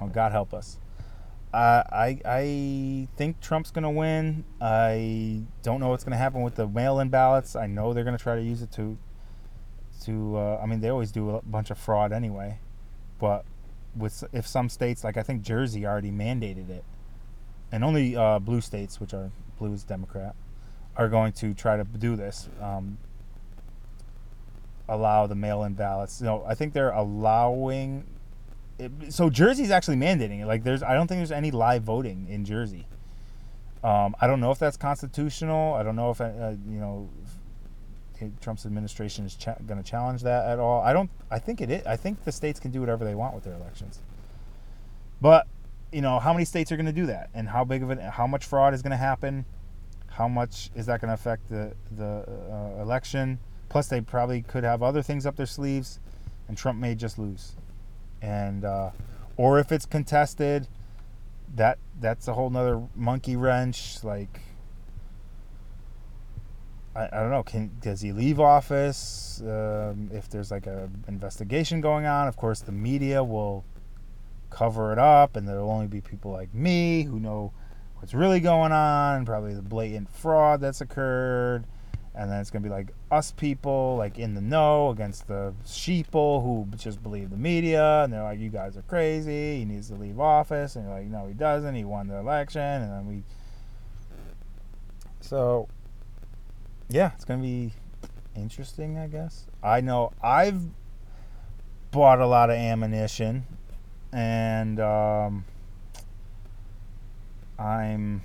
Oh, 0.00 0.08
God 0.08 0.32
help 0.32 0.52
us. 0.52 0.78
I 1.52 1.82
I, 1.90 2.20
I 2.24 3.08
think 3.16 3.40
Trump's 3.40 3.70
gonna 3.70 3.90
win. 3.90 4.44
I 4.60 5.42
don't 5.62 5.80
know 5.80 5.88
what's 5.88 6.04
gonna 6.04 6.16
happen 6.16 6.42
with 6.42 6.56
the 6.56 6.66
mail-in 6.66 7.08
ballots. 7.08 7.56
I 7.56 7.66
know 7.66 7.92
they're 7.92 8.04
gonna 8.04 8.18
try 8.18 8.36
to 8.36 8.42
use 8.42 8.62
it 8.62 8.72
to 8.72 8.98
to. 10.04 10.36
Uh, 10.36 10.60
I 10.62 10.66
mean, 10.66 10.80
they 10.80 10.88
always 10.88 11.12
do 11.12 11.30
a 11.30 11.42
bunch 11.42 11.70
of 11.70 11.78
fraud 11.78 12.12
anyway, 12.12 12.58
but 13.18 13.44
with 13.96 14.24
if 14.32 14.46
some 14.46 14.68
states 14.68 15.02
like 15.04 15.16
I 15.16 15.22
think 15.22 15.42
Jersey 15.42 15.86
already 15.86 16.10
mandated 16.10 16.68
it, 16.68 16.84
and 17.72 17.82
only 17.82 18.16
uh, 18.16 18.38
blue 18.38 18.60
states, 18.60 19.00
which 19.00 19.14
are 19.14 19.30
blue 19.58 19.72
is 19.72 19.84
Democrat, 19.84 20.34
are 20.96 21.08
going 21.08 21.32
to 21.34 21.54
try 21.54 21.76
to 21.76 21.84
do 21.84 22.16
this. 22.16 22.48
Um, 22.60 22.98
allow 24.88 25.26
the 25.26 25.34
mail-in 25.34 25.74
ballots. 25.74 26.20
Know, 26.20 26.44
I 26.46 26.54
think 26.54 26.72
they're 26.72 26.90
allowing. 26.90 28.06
It, 28.78 28.90
so 29.10 29.30
Jersey's 29.30 29.70
actually 29.70 29.96
mandating 29.96 30.40
it. 30.40 30.46
Like, 30.46 30.64
there's 30.64 30.82
I 30.82 30.94
don't 30.94 31.06
think 31.06 31.18
there's 31.18 31.32
any 31.32 31.50
live 31.50 31.82
voting 31.82 32.26
in 32.28 32.44
Jersey. 32.44 32.86
Um, 33.82 34.16
I 34.20 34.26
don't 34.26 34.40
know 34.40 34.50
if 34.50 34.58
that's 34.58 34.76
constitutional. 34.76 35.74
I 35.74 35.82
don't 35.82 35.96
know 35.96 36.10
if 36.10 36.20
uh, 36.20 36.54
you 36.68 36.80
know 36.80 37.08
if 38.20 38.40
Trump's 38.40 38.66
administration 38.66 39.24
is 39.26 39.34
cha- 39.34 39.56
going 39.66 39.82
to 39.82 39.88
challenge 39.88 40.22
that 40.22 40.46
at 40.48 40.58
all. 40.58 40.80
I 40.82 40.92
don't. 40.92 41.10
I 41.30 41.38
think 41.38 41.60
it 41.60 41.70
is. 41.70 41.86
I 41.86 41.96
think 41.96 42.24
the 42.24 42.32
states 42.32 42.58
can 42.58 42.70
do 42.70 42.80
whatever 42.80 43.04
they 43.04 43.14
want 43.14 43.34
with 43.34 43.44
their 43.44 43.54
elections. 43.54 44.00
But 45.20 45.46
you 45.92 46.00
know, 46.00 46.18
how 46.18 46.32
many 46.32 46.44
states 46.44 46.72
are 46.72 46.76
going 46.76 46.86
to 46.86 46.92
do 46.92 47.06
that, 47.06 47.30
and 47.34 47.48
how 47.48 47.64
big 47.64 47.82
of 47.82 47.90
it? 47.90 48.00
How 48.00 48.26
much 48.26 48.44
fraud 48.44 48.74
is 48.74 48.82
going 48.82 48.90
to 48.90 48.96
happen? 48.96 49.44
How 50.08 50.28
much 50.28 50.70
is 50.74 50.86
that 50.86 51.00
going 51.00 51.08
to 51.08 51.14
affect 51.14 51.48
the 51.48 51.74
the 51.90 52.24
uh, 52.50 52.82
election? 52.82 53.38
Plus, 53.76 53.88
they 53.88 54.00
probably 54.00 54.40
could 54.40 54.64
have 54.64 54.82
other 54.82 55.02
things 55.02 55.26
up 55.26 55.36
their 55.36 55.44
sleeves, 55.44 56.00
and 56.48 56.56
Trump 56.56 56.80
may 56.80 56.94
just 56.94 57.18
lose. 57.18 57.56
And 58.22 58.64
uh, 58.64 58.92
or 59.36 59.58
if 59.58 59.70
it's 59.70 59.84
contested, 59.84 60.66
that 61.54 61.76
that's 62.00 62.26
a 62.26 62.32
whole 62.32 62.48
nother 62.48 62.80
monkey 62.94 63.36
wrench. 63.36 64.02
Like 64.02 64.40
I, 66.94 67.04
I 67.04 67.20
don't 67.20 67.30
know. 67.30 67.42
Can 67.42 67.70
does 67.82 68.00
he 68.00 68.12
leave 68.12 68.40
office? 68.40 69.42
Um, 69.42 70.08
if 70.10 70.30
there's 70.30 70.50
like 70.50 70.66
a 70.66 70.88
investigation 71.06 71.82
going 71.82 72.06
on, 72.06 72.28
of 72.28 72.36
course 72.38 72.60
the 72.60 72.72
media 72.72 73.22
will 73.22 73.62
cover 74.48 74.90
it 74.90 74.98
up, 74.98 75.36
and 75.36 75.46
there'll 75.46 75.70
only 75.70 75.86
be 75.86 76.00
people 76.00 76.32
like 76.32 76.54
me 76.54 77.02
who 77.02 77.20
know 77.20 77.52
what's 77.96 78.14
really 78.14 78.40
going 78.40 78.72
on, 78.72 79.26
probably 79.26 79.52
the 79.52 79.60
blatant 79.60 80.08
fraud 80.08 80.62
that's 80.62 80.80
occurred 80.80 81.66
and 82.16 82.32
then 82.32 82.40
it's 82.40 82.50
gonna 82.50 82.62
be 82.62 82.70
like 82.70 82.92
us 83.10 83.30
people 83.30 83.96
like 83.98 84.18
in 84.18 84.34
the 84.34 84.40
know 84.40 84.88
against 84.88 85.28
the 85.28 85.52
sheeple 85.66 86.42
who 86.42 86.66
just 86.76 87.02
believe 87.02 87.28
the 87.28 87.36
media. 87.36 88.04
And 88.04 88.12
they're 88.12 88.22
like 88.22 88.38
you 88.38 88.48
guys 88.48 88.76
are 88.76 88.82
crazy. 88.82 89.58
He 89.58 89.64
needs 89.66 89.88
to 89.88 89.94
leave 89.96 90.18
office. 90.18 90.76
And 90.76 90.86
you're 90.86 90.94
like 90.94 91.06
no 91.06 91.26
he 91.26 91.34
doesn't. 91.34 91.74
He 91.74 91.84
won 91.84 92.08
the 92.08 92.16
election. 92.16 92.62
And 92.62 92.90
then 92.90 93.06
we 93.06 93.22
so 95.20 95.68
yeah 96.88 97.10
it's 97.14 97.24
gonna 97.24 97.42
be 97.42 97.72
interesting 98.34 98.96
i 98.96 99.06
guess. 99.08 99.46
I 99.62 99.82
know 99.82 100.12
i've 100.22 100.62
bought 101.90 102.20
a 102.20 102.26
lot 102.26 102.48
of 102.48 102.56
ammunition. 102.56 103.44
And 104.12 104.80
um, 104.80 105.44
i'm 107.58 108.22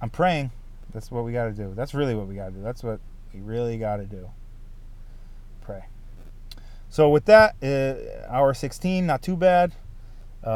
i'm 0.00 0.10
praying 0.10 0.52
that's 0.92 1.10
what 1.10 1.24
we 1.24 1.32
got 1.32 1.46
to 1.46 1.52
do. 1.52 1.72
That's 1.74 1.94
really 1.94 2.14
what 2.14 2.26
we 2.26 2.34
got 2.34 2.46
to 2.46 2.52
do. 2.52 2.62
That's 2.62 2.82
what 2.82 3.00
we 3.32 3.40
really 3.40 3.78
got 3.78 3.96
to 3.96 4.06
do. 4.06 4.30
Pray. 5.60 5.84
So 6.88 7.10
with 7.10 7.26
that, 7.26 7.56
uh, 7.62 8.32
hour 8.32 8.54
16, 8.54 9.06
not 9.06 9.22
too 9.22 9.36
bad. 9.36 9.72
Uh, 10.44 10.50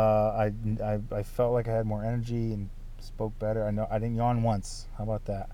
I, 0.49 0.53
I, 0.83 1.01
I 1.11 1.23
felt 1.23 1.53
like 1.53 1.69
I 1.69 1.73
had 1.73 1.87
more 1.87 2.05
energy 2.05 2.53
and 2.53 2.71
spoke 2.99 3.39
better. 3.39 3.67
I 3.67 3.71
know 3.71 3.87
I 3.91 3.99
didn't 3.99 4.17
yawn 4.17 4.43
once. 4.43 4.87
How 4.97 5.05
about 5.05 5.25
that? 5.27 5.51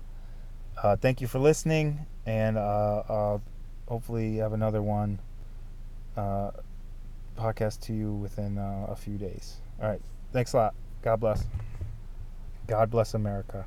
Uh, 0.81 0.95
thank 0.95 1.19
you 1.19 1.27
for 1.27 1.39
listening, 1.39 2.05
and 2.25 2.57
uh, 2.57 3.03
uh, 3.09 3.39
hopefully 3.87 4.37
have 4.37 4.53
another 4.53 4.81
one 4.81 5.19
uh, 6.15 6.51
podcast 7.37 7.81
to 7.81 7.93
you 7.93 8.13
within 8.13 8.57
a 8.57 8.95
few 8.95 9.17
days. 9.17 9.57
All 9.81 9.89
right. 9.89 10.01
Thanks 10.31 10.53
a 10.53 10.57
lot. 10.57 10.75
God 11.01 11.19
bless. 11.19 11.45
God 12.67 12.89
bless 12.89 13.13
America. 13.13 13.65